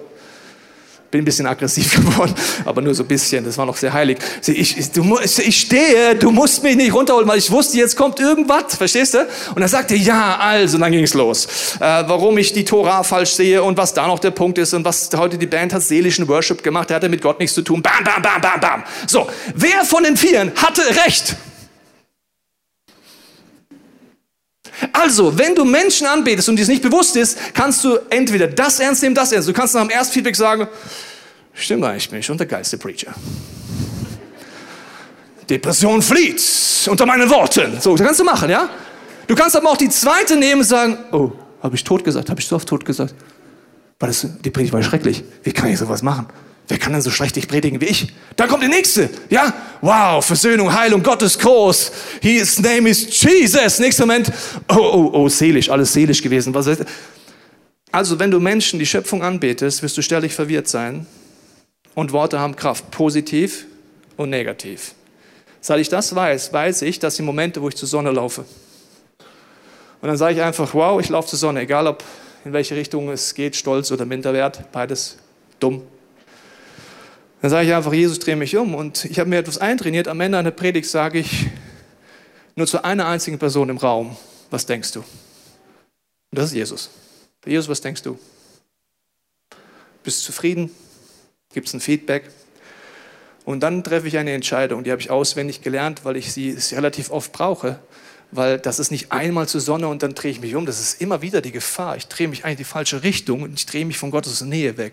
bin 1.11 1.23
ein 1.23 1.25
bisschen 1.25 1.47
aggressiv 1.47 1.95
geworden, 1.97 2.35
aber 2.65 2.83
nur 2.83 2.95
so 2.95 3.03
ein 3.03 3.07
bisschen, 3.07 3.45
das 3.45 3.59
war 3.59 3.67
noch 3.67 3.77
sehr 3.77 3.93
heilig. 3.93 4.19
Ich, 4.47 4.79
ich, 4.79 4.91
du, 4.93 5.19
ich 5.19 5.61
stehe, 5.61 6.15
du 6.15 6.31
musst 6.31 6.63
mich 6.63 6.77
nicht 6.77 6.93
runterholen, 6.93 7.29
weil 7.29 7.39
ich 7.39 7.51
wusste, 7.51 7.79
jetzt 7.79 7.97
kommt 7.97 8.21
irgendwas, 8.21 8.77
verstehst 8.77 9.15
du? 9.15 9.27
Und 9.55 9.63
er 9.63 9.69
sagte, 9.69 9.95
ja, 9.97 10.39
also, 10.39 10.77
und 10.77 10.83
dann 10.83 10.93
ging 10.93 11.05
es 11.05 11.15
los. 11.15 11.47
Äh, 11.77 11.81
warum 11.81 12.39
ich 12.39 12.53
die 12.53 12.65
Tora 12.65 13.03
falsch 13.03 13.31
sehe 13.31 13.63
und 13.63 13.77
was 13.77 13.95
da 13.95 14.07
noch 14.07 14.19
der 14.19 14.31
Punkt 14.31 14.59
ist 14.59 14.75
und 14.75 14.85
was 14.85 15.11
heute 15.17 15.39
die 15.39 15.47
Band 15.47 15.73
hat 15.73 15.83
seelischen 15.83 16.29
Worship 16.29 16.63
gemacht, 16.63 16.91
der 16.91 16.97
hatte 16.97 17.09
mit 17.09 17.23
Gott 17.23 17.39
nichts 17.39 17.55
zu 17.55 17.63
tun. 17.63 17.83
Bam, 17.83 18.05
bam, 18.05 18.23
bam, 18.23 18.41
bam, 18.41 18.61
bam. 18.61 18.85
So, 19.07 19.29
wer 19.55 19.85
von 19.85 20.05
den 20.05 20.17
Vieren 20.17 20.53
hatte 20.57 20.83
recht? 21.05 21.37
Also, 24.93 25.37
wenn 25.39 25.55
du 25.55 25.65
Menschen 25.65 26.07
anbetest 26.07 26.49
und 26.49 26.57
dir 26.57 26.63
es 26.63 26.69
nicht 26.69 26.83
bewusst 26.83 27.17
ist, 27.17 27.39
kannst 27.55 27.85
du 27.85 27.99
entweder 28.09 28.47
das 28.47 28.81
ernst 28.81 29.03
nehmen, 29.03 29.15
das 29.15 29.33
ernst. 29.33 29.49
Du 29.49 29.53
kannst 29.53 29.75
nach 29.75 29.83
dem 29.83 29.91
ersten 29.91 30.15
Feedback 30.15 30.37
sagen, 30.37 30.69
stimmt 31.53 31.85
eigentlich, 31.85 32.05
ich 32.05 32.11
bin 32.11 32.23
schon 32.23 32.39
der 32.39 32.47
geilste 32.47 32.79
Preacher. 32.79 33.15
Depression 35.49 36.01
flieht 36.01 36.43
unter 36.87 37.07
meinen 37.07 37.29
Worten. 37.29 37.81
So, 37.81 37.97
das 37.97 38.07
kannst 38.07 38.21
du 38.21 38.25
machen, 38.25 38.49
ja? 38.49 38.71
Du 39.27 39.35
kannst 39.35 39.57
aber 39.57 39.71
auch 39.71 39.77
die 39.77 39.89
zweite 39.89 40.37
nehmen 40.37 40.61
und 40.61 40.67
sagen, 40.67 40.99
oh, 41.13 41.33
habe 41.63 41.77
ich 41.77 41.85
tot 41.85 42.05
gesagt? 42.05 42.31
Habe 42.31 42.41
ich 42.41 42.47
so 42.47 42.57
oft 42.57 42.69
tot 42.69 42.85
gesagt? 42.85 43.15
War 43.99 44.09
das, 44.09 44.27
die 44.45 44.51
Predigt 44.51 44.73
war 44.73 44.83
schrecklich. 44.83 45.23
Wie 45.43 45.53
kann 45.53 45.69
ich 45.69 45.79
sowas 45.79 46.03
machen? 46.03 46.27
Wer 46.71 46.79
kann 46.79 46.93
denn 46.93 47.03
so 47.03 47.11
schlecht 47.11 47.35
dich 47.35 47.49
predigen 47.49 47.81
wie 47.81 47.87
ich? 47.87 48.07
Dann 48.37 48.49
kommt 48.49 48.63
der 48.63 48.69
nächste. 48.69 49.11
Ja? 49.29 49.53
Wow, 49.81 50.25
Versöhnung, 50.25 50.73
Heilung, 50.73 51.03
Gott 51.03 51.21
ist 51.23 51.41
groß. 51.41 51.91
His 52.21 52.61
name 52.61 52.89
is 52.89 53.21
Jesus. 53.21 53.81
Nächster 53.81 54.07
Moment. 54.07 54.33
Oh, 54.69 54.77
oh, 54.77 55.11
oh, 55.13 55.29
seelisch, 55.29 55.69
alles 55.69 55.93
seelisch 55.93 56.23
gewesen. 56.23 56.55
Was 56.55 56.69
heißt? 56.69 56.85
Also, 57.91 58.21
wenn 58.21 58.31
du 58.31 58.39
Menschen 58.39 58.79
die 58.79 58.87
Schöpfung 58.87 59.21
anbetest, 59.25 59.83
wirst 59.83 59.99
du 59.99 60.03
ständig 60.03 60.33
verwirrt 60.33 60.69
sein. 60.69 61.07
Und 61.97 62.13
Worte 62.13 62.39
haben 62.39 62.55
Kraft, 62.55 62.89
positiv 62.93 63.67
und 64.17 64.31
negativ. 64.31 64.95
Seit 65.61 65.81
ich 65.81 65.89
das 65.89 66.15
weiß, 66.15 66.53
weiß 66.53 66.83
ich, 66.83 67.01
dass 67.01 67.17
die 67.17 67.23
Momente, 67.23 67.61
wo 67.61 67.69
ich 67.69 67.75
zur 67.75 67.89
Sonne 67.89 68.13
laufe. 68.13 68.45
Und 70.01 70.07
dann 70.07 70.17
sage 70.17 70.35
ich 70.35 70.41
einfach, 70.41 70.73
wow, 70.73 71.01
ich 71.01 71.09
laufe 71.09 71.29
zur 71.29 71.39
Sonne, 71.41 71.63
egal 71.63 71.89
ob 71.89 72.05
in 72.45 72.53
welche 72.53 72.77
Richtung 72.77 73.11
es 73.11 73.35
geht, 73.35 73.57
Stolz 73.57 73.91
oder 73.91 74.07
Minderwert, 74.07 74.71
beides 74.71 75.19
dumm, 75.59 75.83
dann 77.41 77.51
sage 77.51 77.69
ich 77.69 77.75
einfach, 77.75 77.93
Jesus, 77.93 78.19
drehe 78.19 78.37
mich 78.37 78.57
um. 78.57 78.75
Und 78.75 79.05
ich 79.07 79.19
habe 79.19 79.31
mir 79.31 79.39
etwas 79.39 79.59
eintrainiert. 79.59 80.09
Am 80.09 80.21
Ende 80.21 80.39
einer 80.39 80.51
Predigt 80.51 80.89
sage 80.89 81.21
ich 81.21 81.47
nur 82.55 82.67
zu 82.67 82.85
einer 82.85 83.07
einzigen 83.07 83.39
Person 83.39 83.69
im 83.71 83.79
Raum, 83.79 84.17
was 84.51 84.67
denkst 84.67 84.93
du? 84.93 85.01
Und 85.01 86.39
das 86.39 86.47
ist 86.47 86.55
Jesus. 86.55 86.91
Jesus, 87.47 87.69
was 87.69 87.81
denkst 87.81 88.03
du? 88.03 88.19
Bist 90.03 90.21
du 90.21 90.27
zufrieden? 90.27 90.71
Gibt 91.53 91.69
es 91.69 91.75
ein 91.75 91.81
Feedback? 91.81 92.31
Und 93.45 93.61
dann 93.61 93.83
treffe 93.83 94.07
ich 94.07 94.19
eine 94.19 94.33
Entscheidung, 94.33 94.85
die 94.85 94.91
habe 94.91 95.01
ich 95.01 95.11
auswendig 95.11 95.63
gelernt, 95.63 96.05
weil 96.05 96.17
ich 96.17 96.33
sie 96.33 96.57
relativ 96.73 97.11
oft 97.11 97.33
brauche. 97.33 97.79
Weil 98.33 98.59
das 98.59 98.79
ist 98.79 98.91
nicht 98.93 99.11
einmal 99.11 99.49
zur 99.49 99.61
Sonne 99.61 99.89
und 99.89 100.03
dann 100.03 100.15
drehe 100.15 100.31
ich 100.31 100.41
mich 100.41 100.55
um. 100.55 100.67
Das 100.67 100.79
ist 100.79 101.01
immer 101.01 101.21
wieder 101.23 101.41
die 101.41 101.51
Gefahr. 101.51 101.97
Ich 101.97 102.07
drehe 102.07 102.29
mich 102.29 102.45
eigentlich 102.45 102.59
in 102.59 102.59
die 102.59 102.65
falsche 102.65 103.03
Richtung 103.03 103.43
und 103.43 103.59
ich 103.59 103.67
drehe 103.67 103.85
mich 103.85 103.99
von 103.99 104.11
Gottes 104.11 104.41
Nähe 104.43 104.77
weg. 104.77 104.93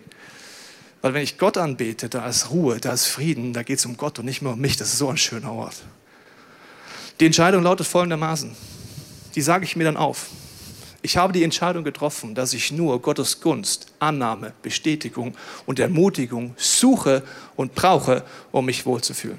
Weil 1.00 1.14
wenn 1.14 1.22
ich 1.22 1.38
Gott 1.38 1.56
anbete, 1.56 2.08
da 2.08 2.26
ist 2.26 2.50
Ruhe, 2.50 2.78
da 2.78 2.92
ist 2.92 3.06
Frieden, 3.06 3.52
da 3.52 3.62
geht 3.62 3.78
es 3.78 3.86
um 3.86 3.96
Gott 3.96 4.18
und 4.18 4.24
nicht 4.24 4.42
mehr 4.42 4.52
um 4.52 4.58
mich. 4.58 4.76
Das 4.76 4.88
ist 4.88 4.98
so 4.98 5.08
ein 5.08 5.16
schöner 5.16 5.52
Ort. 5.52 5.76
Die 7.20 7.26
Entscheidung 7.26 7.62
lautet 7.62 7.86
folgendermaßen. 7.86 8.54
Die 9.34 9.42
sage 9.42 9.64
ich 9.64 9.76
mir 9.76 9.84
dann 9.84 9.96
auf. 9.96 10.26
Ich 11.00 11.16
habe 11.16 11.32
die 11.32 11.44
Entscheidung 11.44 11.84
getroffen, 11.84 12.34
dass 12.34 12.52
ich 12.52 12.72
nur 12.72 13.00
Gottes 13.00 13.40
Gunst, 13.40 13.86
Annahme, 14.00 14.52
Bestätigung 14.62 15.36
und 15.64 15.78
Ermutigung 15.78 16.54
suche 16.56 17.22
und 17.54 17.74
brauche, 17.74 18.24
um 18.50 18.66
mich 18.66 18.84
wohlzufühlen. 18.84 19.38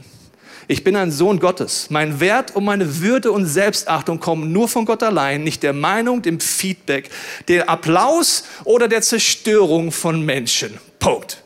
Ich 0.69 0.83
bin 0.83 0.95
ein 0.95 1.11
Sohn 1.11 1.39
Gottes. 1.39 1.89
Mein 1.89 2.19
Wert 2.19 2.55
und 2.55 2.63
meine 2.63 3.01
Würde 3.01 3.31
und 3.31 3.45
Selbstachtung 3.45 4.19
kommen 4.19 4.53
nur 4.53 4.69
von 4.69 4.85
Gott 4.85 5.03
allein, 5.03 5.43
nicht 5.43 5.63
der 5.63 5.73
Meinung, 5.73 6.21
dem 6.21 6.39
Feedback, 6.39 7.09
der 7.47 7.69
Applaus 7.69 8.43
oder 8.63 8.87
der 8.87 9.01
Zerstörung 9.01 9.91
von 9.91 10.23
Menschen. 10.23 10.77
Punkt. 10.99 11.43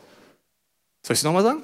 Soll 1.04 1.12
ich 1.14 1.20
es 1.20 1.22
nochmal 1.22 1.42
sagen? 1.42 1.62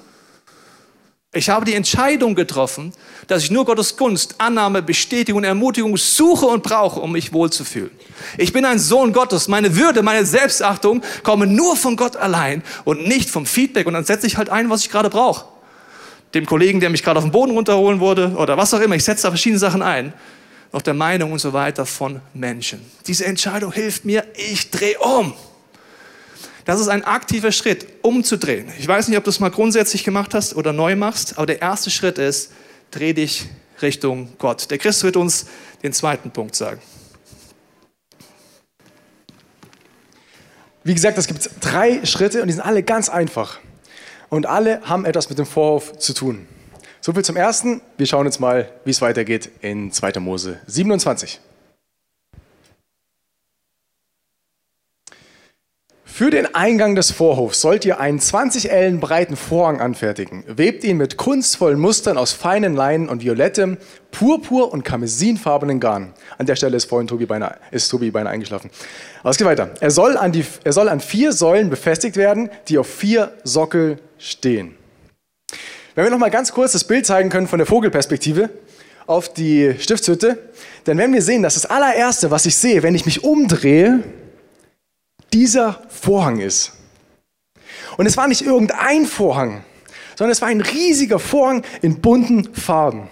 Ich 1.33 1.49
habe 1.49 1.65
die 1.65 1.73
Entscheidung 1.73 2.35
getroffen, 2.35 2.93
dass 3.27 3.43
ich 3.43 3.51
nur 3.51 3.65
Gottes 3.65 3.95
Gunst, 3.95 4.35
Annahme, 4.37 4.81
Bestätigung 4.81 5.39
und 5.39 5.45
Ermutigung 5.45 5.95
suche 5.97 6.45
und 6.45 6.61
brauche, 6.61 6.99
um 6.99 7.13
mich 7.13 7.33
wohlzufühlen. 7.33 7.89
Ich 8.37 8.53
bin 8.53 8.65
ein 8.65 8.77
Sohn 8.77 9.13
Gottes. 9.13 9.47
Meine 9.47 9.75
Würde, 9.77 10.03
meine 10.03 10.25
Selbstachtung 10.25 11.01
kommen 11.23 11.55
nur 11.55 11.75
von 11.75 11.95
Gott 11.95 12.17
allein 12.17 12.61
und 12.83 13.07
nicht 13.07 13.29
vom 13.29 13.45
Feedback. 13.45 13.87
Und 13.87 13.93
dann 13.93 14.03
setze 14.03 14.27
ich 14.27 14.37
halt 14.37 14.49
ein, 14.49 14.69
was 14.69 14.81
ich 14.81 14.91
gerade 14.91 15.09
brauche. 15.09 15.45
Dem 16.33 16.45
Kollegen, 16.45 16.79
der 16.79 16.89
mich 16.89 17.01
gerade 17.01 17.17
auf 17.17 17.25
den 17.25 17.31
Boden 17.31 17.53
runterholen 17.53 17.99
wurde 17.99 18.35
oder 18.35 18.57
was 18.57 18.73
auch 18.73 18.81
immer. 18.81 18.95
Ich 18.95 19.05
setze 19.05 19.23
da 19.23 19.29
verschiedene 19.29 19.59
Sachen 19.59 19.81
ein. 19.81 20.13
Noch 20.73 20.81
der 20.81 20.93
Meinung 20.93 21.31
und 21.31 21.39
so 21.39 21.53
weiter 21.53 21.85
von 21.85 22.21
Menschen. 22.33 22.79
Diese 23.07 23.25
Entscheidung 23.25 23.71
hilft 23.71 24.05
mir. 24.05 24.25
Ich 24.35 24.69
drehe 24.69 24.99
um. 24.99 25.33
Das 26.65 26.79
ist 26.79 26.87
ein 26.87 27.03
aktiver 27.03 27.51
Schritt, 27.51 27.87
umzudrehen. 28.01 28.71
Ich 28.77 28.87
weiß 28.87 29.07
nicht, 29.07 29.17
ob 29.17 29.23
du 29.23 29.29
es 29.29 29.39
mal 29.39 29.49
grundsätzlich 29.49 30.03
gemacht 30.03 30.33
hast 30.33 30.55
oder 30.55 30.73
neu 30.73 30.95
machst, 30.95 31.37
aber 31.37 31.47
der 31.47 31.61
erste 31.61 31.89
Schritt 31.89 32.17
ist, 32.17 32.51
dreh 32.91 33.13
dich 33.13 33.47
Richtung 33.81 34.29
Gott. 34.37 34.69
Der 34.69 34.77
Christ 34.77 35.03
wird 35.03 35.17
uns 35.17 35.47
den 35.81 35.93
zweiten 35.93 36.31
Punkt 36.31 36.55
sagen. 36.55 36.81
Wie 40.83 40.93
gesagt, 40.93 41.17
es 41.17 41.27
gibt 41.27 41.49
drei 41.61 42.03
Schritte 42.05 42.41
und 42.41 42.47
die 42.47 42.53
sind 42.53 42.61
alle 42.61 42.83
ganz 42.83 43.09
einfach. 43.09 43.59
Und 44.29 44.45
alle 44.45 44.81
haben 44.83 45.05
etwas 45.05 45.29
mit 45.29 45.37
dem 45.37 45.45
Vorhof 45.45 45.97
zu 45.97 46.13
tun. 46.13 46.47
So 47.01 47.13
viel 47.13 47.23
zum 47.23 47.35
ersten. 47.35 47.81
Wir 47.97 48.05
schauen 48.05 48.25
jetzt 48.25 48.39
mal, 48.39 48.71
wie 48.85 48.91
es 48.91 49.01
weitergeht 49.01 49.51
in 49.61 49.91
2. 49.91 50.19
Mose 50.19 50.59
27. 50.67 51.39
Für 56.21 56.29
den 56.29 56.53
Eingang 56.53 56.93
des 56.93 57.09
Vorhofs 57.09 57.61
sollt 57.61 57.83
ihr 57.83 57.99
einen 57.99 58.19
20 58.19 58.71
Ellen 58.71 58.99
breiten 58.99 59.35
Vorhang 59.35 59.81
anfertigen. 59.81 60.43
Webt 60.45 60.83
ihn 60.83 60.97
mit 60.97 61.17
kunstvollen 61.17 61.79
Mustern 61.79 62.19
aus 62.19 62.31
feinen 62.31 62.75
Leinen 62.75 63.09
und 63.09 63.23
violettem, 63.23 63.77
purpur 64.11 64.71
und 64.71 64.85
karmesinfarbenen 64.85 65.79
Garn. 65.79 66.13
An 66.37 66.45
der 66.45 66.55
Stelle 66.55 66.77
ist 66.77 66.85
vorhin 66.85 67.07
Tobi 67.07 67.25
beinahe, 67.25 67.57
ist 67.71 67.89
Tobi 67.89 68.11
beinahe 68.11 68.33
eingeschlafen. 68.33 68.69
Aber 69.21 69.31
es 69.31 69.37
geht 69.37 69.47
weiter. 69.47 69.71
Er 69.79 69.89
soll, 69.89 70.15
an 70.15 70.31
die, 70.31 70.45
er 70.63 70.73
soll 70.73 70.89
an 70.89 70.99
vier 70.99 71.33
Säulen 71.33 71.71
befestigt 71.71 72.15
werden, 72.17 72.51
die 72.67 72.77
auf 72.77 72.85
vier 72.85 73.31
Sockel 73.43 73.97
stehen. 74.19 74.75
Wenn 75.95 76.03
wir 76.03 76.11
noch 76.11 76.19
mal 76.19 76.29
ganz 76.29 76.51
kurz 76.51 76.73
das 76.73 76.83
Bild 76.83 77.07
zeigen 77.07 77.29
können 77.31 77.47
von 77.47 77.57
der 77.57 77.65
Vogelperspektive 77.65 78.51
auf 79.07 79.33
die 79.33 79.73
Stiftshütte, 79.79 80.37
dann 80.83 80.99
werden 80.99 81.15
wir 81.15 81.23
sehen, 81.23 81.41
dass 81.41 81.55
das 81.55 81.65
allererste, 81.65 82.29
was 82.29 82.45
ich 82.45 82.55
sehe, 82.55 82.83
wenn 82.83 82.93
ich 82.93 83.07
mich 83.07 83.23
umdrehe, 83.23 84.03
dieser 85.33 85.81
Vorhang 85.89 86.39
ist. 86.39 86.73
Und 87.97 88.05
es 88.05 88.17
war 88.17 88.27
nicht 88.27 88.41
irgendein 88.41 89.05
Vorhang, 89.05 89.63
sondern 90.15 90.31
es 90.31 90.41
war 90.41 90.49
ein 90.49 90.61
riesiger 90.61 91.19
Vorhang 91.19 91.63
in 91.81 92.01
bunten 92.01 92.53
Farben. 92.53 93.07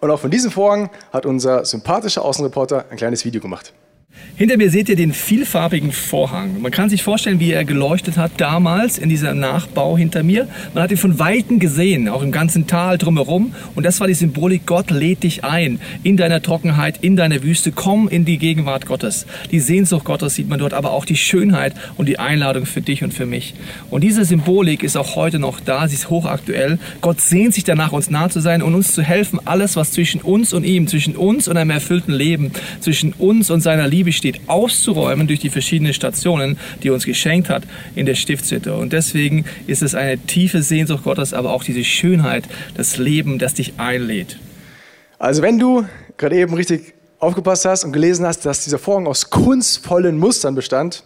Und 0.00 0.10
auch 0.10 0.20
von 0.20 0.30
diesem 0.30 0.50
Vorhang 0.50 0.90
hat 1.12 1.26
unser 1.26 1.64
sympathischer 1.64 2.24
Außenreporter 2.24 2.86
ein 2.90 2.96
kleines 2.96 3.24
Video 3.24 3.40
gemacht. 3.40 3.72
Hinter 4.36 4.56
mir 4.56 4.70
seht 4.70 4.88
ihr 4.88 4.96
den 4.96 5.12
vielfarbigen 5.12 5.92
Vorhang. 5.92 6.62
Man 6.62 6.72
kann 6.72 6.88
sich 6.88 7.02
vorstellen, 7.02 7.40
wie 7.40 7.52
er 7.52 7.66
geleuchtet 7.66 8.16
hat 8.16 8.32
damals 8.38 8.96
in 8.96 9.10
dieser 9.10 9.34
Nachbau 9.34 9.98
hinter 9.98 10.22
mir. 10.22 10.48
Man 10.72 10.82
hat 10.82 10.90
ihn 10.90 10.96
von 10.96 11.18
Weitem 11.18 11.58
gesehen, 11.58 12.08
auch 12.08 12.22
im 12.22 12.32
ganzen 12.32 12.66
Tal 12.66 12.96
drumherum. 12.96 13.54
Und 13.74 13.84
das 13.84 14.00
war 14.00 14.06
die 14.06 14.14
Symbolik, 14.14 14.64
Gott 14.64 14.90
lädt 14.90 15.24
dich 15.24 15.44
ein 15.44 15.78
in 16.04 16.16
deiner 16.16 16.40
Trockenheit, 16.40 17.00
in 17.02 17.16
deiner 17.16 17.42
Wüste. 17.42 17.70
Komm 17.70 18.08
in 18.08 18.24
die 18.24 18.38
Gegenwart 18.38 18.86
Gottes. 18.86 19.26
Die 19.50 19.60
Sehnsucht 19.60 20.04
Gottes 20.04 20.36
sieht 20.36 20.48
man 20.48 20.58
dort, 20.58 20.72
aber 20.72 20.92
auch 20.92 21.04
die 21.04 21.16
Schönheit 21.16 21.74
und 21.98 22.08
die 22.08 22.18
Einladung 22.18 22.64
für 22.64 22.80
dich 22.80 23.04
und 23.04 23.12
für 23.12 23.26
mich. 23.26 23.52
Und 23.90 24.04
diese 24.04 24.24
Symbolik 24.24 24.82
ist 24.82 24.96
auch 24.96 25.16
heute 25.16 25.38
noch 25.38 25.60
da, 25.60 25.86
sie 25.86 25.96
ist 25.96 26.08
hochaktuell. 26.08 26.78
Gott 27.02 27.20
sehnt 27.20 27.52
sich 27.52 27.64
danach, 27.64 27.92
uns 27.92 28.08
nah 28.08 28.30
zu 28.30 28.40
sein 28.40 28.62
und 28.62 28.74
uns 28.74 28.92
zu 28.92 29.02
helfen, 29.02 29.38
alles, 29.44 29.76
was 29.76 29.92
zwischen 29.92 30.22
uns 30.22 30.54
und 30.54 30.64
ihm, 30.64 30.86
zwischen 30.86 31.14
uns 31.14 31.46
und 31.46 31.58
einem 31.58 31.70
erfüllten 31.70 32.14
Leben, 32.14 32.52
zwischen 32.80 33.12
uns 33.12 33.50
und 33.50 33.60
seiner 33.60 33.86
Liebe 33.86 33.99
steht, 34.12 34.40
auszuräumen 34.48 35.26
durch 35.26 35.40
die 35.40 35.50
verschiedenen 35.50 35.94
Stationen, 35.94 36.58
die 36.82 36.88
er 36.88 36.94
uns 36.94 37.04
geschenkt 37.04 37.48
hat 37.48 37.62
in 37.94 38.06
der 38.06 38.14
Stiftshütte. 38.14 38.74
Und 38.74 38.92
deswegen 38.92 39.44
ist 39.66 39.82
es 39.82 39.94
eine 39.94 40.18
tiefe 40.18 40.62
Sehnsucht 40.62 41.04
Gottes, 41.04 41.34
aber 41.34 41.52
auch 41.52 41.64
diese 41.64 41.84
Schönheit, 41.84 42.44
das 42.76 42.96
Leben, 42.96 43.38
das 43.38 43.54
dich 43.54 43.74
einlädt. 43.78 44.38
Also 45.18 45.42
wenn 45.42 45.58
du 45.58 45.84
gerade 46.16 46.36
eben 46.36 46.54
richtig 46.54 46.94
aufgepasst 47.18 47.64
hast 47.66 47.84
und 47.84 47.92
gelesen 47.92 48.26
hast, 48.26 48.46
dass 48.46 48.64
dieser 48.64 48.78
Vorhang 48.78 49.06
aus 49.06 49.30
kunstvollen 49.30 50.18
Mustern 50.18 50.54
bestand, 50.54 51.04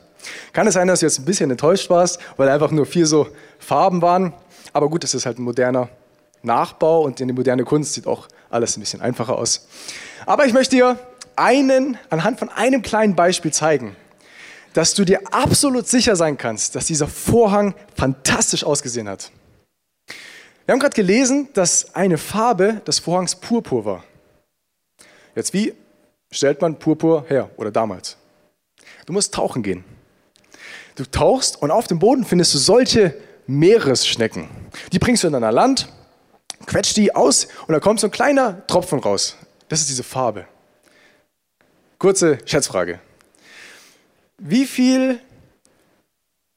kann 0.52 0.66
es 0.66 0.74
sein, 0.74 0.88
dass 0.88 1.00
du 1.00 1.06
jetzt 1.06 1.18
ein 1.18 1.24
bisschen 1.24 1.50
enttäuscht 1.50 1.90
warst, 1.90 2.18
weil 2.36 2.48
einfach 2.48 2.70
nur 2.70 2.86
vier 2.86 3.06
so 3.06 3.28
Farben 3.58 4.00
waren. 4.00 4.32
Aber 4.72 4.88
gut, 4.88 5.04
es 5.04 5.14
ist 5.14 5.26
halt 5.26 5.38
ein 5.38 5.42
moderner 5.42 5.88
Nachbau 6.42 7.02
und 7.02 7.20
in 7.20 7.28
die 7.28 7.34
moderne 7.34 7.64
Kunst 7.64 7.94
sieht 7.94 8.06
auch 8.06 8.28
alles 8.50 8.76
ein 8.76 8.80
bisschen 8.80 9.00
einfacher 9.00 9.36
aus. 9.36 9.66
Aber 10.26 10.46
ich 10.46 10.52
möchte 10.52 10.76
dir 10.76 10.98
einen, 11.36 11.98
anhand 12.10 12.38
von 12.38 12.48
einem 12.48 12.82
kleinen 12.82 13.14
Beispiel 13.14 13.52
zeigen, 13.52 13.96
dass 14.72 14.94
du 14.94 15.04
dir 15.04 15.20
absolut 15.32 15.88
sicher 15.88 16.16
sein 16.16 16.36
kannst, 16.36 16.74
dass 16.74 16.86
dieser 16.86 17.08
Vorhang 17.08 17.74
fantastisch 17.94 18.64
ausgesehen 18.64 19.08
hat. 19.08 19.30
Wir 20.66 20.72
haben 20.72 20.80
gerade 20.80 20.94
gelesen, 20.94 21.48
dass 21.52 21.94
eine 21.94 22.18
Farbe 22.18 22.82
des 22.86 22.98
Vorhangs 22.98 23.36
Purpur 23.36 23.84
war. 23.84 24.04
Jetzt, 25.36 25.52
wie 25.52 25.74
stellt 26.30 26.60
man 26.60 26.78
Purpur 26.78 27.24
her 27.28 27.50
oder 27.56 27.70
damals? 27.70 28.16
Du 29.06 29.12
musst 29.12 29.34
tauchen 29.34 29.62
gehen. 29.62 29.84
Du 30.96 31.04
tauchst 31.04 31.60
und 31.60 31.70
auf 31.70 31.86
dem 31.86 31.98
Boden 31.98 32.24
findest 32.24 32.54
du 32.54 32.58
solche 32.58 33.14
Meeresschnecken. 33.46 34.48
Die 34.92 34.98
bringst 34.98 35.22
du 35.22 35.26
in 35.26 35.32
dein 35.34 35.42
Land, 35.54 35.88
quetscht 36.66 36.96
die 36.96 37.14
aus 37.14 37.48
und 37.66 37.72
da 37.72 37.80
kommt 37.80 38.00
so 38.00 38.06
ein 38.06 38.12
kleiner 38.12 38.66
Tropfen 38.66 39.00
raus. 39.00 39.36
Das 39.68 39.80
ist 39.80 39.90
diese 39.90 40.02
Farbe. 40.02 40.46
Kurze 42.04 42.36
Schätzfrage. 42.44 43.00
Wie, 44.36 44.66
viel, 44.66 45.20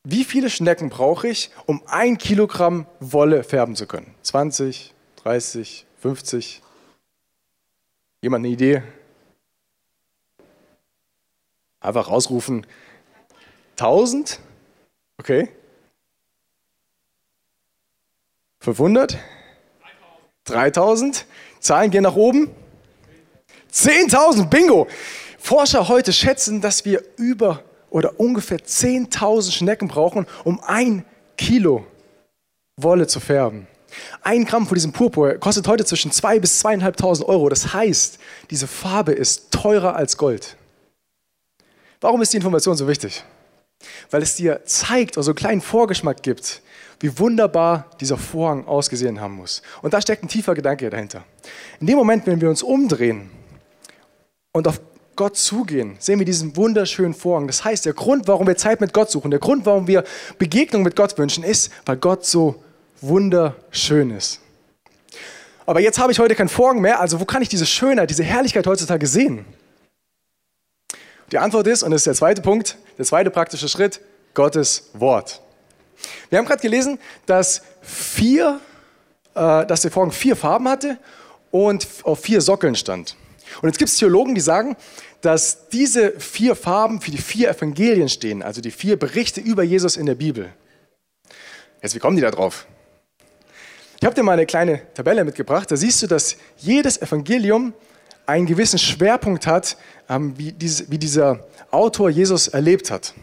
wie 0.04 0.26
viele 0.26 0.50
Schnecken 0.50 0.90
brauche 0.90 1.30
ich, 1.30 1.52
um 1.66 1.82
ein 1.88 2.18
Kilogramm 2.18 2.86
Wolle 3.00 3.46
färben 3.46 3.74
zu 3.74 3.88
können? 3.88 4.14
20, 4.24 4.94
30, 5.24 5.86
50? 6.02 6.62
Jemand 8.22 8.44
eine 8.44 8.54
Idee? 8.54 8.84
Einfach 11.80 12.10
rausrufen. 12.10 12.68
1000? 13.78 14.42
Okay. 15.18 15.48
500? 18.60 19.18
3000? 20.44 21.26
Zahlen 21.62 21.90
gehen 21.90 22.04
nach 22.04 22.18
oben? 22.18 22.54
10.000, 23.72 24.50
Bingo! 24.50 24.88
Forscher 25.38 25.88
heute 25.88 26.14
schätzen, 26.14 26.62
dass 26.62 26.86
wir 26.86 27.04
über 27.18 27.64
oder 27.90 28.20
ungefähr 28.20 28.60
10.000 28.60 29.52
Schnecken 29.52 29.88
brauchen, 29.88 30.26
um 30.44 30.60
ein 30.62 31.06
Kilo 31.38 31.86
Wolle 32.76 33.08
zu 33.08 33.20
färben. 33.20 33.68
Ein 34.22 34.46
Gramm 34.46 34.68
von 34.68 34.76
diesem 34.76 34.92
Purpur 34.92 35.36
kostet 35.36 35.68
heute 35.68 35.86
zwischen 35.86 36.12
2.000 36.12 36.40
bis 36.40 36.64
2.500 36.64 37.26
Euro. 37.26 37.50
Das 37.50 37.74
heißt, 37.74 38.20
diese 38.52 38.68
Farbe 38.68 39.14
ist 39.14 39.52
teurer 39.52 39.96
als 39.96 40.18
Gold. 40.18 40.58
Warum 42.02 42.22
ist 42.22 42.34
die 42.34 42.38
Information 42.38 42.78
so 42.78 42.88
wichtig? 42.88 43.24
Weil 44.12 44.22
es 44.22 44.36
dir 44.36 44.62
zeigt 44.66 45.18
oder 45.18 45.24
so 45.24 45.32
einen 45.32 45.38
kleinen 45.38 45.62
Vorgeschmack 45.62 46.22
gibt, 46.22 46.62
wie 47.00 47.18
wunderbar 47.18 47.90
dieser 48.00 48.18
Vorhang 48.18 48.66
ausgesehen 48.66 49.22
haben 49.22 49.36
muss. 49.36 49.62
Und 49.82 49.94
da 49.94 50.02
steckt 50.02 50.24
ein 50.24 50.28
tiefer 50.28 50.56
Gedanke 50.56 50.90
dahinter. 50.90 51.24
In 51.80 51.88
dem 51.88 51.98
Moment, 51.98 52.28
wenn 52.28 52.42
wir 52.42 52.50
uns 52.50 52.64
umdrehen 52.64 53.30
und 54.52 54.68
auf 54.68 54.80
Gott 55.18 55.36
zugehen, 55.36 55.98
sehen 56.00 56.20
wir 56.20 56.26
diesen 56.26 56.56
wunderschönen 56.56 57.14
Vorhang. 57.14 57.48
Das 57.48 57.66
heißt, 57.66 57.86
der 57.86 57.94
Grund, 57.94 58.28
warum 58.28 58.48
wir 58.48 58.56
Zeit 58.56 58.80
mit 58.80 58.94
Gott 58.94 59.12
suchen, 59.12 59.32
der 59.32 59.40
Grund, 59.40 59.66
warum 59.66 59.88
wir 59.88 60.04
Begegnung 60.38 60.84
mit 60.84 60.96
Gott 60.96 61.18
wünschen, 61.18 61.44
ist, 61.44 61.72
weil 61.86 61.98
Gott 61.98 62.26
so 62.26 62.64
wunderschön 63.02 64.12
ist. 64.12 64.40
Aber 65.66 65.82
jetzt 65.82 66.00
habe 66.00 66.14
ich 66.14 66.20
heute 66.20 66.36
keinen 66.36 66.48
Vorhang 66.48 66.80
mehr, 66.80 67.02
also 67.02 67.20
wo 67.20 67.26
kann 67.26 67.42
ich 67.42 67.50
diese 67.50 67.66
Schönheit, 67.66 68.10
diese 68.10 68.24
Herrlichkeit 68.24 68.66
heutzutage 68.66 69.06
sehen? 69.06 69.44
Die 71.32 71.38
Antwort 71.38 71.68
ist, 71.68 71.84
und 71.84 71.92
das 71.92 72.02
ist 72.02 72.08
der 72.08 72.14
zweite 72.14 72.42
Punkt, 72.42 72.78
der 72.98 73.04
zweite 73.04 73.30
praktische 73.30 73.68
Schritt, 73.68 74.00
Gottes 74.34 74.92
Wort. 74.94 75.42
Wir 76.30 76.40
haben 76.40 76.46
gerade 76.46 76.62
gelesen, 76.62 77.00
dass, 77.26 77.64
vier, 77.82 78.62
äh, 79.36 79.66
dass 79.66 79.82
der 79.82 79.92
Vorhang 79.92 80.12
vier 80.12 80.36
Farben 80.36 80.70
hatte 80.70 80.98
und 81.52 81.88
auf 82.04 82.20
vier 82.20 82.40
Sockeln 82.40 82.76
stand. 82.76 83.18
Und 83.62 83.70
jetzt 83.70 83.78
gibt 83.78 83.90
es 83.90 83.98
Theologen, 83.98 84.36
die 84.36 84.42
sagen, 84.42 84.76
dass 85.22 85.70
diese 85.70 86.20
vier 86.20 86.56
Farben 86.56 87.02
für 87.02 87.12
die 87.12 87.18
vier 87.18 87.50
Evangelien 87.50 88.10
stehen, 88.10 88.44
also 88.44 88.62
die 88.62 88.72
vier 88.72 88.98
Berichte 88.98 89.42
über 89.42 89.64
Jesus 89.64 89.98
in 89.98 90.06
der 90.06 90.16
Bibel. 90.16 90.54
Jetzt, 91.82 91.96
wie 91.96 92.00
kommen 92.00 92.16
die 92.16 92.22
da 92.22 92.32
drauf? 92.32 92.68
Ich 94.00 94.06
habe 94.06 94.14
dir 94.14 94.24
mal 94.24 94.34
eine 94.34 94.46
kleine 94.46 94.82
Tabelle 94.94 95.24
mitgebracht. 95.24 95.72
Da 95.72 95.76
siehst 95.76 96.04
du, 96.04 96.08
dass 96.08 96.38
jedes 96.58 97.02
Evangelium 97.02 97.74
einen 98.28 98.46
gewissen 98.46 98.78
Schwerpunkt 98.78 99.48
hat, 99.48 99.78
ähm, 100.10 100.38
wie, 100.38 100.52
dieser 100.52 101.48
Autor 101.72 102.10
Jesus 102.10 102.48
erlebt 102.48 102.92
hat. 102.92 103.14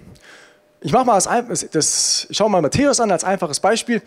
Ich 0.80 0.92
mache 0.92 1.04
mal 1.04 1.18
das, 1.18 1.66
das, 1.70 2.26
ich 2.28 2.36
schaue 2.36 2.50
mal 2.50 2.60
Matthäus 2.60 3.00
an 3.00 3.10
als 3.10 3.22
einfaches 3.22 3.60
Beispiel. 3.60 4.02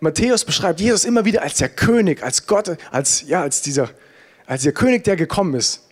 Matthäus 0.00 0.44
beschreibt 0.44 0.80
Jesus 0.80 1.04
immer 1.04 1.24
wieder 1.24 1.42
als 1.42 1.58
der 1.58 1.68
König, 1.68 2.22
als 2.22 2.46
Gott, 2.46 2.76
als, 2.90 3.22
ja, 3.28 3.42
als, 3.42 3.62
dieser, 3.62 3.90
als 4.52 4.64
der 4.64 4.72
König, 4.72 5.02
der 5.04 5.16
gekommen 5.16 5.54
ist. 5.54 5.88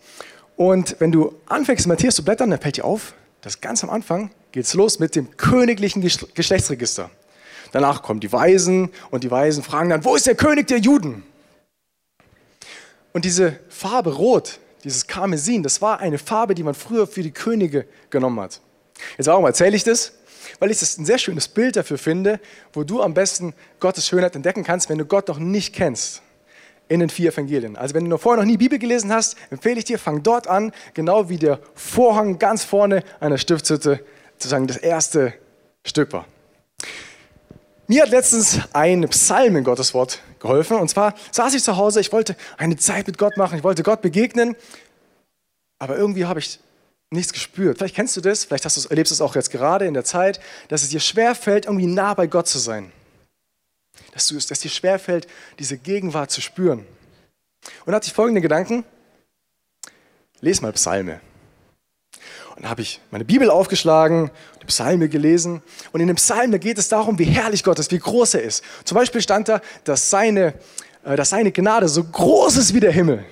Und 0.54 0.96
wenn 0.98 1.10
du 1.10 1.34
anfängst, 1.46 1.86
Matthäus 1.86 2.16
zu 2.16 2.22
blättern, 2.22 2.50
dann 2.50 2.60
fällt 2.60 2.76
dir 2.76 2.84
auf, 2.84 3.14
dass 3.40 3.62
ganz 3.62 3.82
am 3.82 3.88
Anfang 3.88 4.30
geht 4.52 4.66
es 4.66 4.74
los 4.74 4.98
mit 4.98 5.16
dem 5.16 5.34
königlichen 5.38 6.02
Geschlechtsregister. 6.02 7.10
Danach 7.72 8.02
kommen 8.02 8.20
die 8.20 8.30
Weisen 8.30 8.90
und 9.10 9.24
die 9.24 9.30
Weisen 9.30 9.62
fragen 9.62 9.88
dann, 9.88 10.04
wo 10.04 10.14
ist 10.14 10.26
der 10.26 10.34
König 10.34 10.66
der 10.66 10.76
Juden? 10.76 11.22
Und 13.14 13.24
diese 13.24 13.58
Farbe 13.70 14.12
Rot, 14.12 14.60
dieses 14.84 15.06
Karmesin, 15.06 15.62
das 15.62 15.80
war 15.80 16.00
eine 16.00 16.18
Farbe, 16.18 16.54
die 16.54 16.62
man 16.62 16.74
früher 16.74 17.06
für 17.06 17.22
die 17.22 17.30
Könige 17.30 17.86
genommen 18.10 18.40
hat. 18.40 18.60
Jetzt 19.16 19.28
warum 19.28 19.46
erzähle 19.46 19.74
ich 19.74 19.84
das? 19.84 20.12
Weil 20.58 20.70
ich 20.70 20.80
das 20.80 20.98
ein 20.98 21.06
sehr 21.06 21.16
schönes 21.16 21.48
Bild 21.48 21.76
dafür 21.76 21.96
finde, 21.96 22.40
wo 22.74 22.84
du 22.84 23.00
am 23.00 23.14
besten 23.14 23.54
Gottes 23.78 24.06
Schönheit 24.06 24.36
entdecken 24.36 24.64
kannst, 24.64 24.90
wenn 24.90 24.98
du 24.98 25.06
Gott 25.06 25.28
noch 25.28 25.38
nicht 25.38 25.74
kennst 25.74 26.20
in 26.90 26.98
den 26.98 27.08
vier 27.08 27.32
Evangelien. 27.32 27.76
Also 27.76 27.94
wenn 27.94 28.04
du 28.04 28.10
noch 28.10 28.20
vorher 28.20 28.42
noch 28.42 28.50
nie 28.50 28.56
Bibel 28.56 28.78
gelesen 28.78 29.12
hast, 29.12 29.36
empfehle 29.50 29.78
ich 29.78 29.84
dir, 29.84 29.98
fang 29.98 30.24
dort 30.24 30.48
an, 30.48 30.72
genau 30.92 31.28
wie 31.28 31.38
der 31.38 31.60
Vorhang 31.74 32.40
ganz 32.40 32.64
vorne 32.64 33.04
der 33.20 33.38
Stiftshütte 33.38 34.04
sozusagen 34.32 34.66
das 34.66 34.76
erste 34.76 35.32
Stück 35.84 36.12
war. 36.12 36.26
Mir 37.86 38.02
hat 38.02 38.10
letztens 38.10 38.58
ein 38.72 39.08
Psalm 39.08 39.54
in 39.56 39.62
Gottes 39.62 39.94
Wort 39.94 40.20
geholfen. 40.40 40.78
Und 40.78 40.88
zwar 40.88 41.14
saß 41.30 41.54
ich 41.54 41.62
zu 41.62 41.76
Hause, 41.76 42.00
ich 42.00 42.12
wollte 42.12 42.34
eine 42.58 42.76
Zeit 42.76 43.06
mit 43.06 43.18
Gott 43.18 43.36
machen, 43.36 43.58
ich 43.58 43.64
wollte 43.64 43.84
Gott 43.84 44.02
begegnen, 44.02 44.56
aber 45.78 45.96
irgendwie 45.96 46.24
habe 46.24 46.40
ich 46.40 46.58
nichts 47.10 47.32
gespürt. 47.32 47.78
Vielleicht 47.78 47.94
kennst 47.94 48.16
du 48.16 48.20
das, 48.20 48.44
vielleicht 48.44 48.64
hast 48.64 48.76
du, 48.76 48.88
erlebst 48.88 49.12
du 49.12 49.14
es 49.14 49.20
auch 49.20 49.36
jetzt 49.36 49.50
gerade 49.50 49.86
in 49.86 49.94
der 49.94 50.04
Zeit, 50.04 50.40
dass 50.68 50.82
es 50.82 50.88
dir 50.88 51.00
schwerfällt, 51.00 51.66
irgendwie 51.66 51.86
nah 51.86 52.14
bei 52.14 52.26
Gott 52.26 52.48
zu 52.48 52.58
sein. 52.58 52.90
Dass, 54.12 54.26
du, 54.26 54.34
dass 54.34 54.60
dir 54.60 54.68
schwerfällt, 54.68 55.26
diese 55.58 55.78
Gegenwart 55.78 56.30
zu 56.30 56.40
spüren. 56.40 56.86
Und 57.84 57.92
da 57.92 57.94
hatte 57.94 58.06
ich 58.06 58.12
folgende 58.12 58.40
Gedanken. 58.40 58.84
Lies 60.40 60.60
mal 60.60 60.72
Psalme. 60.72 61.20
Und 62.56 62.68
habe 62.68 62.82
ich 62.82 63.00
meine 63.10 63.24
Bibel 63.24 63.50
aufgeschlagen, 63.50 64.30
die 64.60 64.66
Psalme 64.66 65.08
gelesen. 65.08 65.62
Und 65.92 66.00
in 66.00 66.08
den 66.08 66.16
Psalmen 66.16 66.58
geht 66.60 66.78
es 66.78 66.88
darum, 66.88 67.18
wie 67.18 67.24
herrlich 67.24 67.64
Gott 67.64 67.78
ist, 67.78 67.92
wie 67.92 67.98
groß 67.98 68.34
er 68.34 68.42
ist. 68.42 68.64
Zum 68.84 68.96
Beispiel 68.96 69.20
stand 69.20 69.48
da, 69.48 69.60
dass 69.84 70.10
seine, 70.10 70.54
äh, 71.04 71.16
dass 71.16 71.30
seine 71.30 71.52
Gnade 71.52 71.88
so 71.88 72.04
groß 72.04 72.56
ist 72.56 72.74
wie 72.74 72.80
der 72.80 72.92
Himmel 72.92 73.24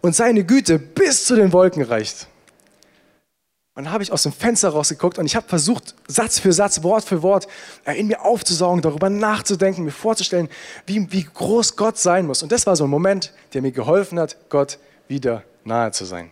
und 0.00 0.16
seine 0.16 0.44
Güte 0.44 0.78
bis 0.78 1.26
zu 1.26 1.36
den 1.36 1.52
Wolken 1.52 1.82
reicht. 1.82 2.28
Und 3.76 3.84
dann 3.84 3.92
habe 3.92 4.02
ich 4.02 4.10
aus 4.10 4.22
dem 4.22 4.32
Fenster 4.32 4.70
rausgeguckt 4.70 5.18
und 5.18 5.26
ich 5.26 5.36
habe 5.36 5.46
versucht, 5.46 5.94
Satz 6.08 6.38
für 6.38 6.50
Satz, 6.54 6.82
Wort 6.82 7.04
für 7.04 7.22
Wort 7.22 7.46
äh, 7.84 7.92
in 8.00 8.06
mir 8.06 8.24
aufzusaugen, 8.24 8.80
darüber 8.80 9.10
nachzudenken, 9.10 9.84
mir 9.84 9.90
vorzustellen, 9.90 10.48
wie, 10.86 11.12
wie 11.12 11.24
groß 11.24 11.76
Gott 11.76 11.98
sein 11.98 12.26
muss. 12.26 12.42
Und 12.42 12.50
das 12.52 12.66
war 12.66 12.74
so 12.74 12.84
ein 12.84 12.90
Moment, 12.90 13.34
der 13.52 13.60
mir 13.60 13.72
geholfen 13.72 14.18
hat, 14.18 14.38
Gott 14.48 14.78
wieder 15.08 15.42
nahe 15.64 15.92
zu 15.92 16.06
sein. 16.06 16.30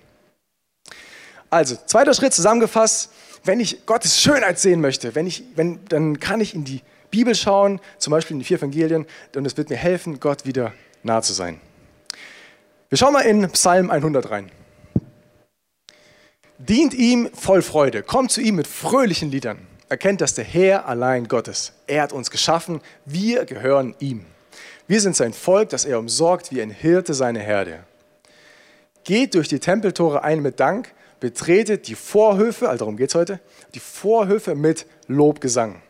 Also, 1.50 1.76
zweiter 1.84 2.14
Schritt 2.14 2.32
zusammengefasst, 2.32 3.12
wenn 3.44 3.60
ich 3.60 3.84
Gottes 3.84 4.18
Schönheit 4.18 4.58
sehen 4.58 4.80
möchte, 4.80 5.14
wenn 5.14 5.26
ich, 5.26 5.44
wenn, 5.54 5.84
dann 5.90 6.18
kann 6.18 6.40
ich 6.40 6.54
in 6.54 6.64
die 6.64 6.80
Bibel 7.10 7.34
schauen, 7.34 7.78
zum 7.98 8.10
Beispiel 8.10 8.36
in 8.36 8.38
die 8.38 8.46
vier 8.46 8.56
Evangelien, 8.56 9.04
und 9.36 9.44
es 9.44 9.54
wird 9.58 9.68
mir 9.68 9.76
helfen, 9.76 10.18
Gott 10.18 10.46
wieder 10.46 10.72
nahe 11.02 11.20
zu 11.20 11.34
sein. 11.34 11.60
Wir 12.88 12.96
schauen 12.96 13.12
mal 13.12 13.20
in 13.20 13.50
Psalm 13.50 13.90
100 13.90 14.30
rein. 14.30 14.50
Dient 16.58 16.94
ihm 16.94 17.30
voll 17.34 17.62
Freude, 17.62 18.02
kommt 18.02 18.30
zu 18.30 18.40
ihm 18.40 18.54
mit 18.56 18.68
fröhlichen 18.68 19.30
Liedern. 19.30 19.66
Erkennt, 19.88 20.20
dass 20.20 20.34
der 20.34 20.44
Herr 20.44 20.86
allein 20.88 21.26
Gott 21.26 21.48
ist. 21.48 21.72
Er 21.86 22.02
hat 22.02 22.12
uns 22.12 22.30
geschaffen, 22.30 22.80
wir 23.04 23.44
gehören 23.44 23.94
ihm. 23.98 24.24
Wir 24.86 25.00
sind 25.00 25.16
sein 25.16 25.32
Volk, 25.32 25.70
das 25.70 25.84
er 25.84 25.98
umsorgt 25.98 26.52
wie 26.52 26.62
ein 26.62 26.70
Hirte 26.70 27.12
seine 27.12 27.40
Herde. 27.40 27.84
Geht 29.02 29.34
durch 29.34 29.48
die 29.48 29.58
Tempeltore 29.58 30.22
ein 30.22 30.42
mit 30.42 30.60
Dank, 30.60 30.94
betretet 31.20 31.88
die 31.88 31.94
Vorhöfe, 31.94 32.68
also 32.68 32.84
darum 32.84 32.96
geht 32.96 33.08
es 33.08 33.14
heute, 33.14 33.40
die 33.74 33.80
Vorhöfe 33.80 34.54
mit 34.54 34.86
Lobgesang. 35.08 35.82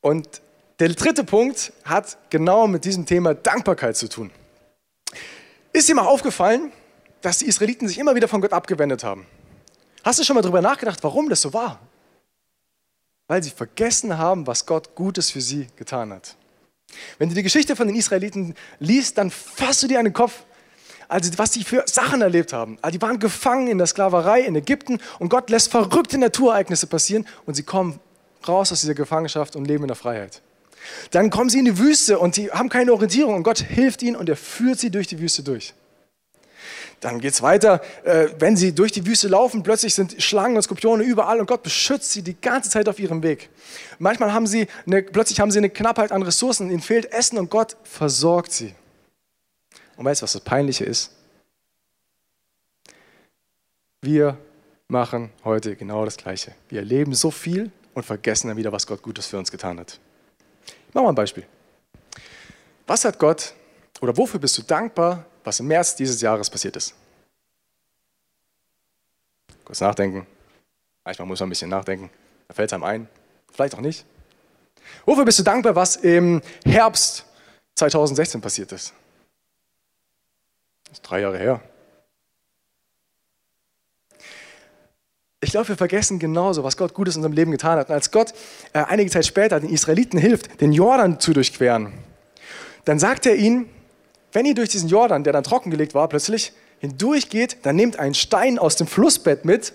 Und 0.00 0.40
der 0.78 0.90
dritte 0.90 1.24
Punkt 1.24 1.72
hat 1.84 2.18
genau 2.30 2.66
mit 2.68 2.84
diesem 2.84 3.06
Thema 3.06 3.34
Dankbarkeit 3.34 3.96
zu 3.96 4.08
tun. 4.08 4.30
Ist 5.72 5.88
dir 5.88 5.94
mal 5.94 6.06
aufgefallen, 6.06 6.70
dass 7.26 7.38
die 7.38 7.46
Israeliten 7.46 7.88
sich 7.88 7.98
immer 7.98 8.14
wieder 8.14 8.28
von 8.28 8.40
Gott 8.40 8.52
abgewendet 8.52 9.02
haben? 9.02 9.26
Hast 10.04 10.20
du 10.20 10.22
schon 10.22 10.34
mal 10.34 10.42
darüber 10.42 10.62
nachgedacht, 10.62 11.02
warum 11.02 11.28
das 11.28 11.40
so 11.40 11.52
war? 11.52 11.80
Weil 13.26 13.42
sie 13.42 13.50
vergessen 13.50 14.16
haben, 14.16 14.46
was 14.46 14.64
Gott 14.64 14.94
Gutes 14.94 15.32
für 15.32 15.40
sie 15.40 15.66
getan 15.74 16.12
hat. 16.12 16.36
Wenn 17.18 17.28
du 17.28 17.34
die 17.34 17.42
Geschichte 17.42 17.74
von 17.74 17.88
den 17.88 17.96
Israeliten 17.96 18.54
liest, 18.78 19.18
dann 19.18 19.32
fasst 19.32 19.82
du 19.82 19.88
dir 19.88 19.98
an 19.98 20.04
den 20.04 20.14
Kopf 20.14 20.44
also 21.08 21.30
was 21.36 21.52
sie 21.52 21.62
für 21.62 21.84
Sachen 21.86 22.20
erlebt 22.20 22.52
haben. 22.52 22.78
Also 22.82 22.98
die 22.98 23.02
waren 23.02 23.20
gefangen 23.20 23.68
in 23.68 23.78
der 23.78 23.86
Sklaverei 23.86 24.40
in 24.40 24.56
Ägypten 24.56 24.98
und 25.20 25.28
Gott 25.28 25.50
lässt 25.50 25.70
verrückte 25.70 26.18
Naturereignisse 26.18 26.88
passieren 26.88 27.26
und 27.44 27.54
sie 27.54 27.62
kommen 27.62 28.00
raus 28.46 28.72
aus 28.72 28.80
dieser 28.80 28.94
Gefangenschaft 28.94 29.54
und 29.54 29.66
leben 29.66 29.84
in 29.84 29.88
der 29.88 29.96
Freiheit. 29.96 30.42
Dann 31.12 31.30
kommen 31.30 31.48
sie 31.48 31.60
in 31.60 31.64
die 31.64 31.78
Wüste 31.78 32.18
und 32.18 32.34
sie 32.34 32.50
haben 32.50 32.68
keine 32.68 32.92
Orientierung 32.92 33.34
und 33.34 33.44
Gott 33.44 33.58
hilft 33.58 34.02
ihnen 34.02 34.16
und 34.16 34.28
er 34.28 34.36
führt 34.36 34.80
sie 34.80 34.90
durch 34.90 35.06
die 35.06 35.20
Wüste 35.20 35.44
durch. 35.44 35.74
Dann 37.06 37.20
geht 37.20 37.34
es 37.34 37.40
weiter, 37.40 37.80
äh, 38.02 38.30
wenn 38.40 38.56
sie 38.56 38.74
durch 38.74 38.90
die 38.90 39.06
Wüste 39.06 39.28
laufen, 39.28 39.62
plötzlich 39.62 39.94
sind 39.94 40.20
Schlangen 40.20 40.56
und 40.56 40.62
Skorpione 40.62 41.04
überall 41.04 41.38
und 41.38 41.46
Gott 41.46 41.62
beschützt 41.62 42.10
sie 42.10 42.20
die 42.20 42.34
ganze 42.34 42.68
Zeit 42.68 42.88
auf 42.88 42.98
ihrem 42.98 43.22
Weg. 43.22 43.48
Manchmal 44.00 44.32
haben 44.32 44.48
sie 44.48 44.66
eine, 44.86 45.04
plötzlich 45.04 45.38
haben 45.38 45.52
sie 45.52 45.58
eine 45.58 45.70
Knappheit 45.70 46.10
an 46.10 46.24
Ressourcen, 46.24 46.68
ihnen 46.68 46.80
fehlt 46.80 47.12
Essen 47.12 47.38
und 47.38 47.48
Gott 47.48 47.76
versorgt 47.84 48.50
sie. 48.50 48.74
Und 49.96 50.04
weißt 50.04 50.20
du, 50.20 50.24
was 50.24 50.32
das 50.32 50.42
Peinliche 50.42 50.84
ist? 50.84 51.12
Wir 54.02 54.36
machen 54.88 55.30
heute 55.44 55.76
genau 55.76 56.04
das 56.04 56.16
Gleiche. 56.16 56.56
Wir 56.68 56.80
erleben 56.80 57.14
so 57.14 57.30
viel 57.30 57.70
und 57.94 58.02
vergessen 58.02 58.48
dann 58.48 58.56
wieder, 58.56 58.72
was 58.72 58.84
Gott 58.84 59.00
Gutes 59.00 59.26
für 59.26 59.38
uns 59.38 59.52
getan 59.52 59.78
hat. 59.78 60.00
Ich 60.88 60.92
mache 60.92 61.04
mal 61.04 61.10
ein 61.10 61.14
Beispiel. 61.14 61.46
Was 62.84 63.04
hat 63.04 63.16
Gott 63.20 63.54
oder 64.00 64.16
wofür 64.16 64.40
bist 64.40 64.58
du 64.58 64.62
dankbar, 64.62 65.24
was 65.46 65.60
im 65.60 65.68
März 65.68 65.94
dieses 65.94 66.20
Jahres 66.20 66.50
passiert 66.50 66.74
ist? 66.76 66.92
Kurz 69.64 69.80
nachdenken. 69.80 70.26
Manchmal 71.04 71.28
muss 71.28 71.38
man 71.38 71.46
ein 71.46 71.50
bisschen 71.50 71.70
nachdenken. 71.70 72.10
Da 72.48 72.54
fällt 72.54 72.70
es 72.70 72.72
einem 72.72 72.82
ein. 72.82 73.08
Vielleicht 73.52 73.74
auch 73.76 73.80
nicht. 73.80 74.04
Wofür 75.04 75.24
bist 75.24 75.38
du 75.38 75.44
dankbar, 75.44 75.76
was 75.76 75.96
im 75.96 76.42
Herbst 76.64 77.24
2016 77.76 78.40
passiert 78.40 78.72
ist? 78.72 78.92
Das 80.84 80.98
ist 80.98 81.02
drei 81.02 81.20
Jahre 81.20 81.38
her. 81.38 81.60
Ich 85.40 85.50
glaube, 85.52 85.68
wir 85.68 85.76
vergessen 85.76 86.18
genauso, 86.18 86.64
was 86.64 86.76
Gott 86.76 86.92
Gutes 86.92 87.14
in 87.14 87.20
unserem 87.20 87.34
Leben 87.34 87.52
getan 87.52 87.78
hat. 87.78 87.88
Und 87.88 87.94
als 87.94 88.10
Gott 88.10 88.34
äh, 88.72 88.80
einige 88.80 89.10
Zeit 89.10 89.26
später 89.26 89.60
den 89.60 89.70
Israeliten 89.70 90.18
hilft, 90.18 90.60
den 90.60 90.72
Jordan 90.72 91.20
zu 91.20 91.32
durchqueren, 91.32 91.92
dann 92.84 92.98
sagt 92.98 93.26
er 93.26 93.36
ihnen, 93.36 93.68
wenn 94.36 94.44
ihr 94.44 94.54
durch 94.54 94.68
diesen 94.68 94.90
Jordan, 94.90 95.24
der 95.24 95.32
dann 95.32 95.44
trockengelegt 95.44 95.94
war, 95.94 96.10
plötzlich 96.10 96.52
hindurchgeht, 96.80 97.56
dann 97.62 97.74
nehmt 97.74 97.98
einen 97.98 98.12
Stein 98.12 98.58
aus 98.58 98.76
dem 98.76 98.86
Flussbett 98.86 99.46
mit 99.46 99.72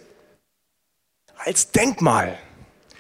als 1.36 1.72
Denkmal, 1.72 2.38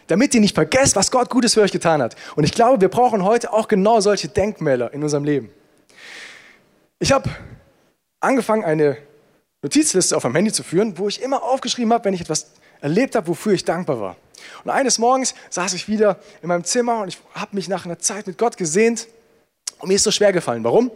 damit 0.08 0.34
ihr 0.34 0.41
nicht 0.41 0.56
vergesst, 0.56 0.95
was 0.95 1.12
Gott 1.12 1.30
Gutes 1.30 1.54
für 1.54 1.62
euch 1.62 1.71
getan 1.71 2.02
hat. 2.02 2.15
Und 2.36 2.45
ich 2.45 2.54
glaube, 2.54 2.82
wir 2.82 2.89
brauchen 2.89 3.24
heute 3.24 3.54
auch 3.54 3.67
genau 3.67 4.00
solche 4.00 4.28
Denkmäler 4.28 4.91
in 4.91 5.04
unserem 5.04 5.24
Leben. 5.24 5.52
Ich 6.97 7.12
habe 7.12 7.30
angefangen, 8.21 8.63
eine 8.63 8.97
Notizliste 9.62 10.17
auf 10.17 10.24
meinem 10.24 10.38
Handy 10.38 10.52
zu 10.52 10.63
führen, 10.63 10.97
wo 10.97 11.10
ich 11.10 11.21
immer 11.21 11.43
aufgeschrieben 11.43 11.93
habe, 11.93 12.06
wenn 12.06 12.15
ich 12.15 12.21
etwas 12.21 12.54
erlebt 12.80 13.15
habe, 13.15 13.28
wofür 13.28 13.54
ich 13.54 13.65
dankbar 13.65 14.02
war. 14.02 14.15
Und 14.63 14.71
eines 14.71 14.97
Morgens 14.97 15.36
saß 15.52 15.74
ich 15.74 15.88
wieder 15.88 16.17
in 16.41 16.47
meinem 16.47 16.63
Zimmer 16.63 17.02
und 17.04 17.10
ich 17.10 17.19
habe 17.36 17.56
mich 17.56 17.69
nach 17.69 17.86
einer 17.86 18.00
Zeit 18.00 18.26
mit 18.26 18.39
Gott 18.39 18.58
gesehnt 18.58 19.08
und 19.82 19.88
mir 19.88 19.96
ist 19.96 20.04
so 20.04 20.12
schwer 20.12 20.32
gefallen. 20.34 20.63
Warum? 20.63 20.91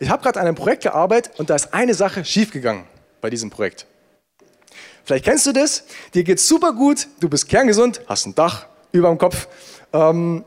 Ich 0.00 0.08
habe 0.10 0.22
gerade 0.22 0.40
an 0.40 0.46
einem 0.46 0.56
Projekt 0.56 0.82
gearbeitet 0.82 1.38
und 1.38 1.50
da 1.50 1.54
ist 1.54 1.74
eine 1.74 1.94
Sache 1.94 2.24
schiefgegangen 2.24 2.84
bei 3.20 3.30
diesem 3.30 3.50
Projekt. 3.50 3.86
Vielleicht 5.04 5.24
kennst 5.24 5.46
du 5.46 5.52
das, 5.52 5.84
dir 6.14 6.22
geht 6.22 6.38
super 6.38 6.72
gut, 6.72 7.08
du 7.20 7.28
bist 7.28 7.48
kerngesund, 7.48 8.02
hast 8.06 8.26
ein 8.26 8.34
Dach 8.34 8.66
über 8.92 9.08
dem 9.08 9.18
Kopf 9.18 9.48
ähm, 9.92 10.44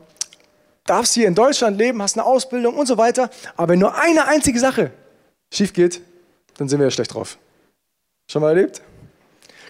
darfst 0.84 1.14
hier 1.14 1.28
in 1.28 1.34
Deutschland 1.34 1.78
leben, 1.78 2.02
hast 2.02 2.16
eine 2.16 2.24
Ausbildung 2.24 2.74
und 2.74 2.86
so 2.86 2.98
weiter. 2.98 3.30
Aber 3.56 3.72
wenn 3.72 3.78
nur 3.78 3.98
eine 3.98 4.26
einzige 4.26 4.58
Sache 4.58 4.90
schief 5.52 5.72
geht, 5.72 6.00
dann 6.56 6.68
sind 6.68 6.78
wir 6.78 6.86
ja 6.86 6.90
schlecht 6.90 7.14
drauf. 7.14 7.38
Schon 8.30 8.42
mal 8.42 8.50
erlebt? 8.50 8.82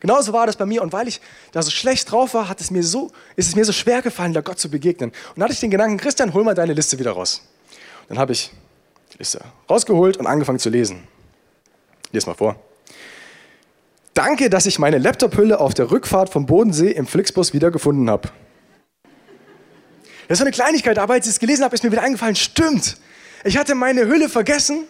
Genauso 0.01 0.33
war 0.33 0.47
das 0.47 0.57
bei 0.57 0.67
mir 0.67 0.83
und 0.83 0.93
weil 0.93 1.07
ich 1.07 1.21
da 1.53 1.63
so 1.63 1.71
schlecht 1.71 2.11
drauf 2.11 2.35
war, 2.35 2.49
hat 2.49 2.61
es 2.61 2.73
mir 2.73 2.83
so, 2.83 3.13
ist 3.37 3.49
es 3.49 3.55
mir 3.55 3.65
so 3.65 3.73
schwer 3.73 4.03
gefallen, 4.03 4.33
da 4.33 4.41
Gott 4.41 4.59
zu 4.59 4.69
begegnen. 4.69 5.11
Und 5.11 5.37
dann 5.37 5.45
hatte 5.45 5.53
ich 5.53 5.61
den 5.61 5.71
Gedanken, 5.71 5.97
Christian, 5.97 6.35
hol 6.35 6.43
mal 6.43 6.55
deine 6.55 6.73
Liste 6.73 6.99
wieder 6.99 7.13
raus. 7.13 7.43
Dann 8.09 8.19
habe 8.19 8.33
ich 8.33 8.51
die 9.13 9.19
Liste 9.19 9.41
rausgeholt 9.69 10.17
und 10.17 10.27
angefangen 10.27 10.59
zu 10.59 10.71
lesen. 10.71 11.07
Lies 12.13 12.27
mal 12.27 12.35
vor. 12.35 12.57
Danke, 14.15 14.51
dass 14.51 14.67
ich 14.67 14.79
meine 14.79 14.99
Laptop-Hülle 14.99 15.59
auf 15.59 15.73
der 15.73 15.91
Rückfahrt 15.91 16.29
vom 16.29 16.45
Bodensee 16.45 16.91
im 16.91 17.07
Flixbus 17.07 17.55
wieder 17.55 17.71
gefunden 17.71 18.11
habe. 18.11 18.29
Das 20.29 20.39
ist 20.39 20.43
eine 20.43 20.51
Kleinigkeit, 20.51 20.99
aber 20.99 21.15
als 21.15 21.27
ich 21.27 21.33
es 21.33 21.41
gelesen 21.41 21.65
habe, 21.65 21.75
ist 21.75 21.83
mir 21.83 21.93
wieder 21.93 22.03
eingefallen, 22.03 22.37
stimmt. 22.37 22.99
Ich 23.45 23.57
hatte 23.57 23.75
meine 23.75 24.07
Hülle 24.07 24.29
vergessen 24.29 24.85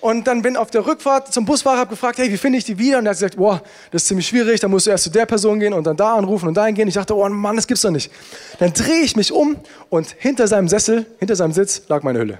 und 0.00 0.26
dann 0.26 0.42
bin 0.42 0.56
auf 0.56 0.70
der 0.70 0.86
Rückfahrt 0.86 1.32
zum 1.32 1.44
Busfahrer, 1.44 1.78
habe 1.78 1.90
gefragt, 1.90 2.18
hey, 2.18 2.30
wie 2.30 2.36
finde 2.36 2.58
ich 2.58 2.64
die 2.64 2.78
wieder? 2.78 2.98
Und 2.98 3.06
er 3.06 3.10
hat 3.10 3.16
gesagt, 3.16 3.36
boah, 3.36 3.62
das 3.90 4.02
ist 4.02 4.08
ziemlich 4.08 4.28
schwierig, 4.28 4.60
da 4.60 4.68
musst 4.68 4.86
du 4.86 4.90
erst 4.90 5.04
zu 5.04 5.10
der 5.10 5.26
Person 5.26 5.58
gehen 5.60 5.72
und 5.72 5.84
dann 5.84 5.96
da 5.96 6.14
anrufen 6.14 6.48
und 6.48 6.54
dahin 6.54 6.74
gehen. 6.74 6.88
Ich 6.88 6.94
dachte, 6.94 7.16
oh 7.16 7.28
Mann, 7.28 7.56
das 7.56 7.66
gibt's 7.66 7.82
doch 7.82 7.90
nicht. 7.90 8.10
Dann 8.58 8.72
drehe 8.72 9.02
ich 9.02 9.16
mich 9.16 9.32
um 9.32 9.56
und 9.90 10.14
hinter 10.18 10.46
seinem 10.46 10.68
Sessel, 10.68 11.06
hinter 11.18 11.36
seinem 11.36 11.52
Sitz 11.52 11.82
lag 11.88 12.02
meine 12.02 12.18
Hülle. 12.18 12.38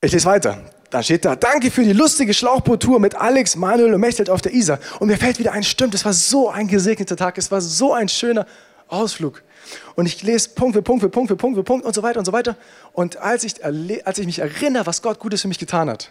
Ich 0.00 0.12
lese 0.12 0.26
weiter. 0.26 0.58
Da 0.90 1.02
steht 1.02 1.24
da, 1.24 1.34
danke 1.34 1.70
für 1.70 1.82
die 1.82 1.92
lustige 1.92 2.32
Schlauchboot-Tour 2.32 3.00
mit 3.00 3.16
Alex, 3.16 3.56
Manuel 3.56 3.94
und 3.94 4.00
Mechtelt 4.00 4.30
auf 4.30 4.40
der 4.40 4.54
Isar. 4.54 4.78
Und 5.00 5.08
mir 5.08 5.16
fällt 5.16 5.38
wieder 5.38 5.52
ein, 5.52 5.64
stimmt, 5.64 5.94
es 5.94 6.04
war 6.04 6.12
so 6.12 6.48
ein 6.48 6.68
gesegneter 6.68 7.16
Tag, 7.16 7.36
es 7.38 7.50
war 7.50 7.60
so 7.60 7.92
ein 7.92 8.08
schöner 8.08 8.46
Ausflug. 8.88 9.42
Und 9.94 10.06
ich 10.06 10.22
lese 10.22 10.50
Punkt 10.50 10.74
für 10.74 10.82
Punkt 10.82 11.02
für 11.02 11.08
Punkt 11.08 11.28
für 11.28 11.36
Punkt 11.36 11.56
für 11.56 11.64
Punkt 11.64 11.86
und 11.86 11.94
so 11.94 12.02
weiter 12.02 12.18
und 12.18 12.24
so 12.24 12.32
weiter. 12.32 12.56
Und 12.92 13.16
als 13.16 13.44
ich, 13.44 13.64
als 13.64 14.18
ich 14.18 14.26
mich 14.26 14.38
erinnere, 14.38 14.86
was 14.86 15.02
Gott 15.02 15.18
Gutes 15.18 15.42
für 15.42 15.48
mich 15.48 15.58
getan 15.58 15.90
hat, 15.90 16.10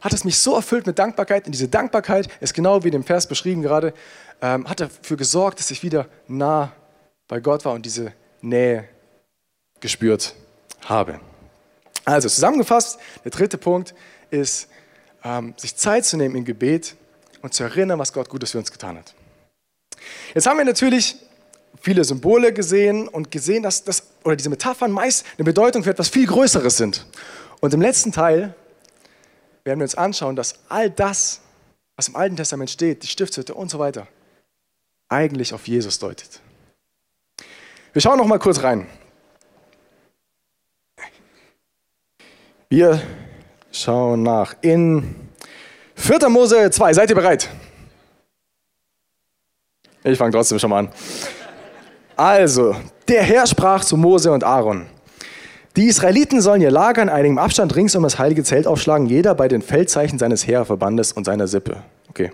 hat 0.00 0.12
es 0.12 0.24
mich 0.24 0.38
so 0.38 0.54
erfüllt 0.54 0.86
mit 0.86 0.98
Dankbarkeit. 0.98 1.46
Und 1.46 1.52
diese 1.52 1.68
Dankbarkeit 1.68 2.28
ist 2.40 2.54
genau 2.54 2.82
wie 2.82 2.88
in 2.88 2.92
dem 2.92 3.04
Vers 3.04 3.26
beschrieben 3.26 3.62
gerade, 3.62 3.92
ähm, 4.40 4.68
hat 4.68 4.80
dafür 4.80 5.16
gesorgt, 5.16 5.58
dass 5.58 5.70
ich 5.70 5.82
wieder 5.82 6.06
nah 6.28 6.72
bei 7.28 7.40
Gott 7.40 7.64
war 7.64 7.72
und 7.72 7.84
diese 7.84 8.12
Nähe 8.40 8.88
gespürt 9.80 10.34
habe. 10.84 11.20
Also 12.04 12.28
zusammengefasst, 12.28 12.98
der 13.24 13.32
dritte 13.32 13.58
Punkt 13.58 13.94
ist, 14.30 14.68
ähm, 15.24 15.54
sich 15.56 15.76
Zeit 15.76 16.04
zu 16.04 16.16
nehmen 16.16 16.36
im 16.36 16.44
Gebet 16.44 16.96
und 17.42 17.52
zu 17.52 17.64
erinnern, 17.64 17.98
was 17.98 18.12
Gott 18.12 18.28
Gutes 18.28 18.52
für 18.52 18.58
uns 18.58 18.70
getan 18.70 18.96
hat. 18.96 19.14
Jetzt 20.34 20.46
haben 20.46 20.58
wir 20.58 20.64
natürlich 20.64 21.16
viele 21.80 22.04
Symbole 22.04 22.52
gesehen 22.52 23.08
und 23.08 23.30
gesehen, 23.30 23.62
dass 23.62 23.84
das, 23.84 24.04
oder 24.24 24.36
diese 24.36 24.50
Metaphern 24.50 24.90
meist 24.90 25.24
eine 25.36 25.44
Bedeutung 25.44 25.84
für 25.84 25.90
etwas 25.90 26.08
viel 26.08 26.26
Größeres 26.26 26.76
sind. 26.76 27.06
Und 27.60 27.74
im 27.74 27.80
letzten 27.80 28.12
Teil 28.12 28.54
werden 29.64 29.80
wir 29.80 29.84
uns 29.84 29.94
anschauen, 29.94 30.36
dass 30.36 30.54
all 30.68 30.90
das, 30.90 31.40
was 31.96 32.08
im 32.08 32.16
Alten 32.16 32.36
Testament 32.36 32.70
steht, 32.70 33.02
die 33.02 33.08
Stiftshütte 33.08 33.54
und 33.54 33.70
so 33.70 33.78
weiter, 33.78 34.06
eigentlich 35.08 35.54
auf 35.54 35.66
Jesus 35.66 35.98
deutet. 35.98 36.40
Wir 37.92 38.02
schauen 38.02 38.18
noch 38.18 38.26
mal 38.26 38.38
kurz 38.38 38.62
rein. 38.62 38.86
Wir 42.68 43.00
schauen 43.70 44.22
nach 44.22 44.56
in 44.60 45.14
4. 45.94 46.28
Mose 46.28 46.70
2. 46.70 46.92
Seid 46.92 47.10
ihr 47.10 47.16
bereit? 47.16 47.48
Ich 50.04 50.18
fange 50.18 50.32
trotzdem 50.32 50.58
schon 50.58 50.70
mal 50.70 50.80
an. 50.80 50.92
Also, 52.16 52.74
der 53.08 53.22
Herr 53.22 53.46
sprach 53.46 53.84
zu 53.84 53.98
Mose 53.98 54.32
und 54.32 54.42
Aaron. 54.42 54.86
Die 55.76 55.84
Israeliten 55.84 56.40
sollen 56.40 56.62
ihr 56.62 56.70
Lager 56.70 57.02
in 57.02 57.10
einigem 57.10 57.36
Abstand 57.36 57.76
rings 57.76 57.94
um 57.94 58.02
das 58.02 58.18
heilige 58.18 58.42
Zelt 58.42 58.66
aufschlagen, 58.66 59.06
jeder 59.06 59.34
bei 59.34 59.48
den 59.48 59.60
Feldzeichen 59.60 60.18
seines 60.18 60.46
Heerverbandes 60.46 61.12
und 61.12 61.24
seiner 61.24 61.46
Sippe. 61.46 61.82
Okay. 62.08 62.32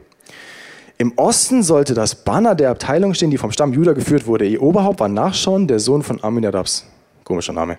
Im 0.99 1.12
Osten 1.16 1.64
sollte 1.64 1.95
das 1.95 2.14
Banner 2.14 2.55
der 2.55 2.71
Abteilung 2.71 3.14
stehen, 3.14 3.33
die 3.33 3.38
vom 3.38 3.51
Stamm 3.51 3.73
Juda 3.73 3.92
geführt 3.92 4.29
wurde. 4.29 4.47
Ihr 4.47 4.62
Oberhaupt 4.62 5.01
war 5.01 5.09
Nachschon, 5.09 5.66
der 5.66 5.81
Sohn 5.81 6.05
von 6.05 6.23
Aminadabs. 6.23 6.87
Komischer 7.25 7.53
Name. 7.53 7.79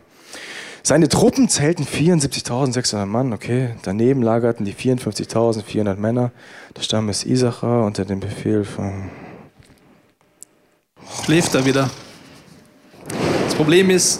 Seine 0.81 1.07
Truppen 1.07 1.47
zählten 1.47 1.85
74.600 1.85 3.05
Mann, 3.05 3.31
okay. 3.31 3.75
Daneben 3.83 4.21
lagerten 4.21 4.65
die 4.65 4.73
54.400 4.73 5.95
Männer. 5.95 6.31
Der 6.75 6.81
Stamm 6.81 7.07
ist 7.07 7.25
Isachar 7.25 7.85
unter 7.85 8.03
dem 8.03 8.19
Befehl 8.19 8.65
von 8.65 9.09
schläft 11.23 11.55
er 11.55 11.65
wieder. 11.65 11.89
Das 13.45 13.55
Problem 13.55 13.89
ist, 13.89 14.19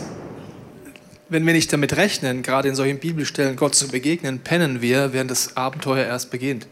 wenn 1.30 1.46
wir 1.46 1.54
nicht 1.54 1.74
damit 1.74 1.98
rechnen, 1.98 2.44
gerade 2.44 2.70
in 2.70 2.76
solchen 2.76 3.00
Bibelstellen 3.00 3.56
Gott 3.56 3.76
zu 3.76 3.88
begegnen, 3.88 4.40
pennen 4.40 4.82
wir, 4.82 5.14
während 5.14 5.32
das 5.32 5.58
Abenteuer 5.58 6.06
erst 6.06 6.32
beginnt. 6.32 6.68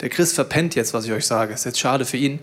Der 0.00 0.08
Christ 0.08 0.34
verpennt 0.34 0.74
jetzt, 0.74 0.94
was 0.94 1.04
ich 1.04 1.12
euch 1.12 1.26
sage. 1.26 1.52
Ist 1.52 1.64
jetzt 1.64 1.78
schade 1.78 2.04
für 2.04 2.16
ihn. 2.16 2.38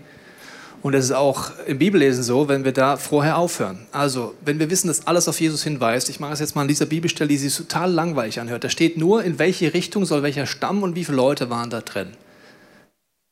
Und 0.82 0.94
es 0.94 1.06
ist 1.06 1.12
auch 1.12 1.50
im 1.66 1.78
Bibellesen 1.78 2.22
so, 2.22 2.48
wenn 2.48 2.64
wir 2.64 2.72
da 2.72 2.96
vorher 2.96 3.38
aufhören. 3.38 3.86
Also, 3.92 4.34
wenn 4.44 4.58
wir 4.58 4.70
wissen, 4.70 4.86
dass 4.86 5.06
alles 5.06 5.26
auf 5.26 5.40
Jesus 5.40 5.64
hinweist, 5.64 6.08
ich 6.10 6.20
mache 6.20 6.34
es 6.34 6.40
jetzt 6.40 6.54
mal 6.54 6.62
an 6.62 6.68
dieser 6.68 6.86
Bibelstelle, 6.86 7.28
die 7.28 7.38
sich 7.38 7.56
total 7.56 7.90
langweilig 7.90 8.38
anhört. 8.40 8.62
Da 8.62 8.68
steht 8.68 8.96
nur, 8.96 9.24
in 9.24 9.38
welche 9.38 9.74
Richtung 9.74 10.04
soll 10.04 10.22
welcher 10.22 10.46
Stamm 10.46 10.82
und 10.82 10.94
wie 10.94 11.04
viele 11.04 11.16
Leute 11.16 11.50
waren 11.50 11.70
da 11.70 11.80
drin. 11.80 12.08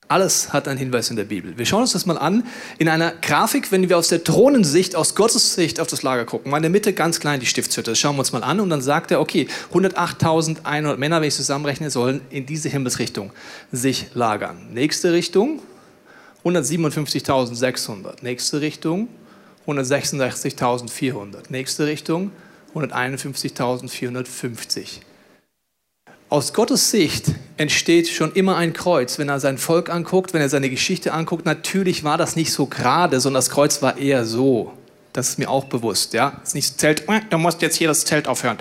Alles 0.07 0.53
hat 0.53 0.69
einen 0.69 0.79
Hinweis 0.79 1.09
in 1.09 1.17
der 1.17 1.25
Bibel. 1.25 1.57
Wir 1.57 1.65
schauen 1.65 1.81
uns 1.81 1.93
das 1.93 2.05
mal 2.05 2.19
an 2.19 2.45
in 2.79 2.91
einer 2.91 3.13
Grafik, 3.23 3.73
wenn 3.73 3.89
wir 3.89 3.97
aus 3.97 4.09
der 4.09 4.23
Thronensicht, 4.23 4.97
aus 4.97 5.15
Gottes 5.15 5.55
Sicht 5.55 5.81
auf 5.81 5.87
das 5.87 6.03
Lager 6.03 6.27
gucken. 6.27 6.51
Mal 6.51 6.59
in 6.59 6.65
der 6.65 6.71
Mitte 6.71 6.93
ganz 6.93 7.21
klein 7.21 7.41
die 7.41 7.47
Stiftshütte. 7.47 7.93
Das 7.93 7.99
schauen 7.99 8.17
wir 8.17 8.21
uns 8.21 8.33
mal 8.33 8.45
an 8.45 8.61
und 8.61 8.69
dann 8.69 8.83
sagt 8.83 9.11
er, 9.11 9.21
okay, 9.21 9.49
108.100 9.73 10.99
Männer, 10.99 11.23
wenn 11.23 11.29
ich 11.29 11.35
zusammenrechne, 11.35 11.91
sollen 11.91 12.21
in 12.29 12.45
diese 12.45 12.69
Himmelsrichtung 12.69 13.33
sich 13.73 14.09
lagern. 14.13 14.75
Nächste 14.75 15.15
Richtung 15.15 15.63
157.600. 16.45 18.17
Nächste 18.21 18.61
Richtung 18.61 19.09
166.400. 19.67 21.45
Nächste 21.49 21.87
Richtung 21.87 22.31
151.450. 22.75 25.01
Aus 26.35 26.53
Gottes 26.53 26.91
Sicht 26.91 27.27
entsteht 27.59 28.09
schon 28.09 28.33
immer 28.33 28.57
ein 28.57 28.73
Kreuz, 28.73 29.21
wenn 29.21 29.29
er 29.29 29.39
sein 29.39 29.57
Volk 29.57 29.89
anguckt, 29.89 30.35
wenn 30.35 30.41
er 30.41 30.49
seine 30.49 30.69
Geschichte 30.69 31.13
anguckt. 31.13 31.47
Natürlich 31.47 32.03
war 32.03 32.19
das 32.19 32.35
nicht 32.35 32.51
so 32.51 32.67
gerade, 32.67 33.21
sondern 33.21 33.39
das 33.39 33.51
Kreuz 33.51 33.83
war 33.83 33.99
eher 33.99 34.25
so. 34.25 34.73
Das 35.13 35.29
ist 35.29 35.39
mir 35.39 35.49
auch 35.49 35.67
bewusst. 35.67 36.13
Ja, 36.13 36.41
es 36.43 36.49
ist 36.49 36.55
nicht 36.57 36.81
Zelt. 36.81 37.09
Äh, 37.09 37.21
du 37.31 37.39
musst 37.39 37.63
jetzt 37.63 37.77
hier 37.77 37.87
das 37.87 38.05
Zelt 38.05 38.27
aufhören. 38.27 38.59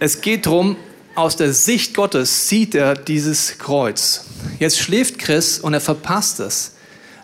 Es 0.00 0.20
geht 0.20 0.46
darum, 0.46 0.74
aus 1.14 1.36
der 1.36 1.52
Sicht 1.52 1.94
Gottes 1.94 2.48
sieht 2.48 2.74
er 2.74 2.94
dieses 2.94 3.58
Kreuz. 3.58 4.24
Jetzt 4.58 4.80
schläft 4.80 5.20
Chris 5.20 5.60
und 5.60 5.72
er 5.72 5.80
verpasst 5.80 6.40
es. 6.40 6.72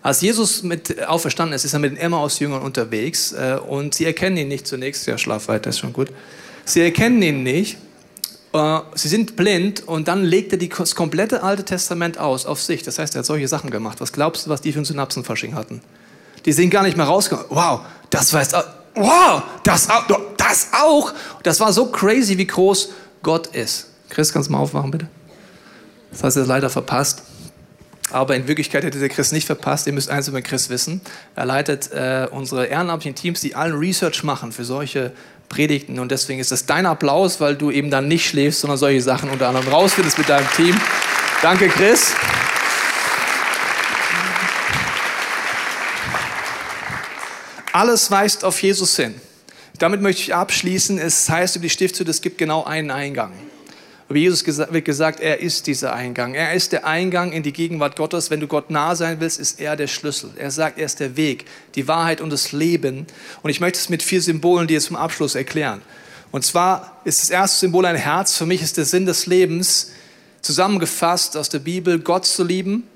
Als 0.03 0.21
Jesus 0.21 0.63
mit 0.63 1.05
auferstanden 1.05 1.57
ist, 1.57 1.65
ist 1.65 1.73
er 1.73 1.81
mit 1.81 1.91
den 1.91 1.99
Emmaus-Jüngern 1.99 2.63
unterwegs 2.63 3.33
äh, 3.33 3.59
und 3.69 3.97
sie 3.97 4.05
erkennen 4.05 4.37
ihn 4.37 4.47
nicht 4.47 4.69
zunächst. 4.69 5.05
Ja, 5.09 5.19
schlaf 5.19 5.49
weiter, 5.49 5.71
ist 5.71 5.81
schon 5.81 5.93
gut. 5.93 6.11
Sie 6.65 6.81
erkennen 6.81 7.21
ihn 7.23 7.43
nicht 7.43 7.77
sie 8.95 9.09
sind 9.09 9.37
blind 9.37 9.87
und 9.87 10.09
dann 10.09 10.25
legt 10.25 10.53
er 10.53 10.59
das 10.59 10.95
komplette 10.95 11.43
Alte 11.43 11.65
Testament 11.65 12.19
aus 12.19 12.45
auf 12.45 12.61
sich. 12.61 12.83
Das 12.83 12.99
heißt, 12.99 13.15
er 13.15 13.21
hat 13.21 13.27
solche 13.27 13.49
Sachen 13.49 13.71
gemacht. 13.71 14.01
Was 14.01 14.13
glaubst 14.13 14.47
du, 14.47 14.51
was 14.51 14.61
die 14.61 14.73
für 14.73 14.81
ein 14.81 14.85
Synapsenfasching 14.85 15.55
hatten? 15.55 15.81
Die 16.45 16.53
sind 16.53 16.71
gar 16.71 16.83
nicht 16.83 16.97
mehr 16.97 17.07
rausgekommen. 17.07 17.51
Wow, 17.51 17.81
das 18.11 18.33
weiß, 18.33 18.53
wow, 18.95 19.43
das, 19.65 19.89
das 20.37 20.69
auch. 20.73 21.13
Das 21.43 21.61
war 21.61 21.73
so 21.73 21.87
crazy, 21.87 22.37
wie 22.37 22.47
groß 22.47 22.91
Gott 23.23 23.49
ist. 23.49 23.87
Chris, 24.11 24.33
kannst 24.33 24.49
du 24.49 24.53
mal 24.53 24.59
aufmachen, 24.59 24.91
bitte? 24.91 25.09
Das 26.11 26.23
hast 26.23 26.37
du 26.37 26.43
leider 26.43 26.69
verpasst. 26.69 27.23
Aber 28.11 28.37
in 28.37 28.47
Wirklichkeit 28.47 28.85
hätte 28.85 28.99
der 28.99 29.09
Chris 29.09 29.33
nicht 29.33 29.47
verpasst. 29.47 29.87
Ihr 29.87 29.95
müsst 29.95 30.11
eins 30.11 30.29
über 30.29 30.43
Chris 30.43 30.69
wissen. 30.69 31.01
Er 31.35 31.47
leitet 31.47 31.91
äh, 31.93 32.29
unsere 32.31 32.67
ehrenamtlichen 32.67 33.15
Teams, 33.15 33.41
die 33.41 33.55
allen 33.55 33.75
Research 33.75 34.23
machen 34.23 34.53
für 34.53 34.67
solche 34.67 35.13
Predigten. 35.53 35.99
Und 35.99 36.11
deswegen 36.11 36.41
ist 36.41 36.51
das 36.51 36.67
dein 36.67 36.87
Applaus, 36.87 37.41
weil 37.41 37.55
du 37.55 37.71
eben 37.71 37.91
dann 37.91 38.09
nicht 38.09 38.27
schläfst, 38.27 38.63
sondern 38.63 38.79
solche 38.79 39.03
Sachen 39.03 39.31
unter 39.31 39.49
anderem 39.49 39.69
rausfindest 39.69 40.19
mit 40.19 40.29
deinem 40.29 40.49
Team. 40.57 40.75
Danke, 41.43 41.69
Chris. 41.69 42.15
Alles 47.73 48.11
weist 48.11 48.45
auf 48.45 48.61
Jesus 48.63 48.97
hin. 48.97 49.15
Damit 49.79 50.01
möchte 50.01 50.23
ich 50.23 50.35
abschließen. 50.35 50.99
Es 50.99 51.29
heißt 51.29 51.57
über 51.57 51.65
die 51.65 51.71
Stiftshütte, 51.71 52.11
es 52.11 52.23
gibt 52.23 52.39
genau 52.39 52.65
einen 52.65 52.91
Eingang. 52.91 53.33
Über 54.13 54.19
Jesus 54.19 54.47
wird 54.47 54.85
gesagt, 54.85 55.21
er 55.21 55.41
ist 55.41 55.67
dieser 55.67 55.95
Eingang. 55.95 56.35
Er 56.35 56.53
ist 56.53 56.73
der 56.73 56.87
Eingang 56.87 57.33
in 57.33 57.43
die 57.43 57.55
Gegenwart 57.55 57.97
Gottes. 57.97 58.31
Wenn 58.31 58.41
du 58.41 58.47
Gott 58.47 58.69
nah 58.69 58.95
sein 58.95 59.21
willst, 59.21 59.41
ist 59.41 59.59
er 59.59 59.75
der 59.75 59.87
Schlüssel. 59.87 60.33
Er 60.37 60.51
sagt, 60.51 60.77
er 60.77 60.85
ist 60.85 61.01
der 61.01 61.17
Weg, 61.17 61.47
die 61.77 61.89
Wahrheit 61.89 62.21
und 62.21 62.29
das 62.29 62.53
Leben. 62.53 63.07
Und 63.43 63.49
ich 63.49 63.61
möchte 63.61 63.79
es 63.79 63.89
mit 63.89 64.03
vier 64.03 64.21
Symbolen 64.21 64.69
dir 64.69 64.83
zum 64.83 64.97
Abschluss 64.97 65.35
erklären. 65.35 65.81
Und 66.31 66.45
zwar 66.45 67.01
ist 67.05 67.23
das 67.23 67.31
erste 67.31 67.61
Symbol 67.61 67.87
ein 67.87 67.97
Herz. 67.97 68.37
Für 68.37 68.45
mich 68.45 68.61
ist 68.61 68.77
der 68.77 68.85
Sinn 68.85 69.07
des 69.07 69.25
Lebens 69.25 69.93
zusammengefasst 70.43 71.35
aus 71.39 71.49
der 71.49 71.61
Bibel, 71.61 71.99
Gott 71.99 72.27
zu 72.27 72.45
lieben, 72.45 72.87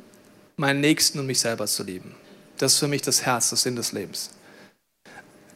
meinen 0.58 0.82
Nächsten 0.82 1.18
und 1.18 1.24
mich 1.24 1.40
selber 1.40 1.66
zu 1.66 1.82
lieben. 1.82 2.14
Das 2.58 2.74
ist 2.74 2.78
für 2.78 2.88
mich 2.88 3.00
das 3.00 3.24
Herz, 3.24 3.48
das 3.48 3.62
Sinn 3.62 3.76
des 3.76 3.92
Lebens. 3.92 4.32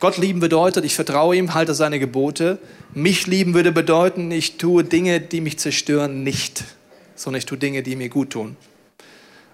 Gott 0.00 0.16
lieben 0.16 0.40
bedeutet, 0.40 0.86
ich 0.86 0.94
vertraue 0.94 1.36
ihm, 1.36 1.52
halte 1.52 1.74
seine 1.74 1.98
Gebote. 1.98 2.58
Mich 2.94 3.26
lieben 3.26 3.52
würde 3.52 3.70
bedeuten, 3.70 4.30
ich 4.30 4.56
tue 4.56 4.82
Dinge, 4.82 5.20
die 5.20 5.42
mich 5.42 5.58
zerstören, 5.58 6.22
nicht, 6.22 6.64
sondern 7.14 7.38
ich 7.38 7.46
tue 7.46 7.58
Dinge, 7.58 7.82
die 7.82 7.96
mir 7.96 8.08
gut 8.08 8.30
tun. 8.30 8.56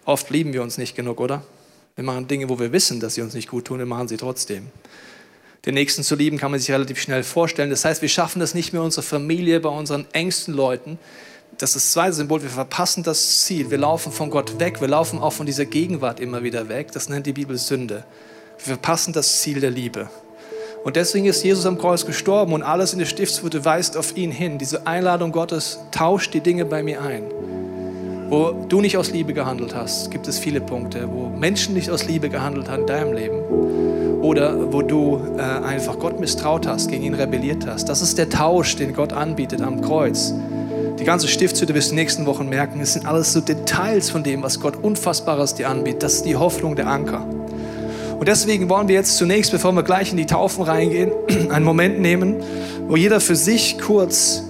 Oft 0.04 0.30
lieben 0.30 0.52
wir 0.52 0.62
uns 0.62 0.78
nicht 0.78 0.94
genug, 0.94 1.20
oder? 1.20 1.42
Wir 1.96 2.04
machen 2.04 2.28
Dinge, 2.28 2.48
wo 2.48 2.60
wir 2.60 2.70
wissen, 2.70 3.00
dass 3.00 3.14
sie 3.14 3.22
uns 3.22 3.34
nicht 3.34 3.48
gut 3.48 3.64
tun, 3.64 3.80
wir 3.80 3.86
machen 3.86 4.06
sie 4.06 4.16
trotzdem. 4.16 4.68
Den 5.64 5.74
Nächsten 5.74 6.04
zu 6.04 6.14
lieben 6.14 6.38
kann 6.38 6.52
man 6.52 6.60
sich 6.60 6.70
relativ 6.70 7.00
schnell 7.00 7.24
vorstellen. 7.24 7.70
Das 7.70 7.84
heißt, 7.84 8.00
wir 8.00 8.08
schaffen 8.08 8.38
das 8.38 8.54
nicht 8.54 8.72
mehr 8.72 8.82
unserer 8.82 9.02
Familie, 9.02 9.58
bei 9.58 9.68
unseren 9.68 10.06
engsten 10.12 10.54
Leuten. 10.54 10.96
Das 11.58 11.70
ist 11.70 11.86
das 11.86 11.92
zweite 11.92 12.12
Symbol. 12.12 12.40
Wir 12.40 12.50
verpassen 12.50 13.02
das 13.02 13.40
Ziel. 13.40 13.72
Wir 13.72 13.78
laufen 13.78 14.12
von 14.12 14.30
Gott 14.30 14.60
weg. 14.60 14.80
Wir 14.80 14.86
laufen 14.86 15.18
auch 15.18 15.32
von 15.32 15.44
dieser 15.44 15.64
Gegenwart 15.64 16.20
immer 16.20 16.44
wieder 16.44 16.68
weg. 16.68 16.92
Das 16.92 17.08
nennt 17.08 17.26
die 17.26 17.32
Bibel 17.32 17.58
Sünde. 17.58 18.04
Wir 18.58 18.74
verpassen 18.74 19.12
das 19.12 19.40
Ziel 19.40 19.58
der 19.58 19.72
Liebe. 19.72 20.08
Und 20.86 20.94
deswegen 20.94 21.26
ist 21.26 21.42
Jesus 21.42 21.66
am 21.66 21.78
Kreuz 21.78 22.06
gestorben 22.06 22.52
und 22.52 22.62
alles 22.62 22.92
in 22.92 23.00
der 23.00 23.06
Stiftshütte 23.06 23.64
weist 23.64 23.96
auf 23.96 24.16
ihn 24.16 24.30
hin. 24.30 24.56
Diese 24.56 24.86
Einladung 24.86 25.32
Gottes 25.32 25.80
tauscht 25.90 26.32
die 26.32 26.38
Dinge 26.38 26.64
bei 26.64 26.84
mir 26.84 27.02
ein. 27.02 27.24
Wo 28.28 28.52
du 28.68 28.80
nicht 28.80 28.96
aus 28.96 29.10
Liebe 29.10 29.32
gehandelt 29.32 29.74
hast, 29.74 30.12
gibt 30.12 30.28
es 30.28 30.38
viele 30.38 30.60
Punkte, 30.60 31.08
wo 31.12 31.28
Menschen 31.28 31.74
nicht 31.74 31.90
aus 31.90 32.06
Liebe 32.06 32.28
gehandelt 32.28 32.68
haben 32.68 32.82
in 32.82 32.86
deinem 32.86 33.12
Leben. 33.14 33.40
Oder 34.22 34.72
wo 34.72 34.80
du 34.80 35.20
äh, 35.36 35.40
einfach 35.40 35.98
Gott 35.98 36.20
misstraut 36.20 36.68
hast, 36.68 36.88
gegen 36.88 37.02
ihn 37.02 37.14
rebelliert 37.14 37.66
hast. 37.66 37.88
Das 37.88 38.00
ist 38.00 38.16
der 38.16 38.30
Tausch, 38.30 38.76
den 38.76 38.94
Gott 38.94 39.12
anbietet 39.12 39.62
am 39.62 39.80
Kreuz. 39.80 40.34
Die 41.00 41.04
ganze 41.04 41.26
Stiftshütte 41.26 41.74
wirst 41.74 41.88
du 41.88 41.94
in 41.94 41.96
den 41.96 42.04
nächsten 42.04 42.26
Wochen 42.26 42.48
merken, 42.48 42.80
es 42.80 42.92
sind 42.92 43.06
alles 43.06 43.32
so 43.32 43.40
Details 43.40 44.08
von 44.08 44.22
dem, 44.22 44.44
was 44.44 44.60
Gott 44.60 44.76
Unfassbares 44.80 45.56
dir 45.56 45.68
anbietet. 45.68 46.04
Das 46.04 46.14
ist 46.14 46.26
die 46.26 46.36
Hoffnung, 46.36 46.76
der 46.76 46.86
Anker. 46.86 47.26
Und 48.18 48.26
deswegen 48.28 48.68
wollen 48.68 48.88
wir 48.88 48.94
jetzt 48.94 49.16
zunächst, 49.18 49.52
bevor 49.52 49.72
wir 49.72 49.82
gleich 49.82 50.10
in 50.10 50.16
die 50.16 50.26
Taufen 50.26 50.64
reingehen, 50.64 51.12
einen 51.50 51.64
Moment 51.64 52.00
nehmen, 52.00 52.36
wo 52.88 52.96
jeder 52.96 53.20
für 53.20 53.36
sich 53.36 53.78
kurz 53.78 54.42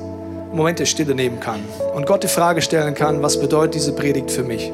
einen 0.49 0.57
Moment 0.57 0.79
der 0.79 0.87
Stille 0.87 1.15
nehmen 1.15 1.41
kann 1.41 1.61
und 1.95 2.07
Gott 2.07 2.23
die 2.23 2.29
Frage 2.29 2.63
stellen 2.63 2.95
kann, 2.95 3.23
was 3.23 3.41
bedeutet 3.41 3.75
diese 3.75 3.93
Predigt 3.93 4.31
für 4.31 4.45
mich? 4.45 4.73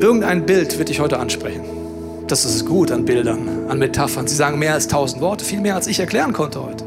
Irgendein 0.00 0.46
Bild 0.46 0.78
wird 0.78 0.88
dich 0.88 1.00
heute 1.00 1.18
ansprechen. 1.18 1.62
Das 2.26 2.44
ist 2.44 2.64
gut 2.64 2.92
an 2.92 3.04
Bildern, 3.04 3.66
an 3.68 3.78
Metaphern. 3.78 4.26
Sie 4.28 4.36
sagen 4.36 4.58
mehr 4.58 4.74
als 4.74 4.86
tausend 4.86 5.20
Worte, 5.20 5.44
viel 5.44 5.60
mehr 5.60 5.74
als 5.74 5.88
ich 5.88 5.98
erklären 5.98 6.32
konnte 6.32 6.64
heute. 6.64 6.84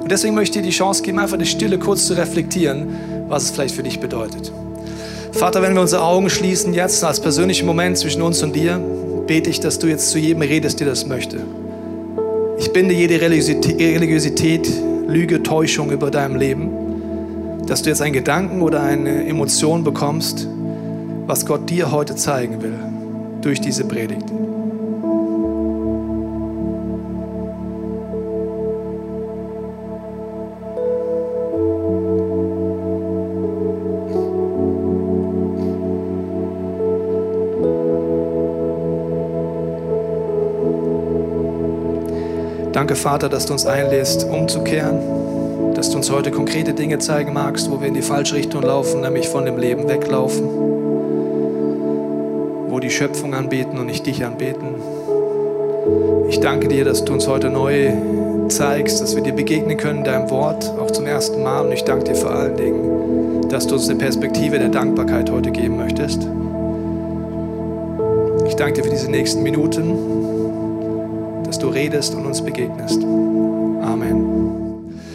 Und 0.00 0.12
deswegen 0.12 0.34
möchte 0.34 0.58
ich 0.58 0.62
dir 0.62 0.70
die 0.70 0.76
Chance 0.76 1.02
geben, 1.02 1.18
einfach 1.18 1.38
die 1.38 1.46
Stille 1.46 1.78
kurz 1.78 2.06
zu 2.06 2.12
reflektieren, 2.14 2.88
was 3.28 3.44
es 3.44 3.50
vielleicht 3.52 3.74
für 3.74 3.82
dich 3.82 4.00
bedeutet. 4.00 4.52
Vater, 5.32 5.62
wenn 5.62 5.74
wir 5.74 5.80
unsere 5.80 6.02
Augen 6.02 6.28
schließen 6.28 6.74
jetzt 6.74 7.02
als 7.02 7.20
persönlichen 7.20 7.64
Moment 7.64 7.96
zwischen 7.96 8.20
uns 8.20 8.42
und 8.42 8.54
dir, 8.54 8.80
bete 9.26 9.50
ich, 9.50 9.60
dass 9.60 9.78
du 9.78 9.86
jetzt 9.86 10.10
zu 10.10 10.18
jedem 10.18 10.42
redest, 10.42 10.80
der 10.80 10.86
das 10.86 11.06
möchte. 11.06 11.40
Ich 12.58 12.72
binde 12.72 12.94
jede 12.94 13.20
Religiosität, 13.20 14.70
Lüge, 15.08 15.42
Täuschung 15.42 15.90
über 15.90 16.10
deinem 16.10 16.36
Leben, 16.36 16.70
dass 17.66 17.82
du 17.82 17.90
jetzt 17.90 18.02
einen 18.02 18.12
Gedanken 18.12 18.62
oder 18.62 18.82
eine 18.82 19.26
Emotion 19.26 19.84
bekommst, 19.84 20.46
was 21.26 21.46
Gott 21.46 21.68
dir 21.70 21.90
heute 21.90 22.16
zeigen 22.16 22.62
will 22.62 22.78
durch 23.40 23.60
diese 23.60 23.84
Predigt. 23.84 24.24
Danke, 42.82 42.96
Vater, 42.96 43.28
dass 43.28 43.46
du 43.46 43.52
uns 43.52 43.64
einlädst, 43.64 44.24
umzukehren, 44.24 44.98
dass 45.76 45.90
du 45.90 45.98
uns 45.98 46.10
heute 46.10 46.32
konkrete 46.32 46.74
Dinge 46.74 46.98
zeigen 46.98 47.32
magst, 47.32 47.70
wo 47.70 47.80
wir 47.80 47.86
in 47.86 47.94
die 47.94 48.02
falsche 48.02 48.34
Richtung 48.34 48.60
laufen, 48.60 49.02
nämlich 49.02 49.28
von 49.28 49.44
dem 49.44 49.56
Leben 49.56 49.88
weglaufen, 49.88 50.48
wo 52.66 52.80
die 52.80 52.90
Schöpfung 52.90 53.34
anbeten 53.34 53.78
und 53.78 53.86
nicht 53.86 54.04
dich 54.04 54.24
anbeten. 54.24 54.74
Ich 56.28 56.40
danke 56.40 56.66
dir, 56.66 56.84
dass 56.84 57.04
du 57.04 57.12
uns 57.12 57.28
heute 57.28 57.50
neu 57.50 57.92
zeigst, 58.48 59.00
dass 59.00 59.14
wir 59.14 59.22
dir 59.22 59.34
begegnen 59.34 59.76
können 59.76 59.98
in 59.98 60.04
deinem 60.04 60.28
Wort, 60.30 60.68
auch 60.80 60.90
zum 60.90 61.06
ersten 61.06 61.40
Mal. 61.40 61.64
Und 61.64 61.70
ich 61.70 61.84
danke 61.84 62.02
dir 62.06 62.16
vor 62.16 62.32
allen 62.32 62.56
Dingen, 62.56 63.48
dass 63.48 63.68
du 63.68 63.76
uns 63.76 63.88
eine 63.88 64.00
Perspektive 64.00 64.58
der 64.58 64.70
Dankbarkeit 64.70 65.30
heute 65.30 65.52
geben 65.52 65.76
möchtest. 65.76 66.26
Ich 68.48 68.56
danke 68.56 68.80
dir 68.80 68.82
für 68.82 68.90
diese 68.90 69.08
nächsten 69.08 69.44
Minuten 69.44 70.41
dass 71.52 71.58
du 71.58 71.68
redest 71.68 72.14
und 72.14 72.24
uns 72.24 72.40
begegnest. 72.40 73.02
Amen. 73.02 74.24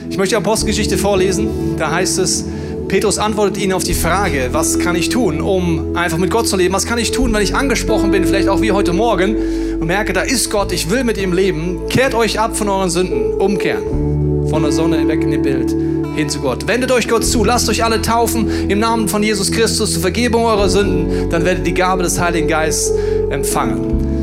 Ich 0.07 0.19
möchte 0.19 0.35
die 0.35 0.37
Apostelgeschichte 0.37 0.95
vorlesen. 0.95 1.47
Da 1.79 1.89
heißt 1.89 2.19
es, 2.19 2.45
Petrus 2.87 3.17
antwortet 3.17 3.57
ihnen 3.57 3.73
auf 3.73 3.83
die 3.83 3.95
Frage, 3.95 4.49
was 4.51 4.77
kann 4.77 4.95
ich 4.95 5.09
tun, 5.09 5.41
um 5.41 5.95
einfach 5.95 6.19
mit 6.19 6.29
Gott 6.29 6.47
zu 6.47 6.55
leben? 6.55 6.75
Was 6.75 6.85
kann 6.85 6.99
ich 6.99 7.09
tun, 7.09 7.33
wenn 7.33 7.41
ich 7.41 7.55
angesprochen 7.55 8.11
bin, 8.11 8.23
vielleicht 8.23 8.49
auch 8.49 8.61
wie 8.61 8.71
heute 8.71 8.93
Morgen 8.93 9.35
und 9.79 9.87
merke, 9.87 10.13
da 10.13 10.21
ist 10.21 10.51
Gott, 10.51 10.71
ich 10.71 10.91
will 10.91 11.03
mit 11.03 11.17
ihm 11.17 11.33
leben. 11.33 11.79
Kehrt 11.89 12.13
euch 12.13 12.39
ab 12.39 12.55
von 12.55 12.69
euren 12.69 12.91
Sünden, 12.91 13.33
umkehren. 13.33 14.47
Von 14.47 14.61
der 14.61 14.71
Sonne 14.71 15.07
weg 15.07 15.23
in 15.23 15.31
dem 15.31 15.41
Bild, 15.41 15.71
hin 16.15 16.29
zu 16.29 16.39
Gott. 16.39 16.67
Wendet 16.67 16.91
euch 16.91 17.07
Gott 17.07 17.25
zu, 17.25 17.43
lasst 17.43 17.67
euch 17.67 17.83
alle 17.83 17.99
taufen 18.03 18.69
im 18.69 18.77
Namen 18.77 19.07
von 19.07 19.23
Jesus 19.23 19.51
Christus 19.51 19.93
zur 19.93 20.01
Vergebung 20.03 20.45
eurer 20.45 20.69
Sünden, 20.69 21.31
dann 21.31 21.45
werdet 21.45 21.65
ihr 21.65 21.73
die 21.73 21.79
Gabe 21.79 22.03
des 22.03 22.19
Heiligen 22.19 22.47
Geistes 22.47 22.93
empfangen. 23.31 24.16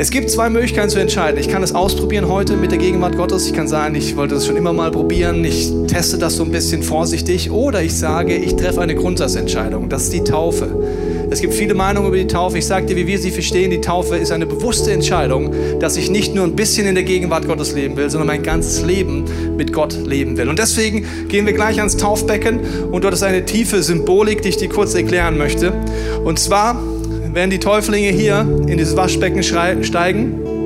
Es 0.00 0.10
gibt 0.10 0.30
zwei 0.30 0.48
Möglichkeiten 0.48 0.90
zu 0.90 1.00
entscheiden. 1.00 1.40
Ich 1.40 1.48
kann 1.48 1.64
es 1.64 1.74
ausprobieren 1.74 2.28
heute 2.28 2.56
mit 2.56 2.70
der 2.70 2.78
Gegenwart 2.78 3.16
Gottes. 3.16 3.48
Ich 3.48 3.52
kann 3.52 3.66
sagen, 3.66 3.96
ich 3.96 4.14
wollte 4.14 4.36
das 4.36 4.46
schon 4.46 4.56
immer 4.56 4.72
mal 4.72 4.92
probieren. 4.92 5.44
Ich 5.44 5.72
teste 5.88 6.18
das 6.18 6.36
so 6.36 6.44
ein 6.44 6.52
bisschen 6.52 6.84
vorsichtig. 6.84 7.50
Oder 7.50 7.82
ich 7.82 7.96
sage, 7.96 8.36
ich 8.36 8.54
treffe 8.54 8.80
eine 8.80 8.94
Grundsatzentscheidung. 8.94 9.88
Das 9.88 10.04
ist 10.04 10.12
die 10.12 10.22
Taufe. 10.22 11.26
Es 11.30 11.40
gibt 11.40 11.52
viele 11.52 11.74
Meinungen 11.74 12.06
über 12.06 12.16
die 12.16 12.28
Taufe. 12.28 12.58
Ich 12.58 12.66
sage 12.66 12.86
dir, 12.86 12.94
wie 12.94 13.08
wir 13.08 13.18
sie 13.18 13.32
verstehen. 13.32 13.72
Die 13.72 13.80
Taufe 13.80 14.14
ist 14.14 14.30
eine 14.30 14.46
bewusste 14.46 14.92
Entscheidung, 14.92 15.52
dass 15.80 15.96
ich 15.96 16.12
nicht 16.12 16.32
nur 16.32 16.44
ein 16.44 16.54
bisschen 16.54 16.86
in 16.86 16.94
der 16.94 17.02
Gegenwart 17.02 17.48
Gottes 17.48 17.72
leben 17.72 17.96
will, 17.96 18.08
sondern 18.08 18.28
mein 18.28 18.44
ganzes 18.44 18.82
Leben 18.82 19.24
mit 19.56 19.72
Gott 19.72 19.98
leben 20.06 20.36
will. 20.36 20.48
Und 20.48 20.60
deswegen 20.60 21.06
gehen 21.26 21.44
wir 21.44 21.54
gleich 21.54 21.78
ans 21.78 21.96
Taufbecken. 21.96 22.60
Und 22.92 23.02
dort 23.02 23.14
ist 23.14 23.24
eine 23.24 23.44
tiefe 23.44 23.82
Symbolik, 23.82 24.42
die 24.42 24.50
ich 24.50 24.58
dir 24.58 24.68
kurz 24.68 24.94
erklären 24.94 25.36
möchte. 25.36 25.72
Und 26.22 26.38
zwar 26.38 26.80
werden 27.38 27.50
die 27.50 27.60
Täuflinge 27.60 28.08
hier 28.08 28.40
in 28.66 28.78
dieses 28.78 28.96
Waschbecken 28.96 29.44
steigen. 29.44 30.57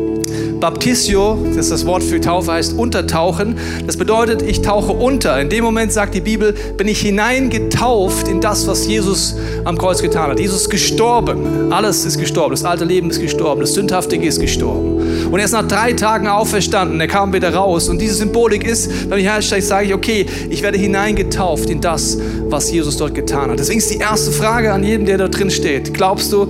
Baptistio, 0.62 1.44
das 1.44 1.56
ist 1.56 1.72
das 1.72 1.86
Wort 1.86 2.04
für 2.04 2.20
Taufe, 2.20 2.52
heißt 2.52 2.78
untertauchen. 2.78 3.56
Das 3.84 3.96
bedeutet, 3.96 4.42
ich 4.42 4.62
tauche 4.62 4.92
unter. 4.92 5.40
In 5.40 5.48
dem 5.48 5.64
Moment, 5.64 5.92
sagt 5.92 6.14
die 6.14 6.20
Bibel, 6.20 6.54
bin 6.76 6.86
ich 6.86 7.00
hineingetauft 7.00 8.28
in 8.28 8.40
das, 8.40 8.68
was 8.68 8.86
Jesus 8.86 9.34
am 9.64 9.76
Kreuz 9.76 10.00
getan 10.00 10.30
hat. 10.30 10.38
Jesus 10.38 10.62
ist 10.62 10.70
gestorben. 10.70 11.72
Alles 11.72 12.04
ist 12.04 12.16
gestorben. 12.20 12.52
Das 12.52 12.64
alte 12.64 12.84
Leben 12.84 13.10
ist 13.10 13.20
gestorben. 13.20 13.60
Das 13.60 13.74
Sündhaftige 13.74 14.24
ist 14.24 14.40
gestorben. 14.40 15.02
Und 15.32 15.36
er 15.36 15.44
ist 15.44 15.50
nach 15.50 15.66
drei 15.66 15.94
Tagen 15.94 16.28
auferstanden. 16.28 17.00
Er 17.00 17.08
kam 17.08 17.32
wieder 17.32 17.52
raus. 17.52 17.88
Und 17.88 18.00
diese 18.00 18.14
Symbolik 18.14 18.62
ist, 18.62 19.10
wenn 19.10 19.18
ich 19.18 19.24
hersteige, 19.24 19.62
sage 19.62 19.86
ich, 19.86 19.94
okay, 19.94 20.26
ich 20.48 20.62
werde 20.62 20.78
hineingetauft 20.78 21.70
in 21.70 21.80
das, 21.80 22.18
was 22.46 22.70
Jesus 22.70 22.98
dort 22.98 23.16
getan 23.16 23.50
hat. 23.50 23.58
Deswegen 23.58 23.80
ist 23.80 23.90
die 23.90 23.98
erste 23.98 24.30
Frage 24.30 24.72
an 24.72 24.84
jeden, 24.84 25.06
der 25.06 25.18
da 25.18 25.26
drin 25.26 25.50
steht. 25.50 25.92
Glaubst 25.92 26.32
du, 26.32 26.46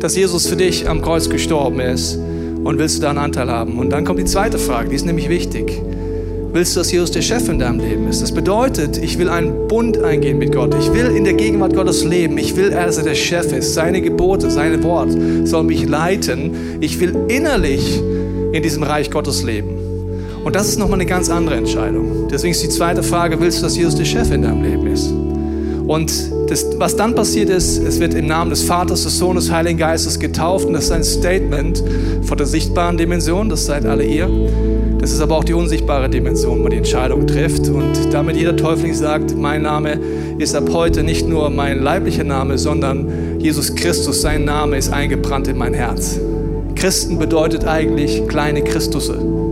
dass 0.00 0.16
Jesus 0.16 0.46
für 0.46 0.56
dich 0.56 0.86
am 0.86 1.00
Kreuz 1.00 1.30
gestorben 1.30 1.80
ist? 1.80 2.18
Und 2.64 2.78
willst 2.78 2.96
du 2.96 3.02
da 3.02 3.10
einen 3.10 3.18
Anteil 3.18 3.50
haben? 3.50 3.78
Und 3.78 3.90
dann 3.90 4.04
kommt 4.04 4.18
die 4.18 4.24
zweite 4.24 4.58
Frage, 4.58 4.88
die 4.88 4.96
ist 4.96 5.04
nämlich 5.04 5.28
wichtig. 5.28 5.80
Willst 6.52 6.74
du, 6.76 6.80
dass 6.80 6.92
Jesus 6.92 7.10
der 7.10 7.20
Chef 7.20 7.48
in 7.48 7.58
deinem 7.58 7.80
Leben 7.80 8.08
ist? 8.08 8.22
Das 8.22 8.32
bedeutet, 8.32 8.96
ich 8.96 9.18
will 9.18 9.28
einen 9.28 9.68
Bund 9.68 9.98
eingehen 9.98 10.38
mit 10.38 10.52
Gott. 10.52 10.74
Ich 10.78 10.92
will 10.94 11.06
in 11.06 11.24
der 11.24 11.34
Gegenwart 11.34 11.74
Gottes 11.74 12.04
leben. 12.04 12.38
Ich 12.38 12.56
will, 12.56 12.70
dass 12.70 12.96
er 12.96 13.04
der 13.04 13.16
Chef 13.16 13.52
ist. 13.52 13.74
Seine 13.74 14.00
Gebote, 14.00 14.50
seine 14.50 14.82
Wort 14.82 15.10
sollen 15.44 15.66
mich 15.66 15.86
leiten. 15.86 16.78
Ich 16.80 17.00
will 17.00 17.14
innerlich 17.28 18.00
in 18.52 18.62
diesem 18.62 18.84
Reich 18.84 19.10
Gottes 19.10 19.42
leben. 19.42 19.70
Und 20.44 20.54
das 20.54 20.68
ist 20.68 20.78
nochmal 20.78 21.00
eine 21.00 21.06
ganz 21.06 21.28
andere 21.28 21.56
Entscheidung. 21.56 22.28
Deswegen 22.30 22.52
ist 22.52 22.62
die 22.62 22.68
zweite 22.68 23.02
Frage, 23.02 23.40
willst 23.40 23.58
du, 23.58 23.62
dass 23.64 23.76
Jesus 23.76 23.96
der 23.96 24.04
Chef 24.04 24.30
in 24.30 24.42
deinem 24.42 24.62
Leben 24.62 24.86
ist? 24.86 25.12
Und 25.86 26.12
das, 26.48 26.66
was 26.78 26.96
dann 26.96 27.14
passiert 27.14 27.50
ist, 27.50 27.78
es 27.78 28.00
wird 28.00 28.14
im 28.14 28.26
Namen 28.26 28.50
des 28.50 28.62
Vaters, 28.62 29.04
des 29.04 29.18
Sohnes, 29.18 29.44
des 29.44 29.52
Heiligen 29.52 29.78
Geistes 29.78 30.18
getauft. 30.18 30.66
Und 30.66 30.72
das 30.72 30.84
ist 30.84 30.92
ein 30.92 31.04
Statement 31.04 31.82
von 32.22 32.38
der 32.38 32.46
sichtbaren 32.46 32.96
Dimension, 32.96 33.48
das 33.48 33.66
seid 33.66 33.84
alle 33.84 34.04
ihr. 34.04 34.28
Das 34.98 35.12
ist 35.12 35.20
aber 35.20 35.36
auch 35.36 35.44
die 35.44 35.52
unsichtbare 35.52 36.08
Dimension, 36.08 36.58
wo 36.58 36.62
man 36.62 36.70
die 36.70 36.78
Entscheidung 36.78 37.26
trifft. 37.26 37.68
Und 37.68 37.92
damit 38.12 38.36
jeder 38.36 38.56
Täufling 38.56 38.94
sagt, 38.94 39.36
mein 39.36 39.62
Name 39.62 40.00
ist 40.38 40.54
ab 40.54 40.70
heute 40.72 41.02
nicht 41.02 41.28
nur 41.28 41.50
mein 41.50 41.82
leiblicher 41.82 42.24
Name, 42.24 42.56
sondern 42.56 43.38
Jesus 43.38 43.74
Christus, 43.74 44.22
sein 44.22 44.46
Name 44.46 44.78
ist 44.78 44.90
eingebrannt 44.90 45.48
in 45.48 45.58
mein 45.58 45.74
Herz. 45.74 46.18
Christen 46.74 47.18
bedeutet 47.18 47.66
eigentlich 47.66 48.26
kleine 48.26 48.62
Christusse. 48.62 49.43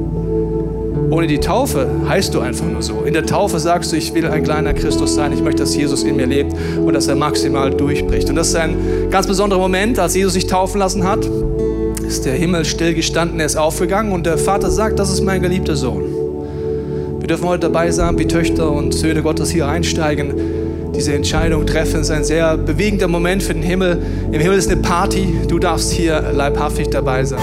Ohne 1.13 1.27
die 1.27 1.41
Taufe 1.41 1.91
heißt 2.09 2.33
du 2.33 2.41
einfach 2.41 2.65
nur 2.65 2.81
so. 2.81 3.03
In 3.03 3.13
der 3.13 3.27
Taufe 3.27 3.59
sagst 3.59 3.93
du, 3.93 3.97
ich 3.97 4.15
will 4.15 4.25
ein 4.27 4.43
kleiner 4.43 4.73
Christus 4.73 5.15
sein, 5.15 5.31
ich 5.35 5.43
möchte, 5.43 5.63
dass 5.63 5.77
Jesus 5.77 6.05
in 6.05 6.17
mir 6.17 6.25
lebt 6.25 6.55
und 6.79 6.95
dass 6.95 7.07
er 7.07 7.17
maximal 7.17 7.71
durchbricht. 7.71 8.31
Und 8.31 8.37
das 8.37 8.49
ist 8.49 8.57
ein 8.57 9.11
ganz 9.11 9.27
besonderer 9.27 9.61
Moment, 9.61 9.99
als 9.99 10.15
Jesus 10.15 10.33
sich 10.33 10.47
taufen 10.47 10.79
lassen 10.79 11.05
hat. 11.05 11.29
ist 12.07 12.25
der 12.25 12.33
Himmel 12.33 12.65
stillgestanden, 12.65 13.41
er 13.41 13.45
ist 13.47 13.57
aufgegangen 13.57 14.11
und 14.11 14.25
der 14.25 14.39
Vater 14.39 14.71
sagt, 14.71 14.99
das 14.99 15.13
ist 15.13 15.21
mein 15.21 15.43
geliebter 15.43 15.77
Sohn. 15.77 16.03
Wir 17.19 17.29
dürfen 17.29 17.47
heute 17.47 17.69
dabei 17.69 17.91
sein, 17.91 18.19
wie 18.19 18.27
Töchter 18.27 18.73
und 18.73 18.95
Söhne 18.95 19.21
Gottes 19.21 19.51
hier 19.51 19.69
einsteigen, 19.69 20.33
diese 20.97 21.13
Entscheidung 21.13 21.67
treffen. 21.67 22.01
Es 22.01 22.09
ist 22.09 22.11
ein 22.11 22.25
sehr 22.25 22.57
bewegender 22.57 23.09
Moment 23.09 23.43
für 23.43 23.53
den 23.53 23.63
Himmel. 23.63 23.99
Im 24.33 24.41
Himmel 24.41 24.57
ist 24.57 24.71
eine 24.71 24.81
Party, 24.81 25.41
du 25.47 25.59
darfst 25.59 25.93
hier 25.93 26.33
leibhaftig 26.33 26.89
dabei 26.89 27.23
sein. 27.27 27.43